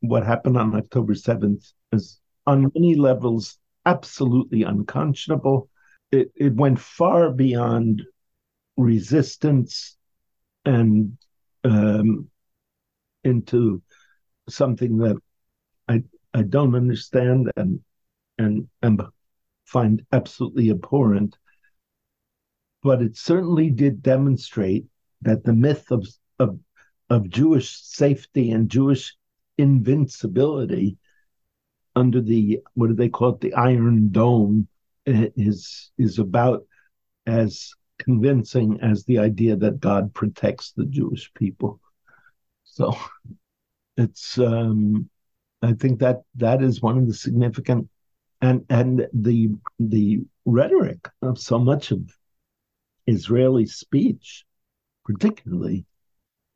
What 0.00 0.26
happened 0.26 0.58
on 0.58 0.74
October 0.74 1.14
7th 1.14 1.72
is 1.92 2.20
on 2.44 2.72
many 2.74 2.96
levels 2.96 3.56
absolutely 3.86 4.64
unconscionable 4.64 5.70
it, 6.12 6.30
it 6.36 6.54
went 6.54 6.78
far 6.78 7.30
beyond 7.30 8.02
resistance 8.76 9.96
and 10.64 11.16
um, 11.64 12.28
into 13.24 13.82
something 14.48 14.98
that 14.98 15.16
I 15.88 16.02
I 16.34 16.42
don't 16.42 16.74
understand 16.74 17.50
and 17.56 17.80
and 18.38 18.68
and 18.82 19.02
find 19.64 20.04
absolutely 20.12 20.70
abhorrent. 20.70 21.36
But 22.82 23.00
it 23.02 23.16
certainly 23.16 23.70
did 23.70 24.02
demonstrate 24.02 24.86
that 25.22 25.44
the 25.44 25.52
myth 25.52 25.90
of 25.90 26.06
of 26.38 26.58
of 27.08 27.28
Jewish 27.28 27.80
safety 27.80 28.50
and 28.50 28.70
Jewish 28.70 29.16
invincibility 29.58 30.96
under 31.94 32.20
the 32.20 32.60
what 32.74 32.88
do 32.88 32.94
they 32.94 33.08
call 33.08 33.34
it 33.34 33.40
the 33.40 33.54
Iron 33.54 34.10
Dome 34.10 34.68
is 35.06 35.90
is 35.98 36.18
about 36.18 36.66
as 37.26 37.72
convincing 38.02 38.80
as 38.82 39.04
the 39.04 39.18
idea 39.18 39.56
that 39.56 39.80
God 39.80 40.12
protects 40.12 40.72
the 40.72 40.84
Jewish 40.84 41.32
people. 41.34 41.80
So 42.64 42.96
it's 43.96 44.38
um, 44.38 45.08
I 45.62 45.72
think 45.74 46.00
that 46.00 46.22
that 46.36 46.62
is 46.62 46.82
one 46.82 46.98
of 46.98 47.06
the 47.06 47.14
significant 47.14 47.88
and 48.40 48.64
and 48.68 49.06
the 49.12 49.50
the 49.78 50.20
rhetoric 50.44 51.08
of 51.22 51.38
so 51.38 51.58
much 51.58 51.92
of 51.92 52.00
Israeli 53.06 53.66
speech, 53.66 54.44
particularly 55.04 55.84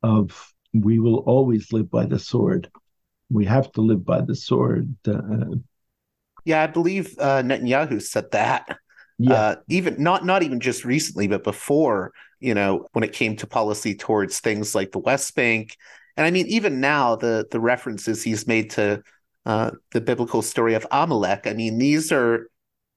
of 0.03 0.53
we 0.73 0.99
will 0.99 1.19
always 1.19 1.71
live 1.71 1.89
by 1.89 2.05
the 2.05 2.19
sword. 2.19 2.69
We 3.29 3.45
have 3.45 3.71
to 3.73 3.81
live 3.81 4.05
by 4.05 4.21
the 4.21 4.35
sword. 4.35 4.95
Uh, 5.07 5.55
yeah, 6.45 6.63
I 6.63 6.67
believe 6.67 7.15
uh, 7.19 7.41
Netanyahu 7.41 8.01
said 8.01 8.31
that. 8.31 8.77
Yeah. 9.19 9.33
Uh, 9.33 9.55
even 9.67 10.01
not 10.01 10.25
not 10.25 10.43
even 10.43 10.59
just 10.59 10.85
recently, 10.85 11.27
but 11.27 11.43
before, 11.43 12.11
you 12.39 12.53
know, 12.53 12.87
when 12.93 13.03
it 13.03 13.13
came 13.13 13.35
to 13.37 13.47
policy 13.47 13.95
towards 13.95 14.39
things 14.39 14.75
like 14.75 14.91
the 14.91 14.99
West 14.99 15.33
Bank, 15.35 15.75
and 16.15 16.25
I 16.25 16.31
mean, 16.31 16.47
even 16.47 16.79
now, 16.79 17.15
the 17.15 17.47
the 17.49 17.59
references 17.59 18.23
he's 18.23 18.47
made 18.47 18.69
to 18.71 19.01
uh, 19.45 19.71
the 19.91 20.01
biblical 20.01 20.41
story 20.41 20.75
of 20.75 20.85
Amalek. 20.91 21.47
I 21.47 21.53
mean, 21.53 21.77
these 21.77 22.11
are, 22.11 22.49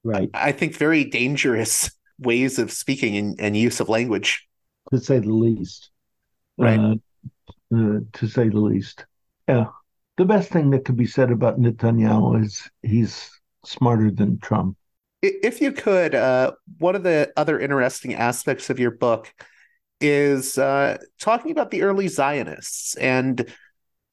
right? 0.04 0.28
I 0.34 0.52
think, 0.52 0.76
very 0.76 1.04
dangerous 1.04 1.90
ways 2.18 2.58
of 2.58 2.70
speaking 2.70 3.16
and, 3.16 3.40
and 3.40 3.56
use 3.56 3.80
of 3.80 3.88
language, 3.88 4.46
to 4.90 4.98
say 4.98 5.20
the 5.20 5.32
least. 5.32 5.90
Right. 6.58 6.78
Uh, 6.78 6.94
uh, 7.74 8.00
to 8.12 8.28
say 8.28 8.48
the 8.48 8.58
least. 8.58 9.06
Yeah. 9.48 9.66
The 10.18 10.24
best 10.24 10.50
thing 10.50 10.70
that 10.70 10.84
could 10.84 10.96
be 10.96 11.06
said 11.06 11.30
about 11.30 11.58
Netanyahu 11.58 12.44
is 12.44 12.68
he's 12.82 13.30
smarter 13.64 14.10
than 14.10 14.38
Trump. 14.38 14.76
If 15.22 15.60
you 15.60 15.72
could, 15.72 16.14
uh, 16.14 16.52
one 16.78 16.96
of 16.96 17.02
the 17.02 17.32
other 17.36 17.58
interesting 17.60 18.14
aspects 18.14 18.70
of 18.70 18.78
your 18.78 18.90
book 18.90 19.32
is 20.00 20.56
uh, 20.56 20.96
talking 21.18 21.50
about 21.50 21.70
the 21.70 21.82
early 21.82 22.08
Zionists 22.08 22.96
and, 22.96 23.46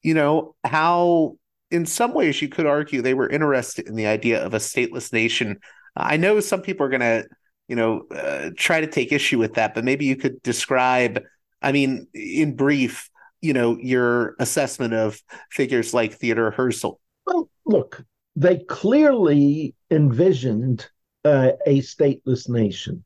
you 0.02 0.12
know, 0.12 0.54
how 0.64 1.36
in 1.70 1.86
some 1.86 2.12
ways 2.12 2.42
you 2.42 2.48
could 2.48 2.66
argue 2.66 3.00
they 3.00 3.14
were 3.14 3.28
interested 3.28 3.86
in 3.86 3.94
the 3.94 4.06
idea 4.06 4.44
of 4.44 4.52
a 4.52 4.58
stateless 4.58 5.12
nation. 5.12 5.58
I 5.96 6.18
know 6.18 6.40
some 6.40 6.60
people 6.60 6.84
are 6.84 6.90
going 6.90 7.00
to, 7.00 7.24
you 7.68 7.76
know, 7.76 8.02
uh, 8.14 8.50
try 8.56 8.80
to 8.80 8.86
take 8.86 9.10
issue 9.10 9.38
with 9.38 9.54
that, 9.54 9.74
but 9.74 9.84
maybe 9.84 10.04
you 10.04 10.16
could 10.16 10.42
describe, 10.42 11.22
I 11.62 11.72
mean, 11.72 12.06
in 12.12 12.54
brief, 12.54 13.08
you 13.40 13.54
know, 13.54 13.78
your 13.80 14.34
assessment 14.38 14.92
of 14.92 15.22
figures 15.50 15.94
like 15.94 16.14
Theodore 16.14 16.50
Herzl. 16.50 16.92
Well, 17.26 17.48
look, 17.64 18.04
they 18.36 18.58
clearly 18.58 19.74
envisioned 19.90 20.88
uh, 21.24 21.52
a 21.66 21.80
stateless 21.80 22.48
nation. 22.48 23.04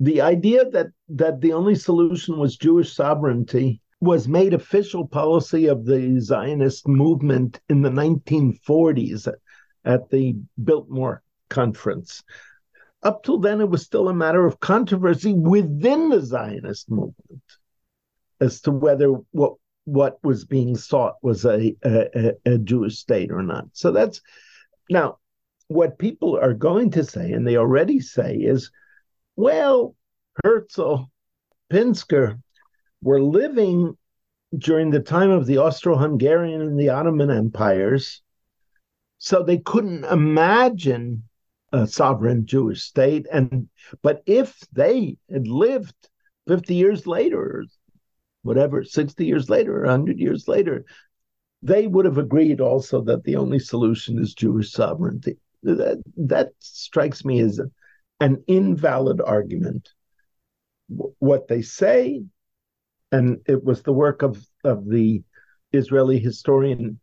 The 0.00 0.20
idea 0.20 0.68
that 0.70 0.88
that 1.08 1.40
the 1.40 1.52
only 1.52 1.74
solution 1.74 2.38
was 2.38 2.56
Jewish 2.56 2.94
sovereignty 2.94 3.80
was 4.00 4.28
made 4.28 4.54
official 4.54 5.06
policy 5.06 5.66
of 5.66 5.84
the 5.84 6.20
Zionist 6.20 6.86
movement 6.86 7.60
in 7.68 7.82
the 7.82 7.90
1940s 7.90 9.28
at 9.84 10.08
the 10.10 10.36
Biltmore 10.62 11.22
Conference. 11.48 12.22
Up 13.02 13.24
till 13.24 13.38
then, 13.38 13.60
it 13.60 13.68
was 13.68 13.82
still 13.82 14.08
a 14.08 14.14
matter 14.14 14.46
of 14.46 14.60
controversy 14.60 15.32
within 15.32 16.10
the 16.10 16.20
Zionist 16.20 16.90
movement 16.90 17.42
as 18.40 18.60
to 18.62 18.70
whether 18.70 19.08
what 19.32 19.54
what 19.84 20.22
was 20.22 20.44
being 20.44 20.76
sought 20.76 21.14
was 21.22 21.46
a, 21.46 21.74
a, 21.82 22.32
a 22.44 22.58
Jewish 22.58 22.98
state 22.98 23.32
or 23.32 23.42
not. 23.42 23.64
So 23.72 23.90
that's 23.90 24.20
now 24.90 25.18
what 25.68 25.98
people 25.98 26.36
are 26.36 26.54
going 26.54 26.90
to 26.90 27.04
say, 27.04 27.32
and 27.32 27.46
they 27.46 27.56
already 27.56 28.00
say, 28.00 28.36
is, 28.36 28.70
well, 29.36 29.94
Herzl, 30.42 31.04
Pinsker 31.70 32.40
were 33.02 33.22
living 33.22 33.96
during 34.56 34.90
the 34.90 35.00
time 35.00 35.30
of 35.30 35.46
the 35.46 35.58
Austro-Hungarian 35.58 36.62
and 36.62 36.80
the 36.80 36.88
Ottoman 36.88 37.30
empires, 37.30 38.22
so 39.18 39.42
they 39.42 39.58
couldn't 39.58 40.04
imagine 40.04 41.24
a 41.72 41.86
sovereign 41.86 42.46
Jewish 42.46 42.82
state. 42.82 43.26
And 43.30 43.68
but 44.02 44.22
if 44.24 44.58
they 44.72 45.18
had 45.30 45.46
lived 45.46 45.94
50 46.46 46.74
years 46.74 47.06
later, 47.06 47.64
whatever, 48.40 48.84
60 48.84 49.26
years 49.26 49.50
later, 49.50 49.82
100 49.82 50.18
years 50.18 50.48
later, 50.48 50.86
they 51.62 51.86
would 51.86 52.06
have 52.06 52.16
agreed 52.16 52.62
also 52.62 53.02
that 53.02 53.24
the 53.24 53.36
only 53.36 53.58
solution 53.58 54.18
is 54.18 54.32
Jewish 54.32 54.72
sovereignty 54.72 55.36
that 55.62 56.02
that 56.16 56.52
strikes 56.60 57.24
me 57.24 57.40
as 57.40 57.60
an 58.20 58.42
invalid 58.46 59.20
argument. 59.20 59.88
What 61.18 61.48
they 61.48 61.62
say, 61.62 62.22
and 63.12 63.40
it 63.46 63.62
was 63.62 63.82
the 63.82 63.92
work 63.92 64.22
of 64.22 64.44
of 64.64 64.88
the 64.88 65.22
Israeli 65.72 66.18
historian 66.18 67.00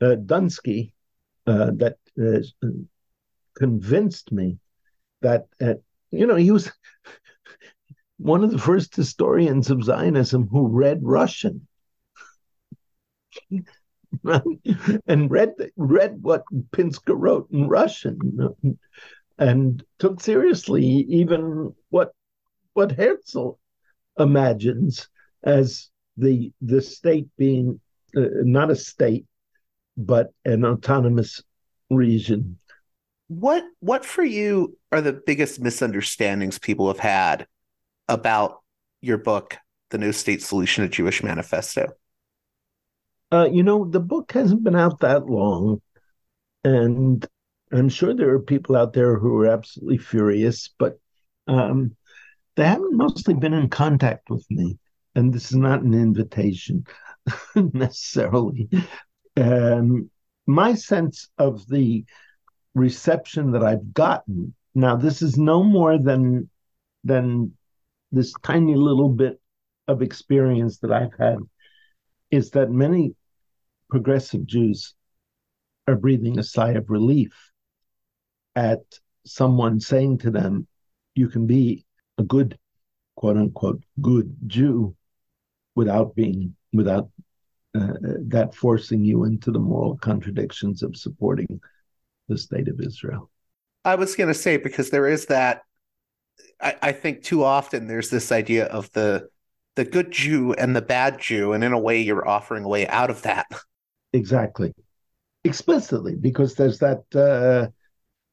uh, 0.00 0.16
Shumsky 0.26 0.92
uh, 1.46 1.70
that 1.76 1.96
uh, 2.20 2.68
convinced 3.56 4.32
me 4.32 4.58
that 5.22 5.46
uh, 5.60 5.74
you 6.10 6.26
know 6.26 6.36
he 6.36 6.50
was 6.50 6.70
one 8.18 8.42
of 8.44 8.50
the 8.50 8.58
first 8.58 8.96
historians 8.96 9.70
of 9.70 9.84
Zionism 9.84 10.48
who 10.48 10.66
read 10.68 11.00
Russian. 11.02 11.66
and 15.06 15.30
read 15.30 15.54
read 15.76 16.22
what 16.22 16.44
Pinsker 16.70 17.14
wrote 17.16 17.48
in 17.50 17.68
Russian, 17.68 18.76
and 19.38 19.84
took 19.98 20.20
seriously 20.20 20.84
even 20.84 21.74
what 21.90 22.12
what 22.74 22.92
Herzl 22.92 23.52
imagines 24.18 25.08
as 25.42 25.90
the 26.16 26.52
the 26.60 26.80
state 26.80 27.28
being 27.36 27.80
uh, 28.16 28.20
not 28.42 28.70
a 28.70 28.76
state 28.76 29.26
but 29.96 30.32
an 30.44 30.64
autonomous 30.64 31.42
region. 31.90 32.58
What 33.28 33.64
what 33.80 34.04
for 34.04 34.24
you 34.24 34.78
are 34.92 35.00
the 35.00 35.12
biggest 35.12 35.60
misunderstandings 35.60 36.58
people 36.58 36.88
have 36.88 36.98
had 36.98 37.46
about 38.08 38.60
your 39.00 39.18
book, 39.18 39.56
The 39.90 39.98
No 39.98 40.10
State 40.12 40.42
Solution: 40.42 40.84
A 40.84 40.88
Jewish 40.88 41.22
Manifesto? 41.22 41.92
Uh, 43.36 43.44
you 43.44 43.62
know, 43.62 43.84
the 43.84 44.00
book 44.00 44.32
hasn't 44.32 44.64
been 44.64 44.74
out 44.74 45.00
that 45.00 45.26
long, 45.26 45.82
and 46.64 47.26
I'm 47.70 47.90
sure 47.90 48.14
there 48.14 48.30
are 48.30 48.40
people 48.40 48.76
out 48.76 48.94
there 48.94 49.18
who 49.18 49.36
are 49.40 49.48
absolutely 49.48 49.98
furious, 49.98 50.70
but 50.78 50.98
um, 51.46 51.94
they 52.54 52.64
haven't 52.64 52.96
mostly 52.96 53.34
been 53.34 53.52
in 53.52 53.68
contact 53.68 54.30
with 54.30 54.46
me. 54.50 54.78
And 55.14 55.34
this 55.34 55.50
is 55.50 55.56
not 55.56 55.82
an 55.82 55.92
invitation 55.92 56.86
necessarily. 57.54 58.70
Um, 59.36 60.10
my 60.46 60.72
sense 60.72 61.28
of 61.36 61.68
the 61.68 62.06
reception 62.74 63.50
that 63.50 63.62
I've 63.62 63.92
gotten 63.92 64.54
now, 64.74 64.96
this 64.96 65.20
is 65.20 65.36
no 65.36 65.62
more 65.62 65.98
than 65.98 66.48
than 67.04 67.52
this 68.12 68.32
tiny 68.42 68.76
little 68.76 69.10
bit 69.10 69.38
of 69.88 70.00
experience 70.00 70.78
that 70.78 70.92
I've 70.92 71.14
had 71.18 71.38
is 72.30 72.50
that 72.52 72.70
many 72.70 73.14
progressive 73.88 74.46
Jews 74.46 74.94
are 75.86 75.96
breathing 75.96 76.38
a 76.38 76.42
sigh 76.42 76.72
of 76.72 76.90
relief 76.90 77.52
at 78.54 78.80
someone 79.24 79.80
saying 79.80 80.18
to 80.18 80.30
them, 80.30 80.66
you 81.14 81.28
can 81.28 81.46
be 81.46 81.84
a 82.18 82.22
good, 82.22 82.58
quote 83.16 83.36
unquote, 83.36 83.82
good 84.00 84.34
Jew 84.46 84.96
without 85.74 86.14
being, 86.14 86.56
without 86.72 87.10
uh, 87.74 87.92
that 88.28 88.54
forcing 88.54 89.04
you 89.04 89.24
into 89.24 89.50
the 89.50 89.58
moral 89.58 89.96
contradictions 89.98 90.82
of 90.82 90.96
supporting 90.96 91.60
the 92.28 92.38
state 92.38 92.68
of 92.68 92.80
Israel. 92.80 93.30
I 93.84 93.94
was 93.94 94.16
going 94.16 94.28
to 94.28 94.34
say, 94.34 94.56
because 94.56 94.90
there 94.90 95.06
is 95.06 95.26
that, 95.26 95.62
I, 96.60 96.76
I 96.82 96.92
think 96.92 97.22
too 97.22 97.44
often 97.44 97.86
there's 97.86 98.10
this 98.10 98.32
idea 98.32 98.66
of 98.66 98.90
the 98.92 99.28
the 99.76 99.84
good 99.84 100.10
Jew 100.10 100.54
and 100.54 100.74
the 100.74 100.82
bad 100.82 101.20
Jew, 101.20 101.52
and 101.52 101.62
in 101.62 101.72
a 101.72 101.78
way, 101.78 102.00
you're 102.00 102.26
offering 102.26 102.64
a 102.64 102.68
way 102.68 102.88
out 102.88 103.10
of 103.10 103.22
that. 103.22 103.46
Exactly, 104.12 104.72
explicitly, 105.44 106.14
because 106.14 106.54
there's 106.54 106.78
that. 106.78 107.02
Uh, 107.14 107.70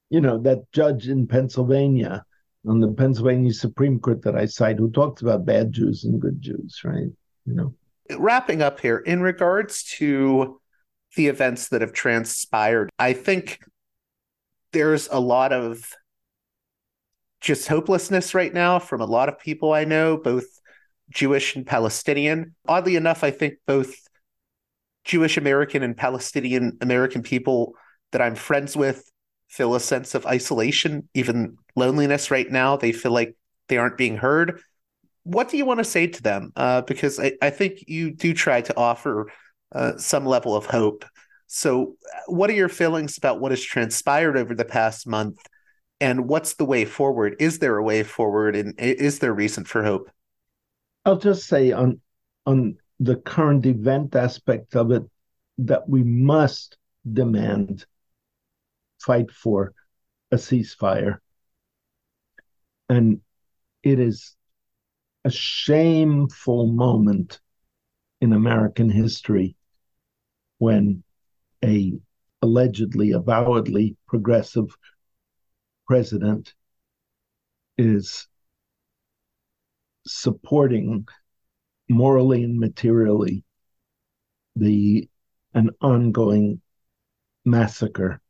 you 0.10 0.22
know, 0.22 0.38
that 0.38 0.72
judge 0.72 1.08
in 1.08 1.26
Pennsylvania 1.26 2.24
on 2.68 2.80
the 2.80 2.90
Pennsylvania 2.90 3.52
Supreme 3.52 4.00
Court 4.00 4.22
that 4.22 4.36
I 4.36 4.46
cite 4.46 4.78
who 4.78 4.92
talks 4.92 5.24
about 5.24 5.44
bad 5.44 5.72
Jews 5.74 6.04
and 6.04 6.22
good 6.22 6.40
Jews, 6.40 6.82
right? 6.84 7.10
You 7.48 7.54
know. 7.54 7.74
Wrapping 8.12 8.62
up 8.62 8.80
here, 8.80 9.00
in 9.00 9.22
regards 9.22 9.84
to 9.98 10.62
the 11.16 11.28
events 11.28 11.70
that 11.70 11.82
have 11.82 11.94
transpired, 11.94 12.92
I 13.00 13.14
think 13.14 13.60
there's 14.72 15.08
a 15.12 15.20
lot 15.20 15.52
of 15.52 15.92
just 17.42 17.68
hopelessness 17.68 18.36
right 18.36 18.54
now 18.54 18.78
from 18.78 19.02
a 19.02 19.06
lot 19.06 19.30
of 19.30 19.40
people 19.40 19.74
I 19.74 19.84
know, 19.84 20.18
both 20.18 20.46
Jewish 21.10 21.56
and 21.56 21.66
Palestinian. 21.66 22.56
Oddly 22.68 22.96
enough, 22.96 23.24
I 23.24 23.32
think 23.32 23.56
both 23.66 23.96
Jewish 25.06 25.38
American 25.38 25.84
and 25.84 25.96
Palestinian 25.96 26.78
American 26.82 27.24
people 27.24 27.74
that 28.12 28.22
I'm 28.22 28.36
friends 28.36 28.76
with 28.76 29.10
feel 29.50 29.76
a 29.76 29.80
sense 29.80 30.16
of 30.16 30.26
isolation, 30.26 31.08
even 31.14 31.58
loneliness 31.76 32.32
right 32.32 32.50
now. 32.50 32.76
They 32.76 32.92
feel 32.92 33.12
like 33.12 33.36
they 33.68 33.78
aren't 33.78 33.98
being 33.98 34.18
heard. 34.18 34.62
What 35.24 35.50
do 35.50 35.58
you 35.58 35.66
want 35.66 35.80
to 35.80 35.84
say 35.84 36.08
to 36.08 36.22
them? 36.24 36.52
Uh, 36.56 36.82
because 36.82 37.20
I, 37.20 37.34
I, 37.42 37.50
think 37.50 37.84
you 37.88 38.12
do 38.12 38.34
try 38.34 38.62
to 38.62 38.76
offer 38.76 39.32
uh, 39.72 39.98
some 39.98 40.26
level 40.26 40.56
of 40.56 40.66
hope. 40.66 41.06
So, 41.48 41.96
what 42.26 42.50
are 42.50 42.54
your 42.54 42.68
feelings 42.68 43.18
about 43.18 43.40
what 43.40 43.52
has 43.52 43.64
transpired 43.64 44.38
over 44.38 44.56
the 44.56 44.66
past 44.66 45.08
month? 45.08 45.38
And 46.02 46.28
what's 46.28 46.56
the 46.56 46.66
way 46.66 46.84
forward? 46.84 47.36
Is 47.40 47.60
there 47.60 47.78
a 47.78 47.84
way 47.84 48.04
forward? 48.04 48.56
And 48.56 48.74
is 48.78 49.20
there 49.20 49.34
reason 49.34 49.64
for 49.64 49.84
hope? 49.84 50.10
I'll 51.06 51.18
just 51.18 51.48
say 51.48 51.72
on 51.72 52.02
on 52.46 52.78
the 53.04 53.18
current 53.18 53.66
event 53.66 54.16
aspect 54.16 54.76
of 54.76 54.92
it 54.92 55.04
that 55.58 55.88
we 55.90 56.04
must 56.04 56.78
demand 57.12 57.86
fight 59.00 59.30
for 59.30 59.74
a 60.32 60.38
ceasefire. 60.38 61.18
And 62.88 63.20
it 63.84 64.00
is 64.00 64.36
a 65.26 65.30
shameful 65.30 66.68
moment 66.68 67.42
in 68.22 68.32
American 68.32 68.90
history 68.90 69.58
when 70.60 71.04
a 71.64 71.94
allegedly, 72.42 73.12
avowedly 73.12 73.98
progressive 74.08 74.78
president 75.88 76.54
is 77.78 78.28
supporting 80.08 81.06
morally 81.94 82.44
and 82.44 82.60
materially 82.60 83.44
the 84.56 85.08
an 85.54 85.70
ongoing 85.82 86.62
massacre 87.46 88.22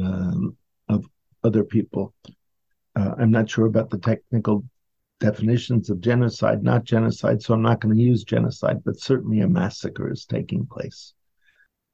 um, 0.00 0.56
of 0.88 1.06
other 1.44 1.64
people. 1.64 2.14
Uh, 2.94 3.14
I'm 3.18 3.30
not 3.30 3.48
sure 3.48 3.66
about 3.66 3.90
the 3.90 3.98
technical 3.98 4.64
definitions 5.20 5.88
of 5.88 6.00
genocide, 6.00 6.62
not 6.62 6.84
genocide, 6.84 7.42
so 7.42 7.54
I'm 7.54 7.62
not 7.62 7.80
going 7.80 7.96
to 7.96 8.02
use 8.02 8.24
genocide, 8.24 8.82
but 8.84 9.00
certainly 9.00 9.40
a 9.40 9.48
massacre 9.48 10.10
is 10.10 10.26
taking 10.26 10.66
place. 10.66 11.14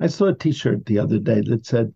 I 0.00 0.06
saw 0.06 0.26
a 0.26 0.34
t 0.34 0.52
shirt 0.52 0.86
the 0.86 0.98
other 0.98 1.18
day 1.18 1.40
that 1.42 1.66
said, 1.66 1.92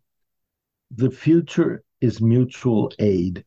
The 0.91 1.11
future 1.11 1.83
is 2.01 2.21
mutual 2.21 2.93
aid. 2.99 3.45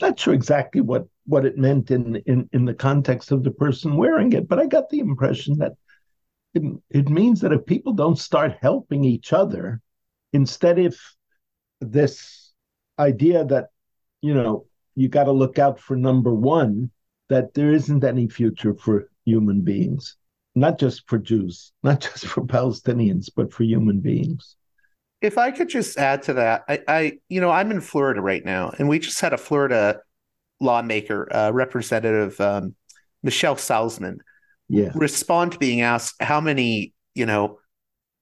Not 0.00 0.18
sure 0.18 0.34
exactly 0.34 0.80
what, 0.80 1.06
what 1.28 1.44
it 1.44 1.58
meant 1.58 1.90
in, 1.90 2.16
in, 2.26 2.48
in 2.52 2.64
the 2.64 2.74
context 2.74 3.30
of 3.30 3.44
the 3.44 3.50
person 3.50 3.96
wearing 3.96 4.32
it, 4.32 4.48
but 4.48 4.58
I 4.58 4.66
got 4.66 4.88
the 4.88 5.00
impression 5.00 5.58
that 5.58 5.74
it, 6.54 6.62
it 6.90 7.08
means 7.10 7.42
that 7.42 7.52
if 7.52 7.66
people 7.66 7.92
don't 7.92 8.18
start 8.18 8.56
helping 8.62 9.04
each 9.04 9.34
other, 9.34 9.82
instead 10.32 10.78
if 10.78 11.14
this 11.80 12.52
idea 12.98 13.44
that 13.44 13.68
you 14.20 14.34
know 14.34 14.66
you 14.94 15.08
got 15.08 15.24
to 15.24 15.32
look 15.32 15.58
out 15.58 15.78
for 15.78 15.96
number 15.96 16.34
one 16.34 16.90
that 17.28 17.54
there 17.54 17.72
isn't 17.72 18.02
any 18.02 18.28
future 18.28 18.74
for 18.74 19.08
human 19.24 19.60
beings 19.60 20.16
not 20.54 20.78
just 20.78 21.08
for 21.08 21.18
jews 21.18 21.72
not 21.82 22.00
just 22.00 22.26
for 22.26 22.42
palestinians 22.42 23.28
but 23.34 23.52
for 23.52 23.62
human 23.62 24.00
beings. 24.00 24.56
If 25.20 25.38
i 25.38 25.50
could 25.50 25.68
just 25.68 25.98
add 25.98 26.22
to 26.24 26.34
that 26.34 26.64
i, 26.68 26.80
I 26.88 27.18
you 27.28 27.40
know 27.40 27.50
i'm 27.50 27.70
in 27.70 27.80
florida 27.80 28.20
right 28.20 28.44
now 28.44 28.72
and 28.78 28.88
we 28.88 28.98
just 28.98 29.20
had 29.20 29.32
a 29.32 29.38
florida 29.38 30.00
lawmaker 30.60 31.28
uh, 31.34 31.50
representative 31.50 32.40
um, 32.40 32.74
michelle 33.22 33.56
salzman 33.56 34.18
yeah. 34.68 34.90
respond 34.94 35.52
to 35.52 35.58
being 35.58 35.80
asked 35.80 36.14
how 36.20 36.40
many 36.40 36.92
you 37.14 37.26
know 37.26 37.58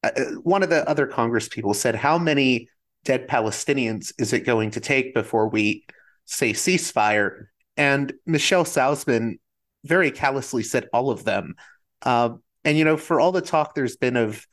uh, 0.03 0.11
uh 0.17 0.25
one 0.43 0.63
of 0.63 0.71
the 0.71 0.89
other 0.89 1.07
congress 1.07 1.49
people 1.49 1.75
said 1.75 1.95
how 1.95 2.19
many 2.19 2.69
dead 3.07 3.29
Palestinians 3.29 4.13
is 4.19 4.35
it 4.35 4.41
going 4.41 4.73
to 4.73 4.81
take 4.81 5.15
before 5.15 5.49
we 5.49 5.87
say 6.27 6.53
ceasefire? 6.53 7.47
And 7.79 8.13
Michelle 8.27 8.65
Salzman 8.65 9.39
very 9.85 10.11
callously 10.11 10.63
said 10.63 10.89
all 10.93 11.11
of 11.11 11.25
them. 11.25 11.55
Uh, 12.03 12.31
and, 12.65 12.77
you 12.77 12.85
know, 12.85 12.97
for 12.97 13.21
all 13.21 13.33
the 13.33 13.41
talk 13.41 13.75
there's 13.75 13.97
been 13.97 14.17
of, 14.17 14.45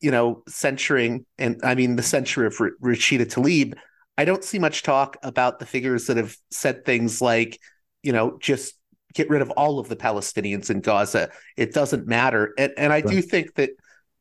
you 0.00 0.10
know, 0.10 0.42
censuring, 0.48 1.26
and 1.38 1.60
I 1.62 1.74
mean, 1.74 1.94
the 1.96 2.02
censure 2.02 2.46
of 2.46 2.56
R- 2.58 2.70
Rashida 2.82 3.26
Tlaib, 3.26 3.74
I 4.18 4.24
don't 4.24 4.44
see 4.44 4.58
much 4.58 4.82
talk 4.82 5.16
about 5.22 5.58
the 5.58 5.66
figures 5.66 6.06
that 6.06 6.16
have 6.16 6.36
said 6.50 6.84
things 6.84 7.22
like, 7.22 7.58
you 8.02 8.12
know, 8.12 8.38
just 8.38 8.74
get 9.14 9.30
rid 9.30 9.42
of 9.42 9.50
all 9.50 9.78
of 9.78 9.88
the 9.88 9.96
Palestinians 9.96 10.70
in 10.70 10.80
Gaza. 10.80 11.30
It 11.56 11.72
doesn't 11.72 12.06
matter. 12.06 12.52
And, 12.58 12.72
and 12.76 12.92
I 12.92 12.96
right. 12.96 13.06
do 13.06 13.22
think 13.22 13.54
that 13.54 13.70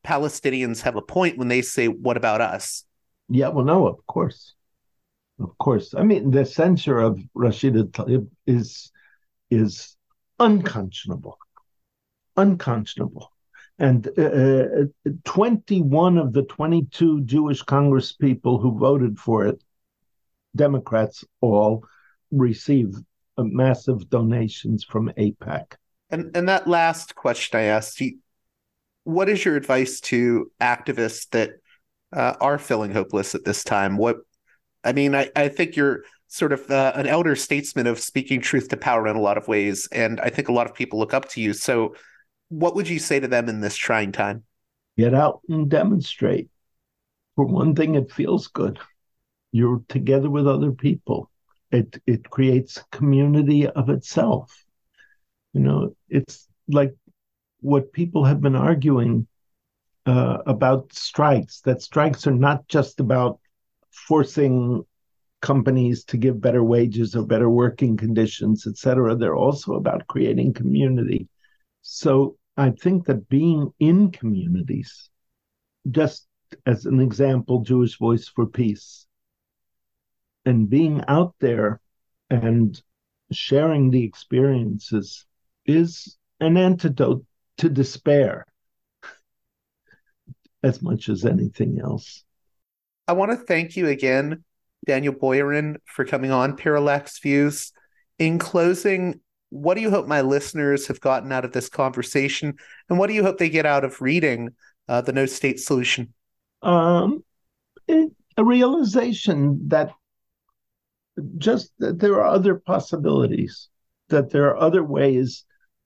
Palestinians 0.06 0.82
have 0.82 0.96
a 0.96 1.02
point 1.02 1.38
when 1.38 1.48
they 1.48 1.62
say, 1.62 1.88
what 1.88 2.18
about 2.18 2.42
us? 2.42 2.84
Yeah, 3.30 3.50
well, 3.50 3.66
no, 3.66 3.88
of 3.88 4.06
course, 4.08 4.56
of 5.40 5.58
course. 5.58 5.94
I 5.94 6.04
mean, 6.04 6.32
the 6.32 6.46
censure 6.46 7.00
of 7.00 7.20
Rashida 7.36 7.90
Tlaib 7.92 8.28
is 8.46 8.92
is 9.50 9.96
unconscionable, 10.40 11.38
unconscionable. 12.36 13.32
And 13.80 14.08
uh, 14.18 14.22
uh 14.22 15.12
21 15.24 16.18
of 16.18 16.34
the 16.34 16.44
22 16.44 17.22
Jewish 17.22 17.62
Congress 17.62 18.12
people 18.12 18.58
who 18.58 18.78
voted 18.78 19.18
for 19.18 19.46
it, 19.46 19.64
Democrats 20.56 21.24
all, 21.42 21.86
receive 22.32 22.94
massive 23.38 24.10
donations 24.10 24.84
from 24.84 25.12
AIPAC. 25.18 25.74
And 26.10 26.36
and 26.36 26.50
that 26.50 26.68
last 26.68 27.16
question 27.16 27.60
I 27.60 27.64
asked 27.64 28.00
you, 28.02 28.18
what 29.04 29.30
is 29.30 29.44
your 29.44 29.56
advice 29.56 30.00
to 30.02 30.52
activists 30.62 31.30
that 31.30 31.52
uh, 32.14 32.34
are 32.42 32.58
feeling 32.58 32.92
hopeless 32.92 33.36
at 33.36 33.46
this 33.46 33.64
time. 33.64 33.98
What 33.98 34.18
I 34.84 34.94
mean, 34.94 35.16
I, 35.16 35.30
I 35.36 35.48
think 35.48 35.76
you're 35.76 36.04
sort 36.28 36.54
of 36.54 36.70
uh, 36.70 36.94
an 36.96 37.08
elder 37.08 37.36
statesman 37.36 37.88
of 37.88 38.00
speaking 38.00 38.42
truth 38.42 38.70
to 38.70 38.78
power 38.78 39.08
in 39.08 39.16
a 39.16 39.22
lot 39.22 39.38
of 39.38 39.48
ways, 39.48 39.88
and 39.92 40.20
I 40.20 40.30
think 40.30 40.50
a 40.50 40.54
lot 40.54 40.68
of 40.68 40.74
people 40.74 41.00
look 41.00 41.14
up 41.14 41.30
to 41.30 41.42
you. 41.42 41.54
So, 41.54 41.96
what 42.50 42.76
would 42.76 42.90
you 42.90 43.00
say 43.00 43.20
to 43.20 43.28
them 43.28 43.48
in 43.50 43.62
this 43.62 43.76
trying 43.76 44.12
time? 44.12 44.44
Get 44.98 45.14
out 45.14 45.42
and 45.48 45.70
demonstrate. 45.70 46.50
For 47.36 47.46
one 47.46 47.76
thing, 47.76 47.96
it 47.96 48.12
feels 48.12 48.48
good. 48.48 48.80
You're 49.52 49.82
together 49.88 50.30
with 50.30 50.48
other 50.48 50.72
people. 50.72 51.30
It 51.72 52.02
it 52.06 52.30
creates 52.30 52.84
community 52.92 53.68
of 53.68 53.90
itself. 53.90 54.66
You 55.54 55.62
know, 55.62 55.96
it's 56.10 56.48
like 56.68 56.96
what 57.60 57.94
people 57.94 58.26
have 58.26 58.42
been 58.42 58.56
arguing 58.56 59.28
uh, 60.06 60.38
about 60.46 60.94
strikes, 60.94 61.62
that 61.62 61.82
strikes 61.82 62.26
are 62.28 62.36
not 62.36 62.68
just 62.68 63.00
about 63.00 63.40
forcing 63.92 64.84
companies 65.42 66.04
to 66.06 66.18
give 66.18 66.40
better 66.42 66.64
wages 66.64 67.16
or 67.16 67.26
better 67.26 67.50
working 67.50 67.98
conditions, 67.98 68.66
et 68.68 68.78
cetera. 68.78 69.16
They're 69.16 69.36
also 69.36 69.74
about 69.74 70.08
creating 70.08 70.54
community. 70.54 71.28
So 71.82 72.38
I 72.58 72.72
think 72.72 73.06
that 73.06 73.28
being 73.30 73.74
in 73.80 74.12
communities, 74.12 75.10
just 75.90 76.28
as 76.66 76.86
an 76.86 77.00
example, 77.00 77.62
Jewish 77.62 77.98
Voice 77.98 78.28
for 78.28 78.46
Peace, 78.46 79.08
and 80.46 80.70
being 80.70 81.04
out 81.08 81.36
there 81.40 81.80
and 82.30 82.82
sharing 83.32 83.92
the 83.92 84.04
experiences 84.04 85.26
is 85.66 86.18
an 86.40 86.58
antidote 86.58 87.26
to 87.58 87.70
despair 87.70 88.46
as 90.64 90.82
much 90.82 91.10
as 91.10 91.26
anything 91.26 91.80
else. 91.80 92.24
I 93.08 93.14
want 93.14 93.32
to 93.32 93.38
thank 93.38 93.76
you 93.76 93.88
again, 93.88 94.44
Daniel 94.86 95.14
Boyarin, 95.14 95.78
for 95.86 96.06
coming 96.06 96.32
on 96.32 96.56
Parallax 96.56 97.20
Views. 97.20 97.72
In 98.20 98.40
closing, 98.40 99.20
what 99.50 99.76
do 99.76 99.82
you 99.82 99.90
hope 99.90 100.08
my 100.08 100.22
listeners 100.22 100.88
have 100.88 101.02
gotten 101.02 101.32
out 101.32 101.46
of 101.46 101.52
this 101.52 101.70
conversation, 101.70 102.56
and 102.90 102.98
what 102.98 103.08
do 103.08 103.14
you 103.14 103.24
hope 103.24 103.38
they 103.38 103.50
get 103.50 103.66
out 103.66 103.84
of 103.84 104.02
reading 104.02 104.50
uh, 104.88 105.02
the 105.02 105.12
No 105.12 105.26
State 105.26 105.60
Solution? 105.60 106.14
Um, 106.62 107.24
it, 107.88 108.12
a 108.38 108.44
realization 108.44 109.68
that 109.70 109.92
just 111.38 111.72
that 111.80 112.00
there 112.00 112.16
are 112.16 112.28
other 112.28 112.56
possibilities, 112.56 113.70
that 114.10 114.30
there 114.30 114.50
are 114.50 114.58
other 114.58 114.84
ways 114.84 115.46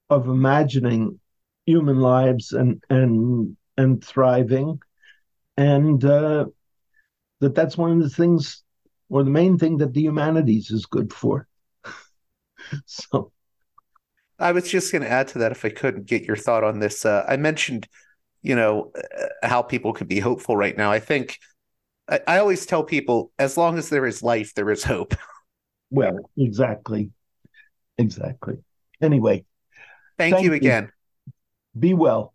of 0.09 0.27
imagining 0.27 1.19
human 1.65 1.99
lives 1.99 2.51
and 2.51 2.83
and 2.89 3.57
and 3.77 4.03
thriving, 4.03 4.79
and 5.57 6.03
uh, 6.05 6.45
that 7.39 7.55
that's 7.55 7.77
one 7.77 7.91
of 7.91 7.99
the 7.99 8.09
things 8.09 8.63
or 9.09 9.23
the 9.23 9.29
main 9.29 9.57
thing 9.57 9.77
that 9.77 9.93
the 9.93 10.01
humanities 10.01 10.71
is 10.71 10.85
good 10.85 11.13
for. 11.13 11.47
so 12.85 13.31
I 14.39 14.51
was 14.51 14.69
just 14.69 14.91
going 14.91 15.03
to 15.03 15.09
add 15.09 15.27
to 15.29 15.39
that 15.39 15.51
if 15.51 15.63
I 15.63 15.69
could 15.69 16.05
get 16.05 16.23
your 16.23 16.35
thought 16.35 16.63
on 16.63 16.79
this. 16.79 17.05
Uh, 17.05 17.25
I 17.27 17.37
mentioned, 17.37 17.87
you 18.41 18.55
know, 18.55 18.91
uh, 18.97 19.47
how 19.47 19.61
people 19.61 19.93
can 19.93 20.07
be 20.07 20.19
hopeful 20.19 20.57
right 20.57 20.75
now. 20.75 20.91
I 20.91 20.99
think 20.99 21.39
I, 22.07 22.19
I, 22.27 22.37
always 22.37 22.65
tell 22.65 22.83
people 22.83 23.31
as 23.39 23.57
long 23.57 23.77
as 23.77 23.89
there 23.89 24.05
is 24.05 24.21
life, 24.21 24.53
there 24.53 24.71
is 24.71 24.83
hope. 24.83 25.15
Well, 25.91 26.17
exactly. 26.35 27.11
Exactly. 27.97 28.57
Anyway, 29.01 29.45
thank, 30.17 30.33
thank 30.33 30.45
you 30.45 30.53
again. 30.53 30.91
You. 31.25 31.31
Be 31.79 31.93
well. 31.93 32.33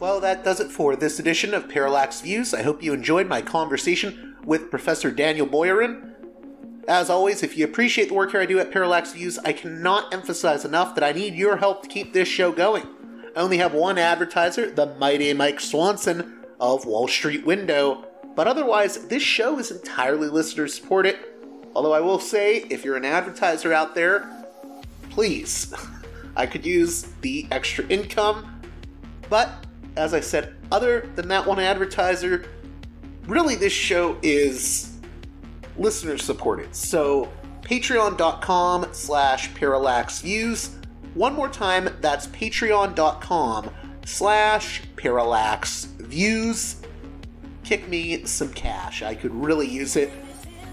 Well, 0.00 0.20
that 0.20 0.44
does 0.44 0.60
it 0.60 0.70
for 0.70 0.96
this 0.96 1.18
edition 1.18 1.54
of 1.54 1.68
Parallax 1.68 2.20
Views. 2.20 2.52
I 2.52 2.62
hope 2.62 2.82
you 2.82 2.92
enjoyed 2.92 3.28
my 3.28 3.40
conversation 3.40 4.36
with 4.44 4.70
Professor 4.70 5.10
Daniel 5.10 5.46
Boyarin. 5.46 6.14
As 6.86 7.08
always, 7.08 7.42
if 7.42 7.56
you 7.56 7.64
appreciate 7.64 8.08
the 8.08 8.14
work 8.14 8.32
here 8.32 8.40
I 8.40 8.46
do 8.46 8.58
at 8.58 8.70
Parallax 8.70 9.12
Views, 9.12 9.38
I 9.38 9.52
cannot 9.54 10.12
emphasize 10.12 10.64
enough 10.64 10.94
that 10.94 11.04
I 11.04 11.12
need 11.12 11.34
your 11.34 11.56
help 11.56 11.82
to 11.84 11.88
keep 11.88 12.12
this 12.12 12.28
show 12.28 12.52
going. 12.52 12.86
I 13.34 13.40
only 13.40 13.56
have 13.58 13.72
one 13.72 13.96
advertiser, 13.96 14.70
the 14.70 14.94
mighty 14.96 15.32
Mike 15.32 15.60
Swanson 15.60 16.43
of 16.60 16.86
Wall 16.86 17.08
Street 17.08 17.44
Window, 17.44 18.04
but 18.34 18.46
otherwise, 18.46 19.06
this 19.06 19.22
show 19.22 19.58
is 19.58 19.70
entirely 19.70 20.28
listener 20.28 20.66
supported. 20.66 21.16
Although 21.74 21.92
I 21.92 22.00
will 22.00 22.18
say, 22.18 22.64
if 22.70 22.84
you're 22.84 22.96
an 22.96 23.04
advertiser 23.04 23.72
out 23.72 23.94
there, 23.94 24.28
please, 25.10 25.72
I 26.36 26.46
could 26.46 26.66
use 26.66 27.02
the 27.20 27.46
extra 27.50 27.86
income. 27.86 28.60
But 29.28 29.50
as 29.96 30.14
I 30.14 30.20
said, 30.20 30.56
other 30.72 31.10
than 31.14 31.28
that 31.28 31.46
one 31.46 31.60
advertiser, 31.60 32.46
really 33.26 33.54
this 33.54 33.72
show 33.72 34.16
is 34.22 34.98
listener 35.76 36.18
supported. 36.18 36.74
So 36.74 37.32
patreon.com 37.62 38.88
slash 38.92 39.50
parallaxviews. 39.52 40.70
One 41.14 41.34
more 41.34 41.48
time, 41.48 41.88
that's 42.00 42.26
patreon.com 42.28 43.70
slash 44.04 44.82
parallaxviews. 44.96 45.93
Views, 46.06 46.76
kick 47.64 47.88
me 47.88 48.24
some 48.24 48.52
cash. 48.52 49.02
I 49.02 49.14
could 49.14 49.34
really 49.34 49.68
use 49.68 49.96
it. 49.96 50.10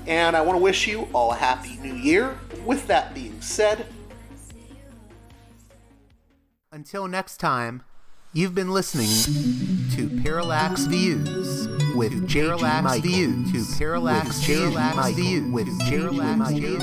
And 0.08 0.36
I 0.36 0.42
want 0.42 0.58
to 0.58 0.64
wish 0.64 0.88
you 0.88 1.08
all 1.14 1.32
a 1.32 1.36
happy 1.36 1.78
new 1.78 1.96
year. 1.96 2.38
With 2.66 2.88
that 2.88 3.14
being 3.14 3.40
said, 3.42 3.86
until 6.74 7.06
next 7.08 7.38
time, 7.38 7.84
you've 8.32 8.56
been 8.56 8.72
listening 8.72 9.10
to 9.92 10.22
Parallax 10.22 10.86
Views 10.86 11.68
with 11.94 12.32
Parallax 12.32 12.84
Michael. 12.84 13.02
Views 13.02 13.52
to 13.52 13.78
Parallax 13.78 14.46
Parallax 14.46 15.10
Views 15.16 15.52
with 15.52 15.68
Parallax 15.82 16.52
Views. 16.52 16.82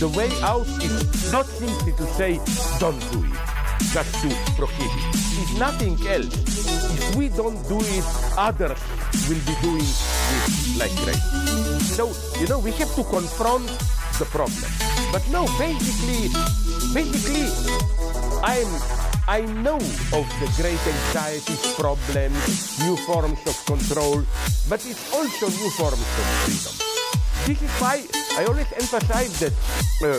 The 0.00 0.08
way 0.08 0.30
out 0.40 0.66
is 0.82 1.30
not 1.30 1.44
simply 1.46 1.92
to 1.92 2.06
say 2.14 2.40
don't 2.80 2.98
do 3.12 3.22
it, 3.24 3.51
just 3.92 4.14
to 4.22 4.28
prohibit. 4.56 5.04
It's 5.36 5.58
nothing 5.58 6.00
else. 6.08 6.32
If 6.96 7.14
we 7.14 7.28
don't 7.28 7.60
do 7.68 7.78
it, 7.80 8.04
others 8.38 8.80
will 9.28 9.42
be 9.44 9.54
doing 9.60 9.84
it 9.84 10.78
like 10.80 10.94
crazy. 11.04 11.20
So, 11.92 12.08
you 12.40 12.48
know, 12.48 12.58
we 12.58 12.72
have 12.72 12.94
to 12.96 13.04
confront 13.04 13.68
the 14.18 14.24
problem. 14.32 14.70
But 15.12 15.22
no, 15.30 15.44
basically, 15.58 16.32
basically, 16.94 17.52
I'm 18.42 18.70
I 19.28 19.42
know 19.62 19.76
of 19.76 20.26
the 20.40 20.48
great 20.56 20.80
anxieties, 20.82 21.74
problems, 21.78 22.80
new 22.80 22.96
forms 23.04 23.38
of 23.46 23.56
control, 23.66 24.24
but 24.68 24.84
it's 24.84 25.12
also 25.12 25.46
new 25.46 25.70
forms 25.76 26.00
of 26.00 26.26
freedom. 26.42 26.74
This 27.46 27.62
is 27.62 27.70
why 27.78 28.02
I 28.38 28.44
always 28.46 28.72
emphasize 28.72 29.38
that 29.40 29.52
uh, 30.02 30.18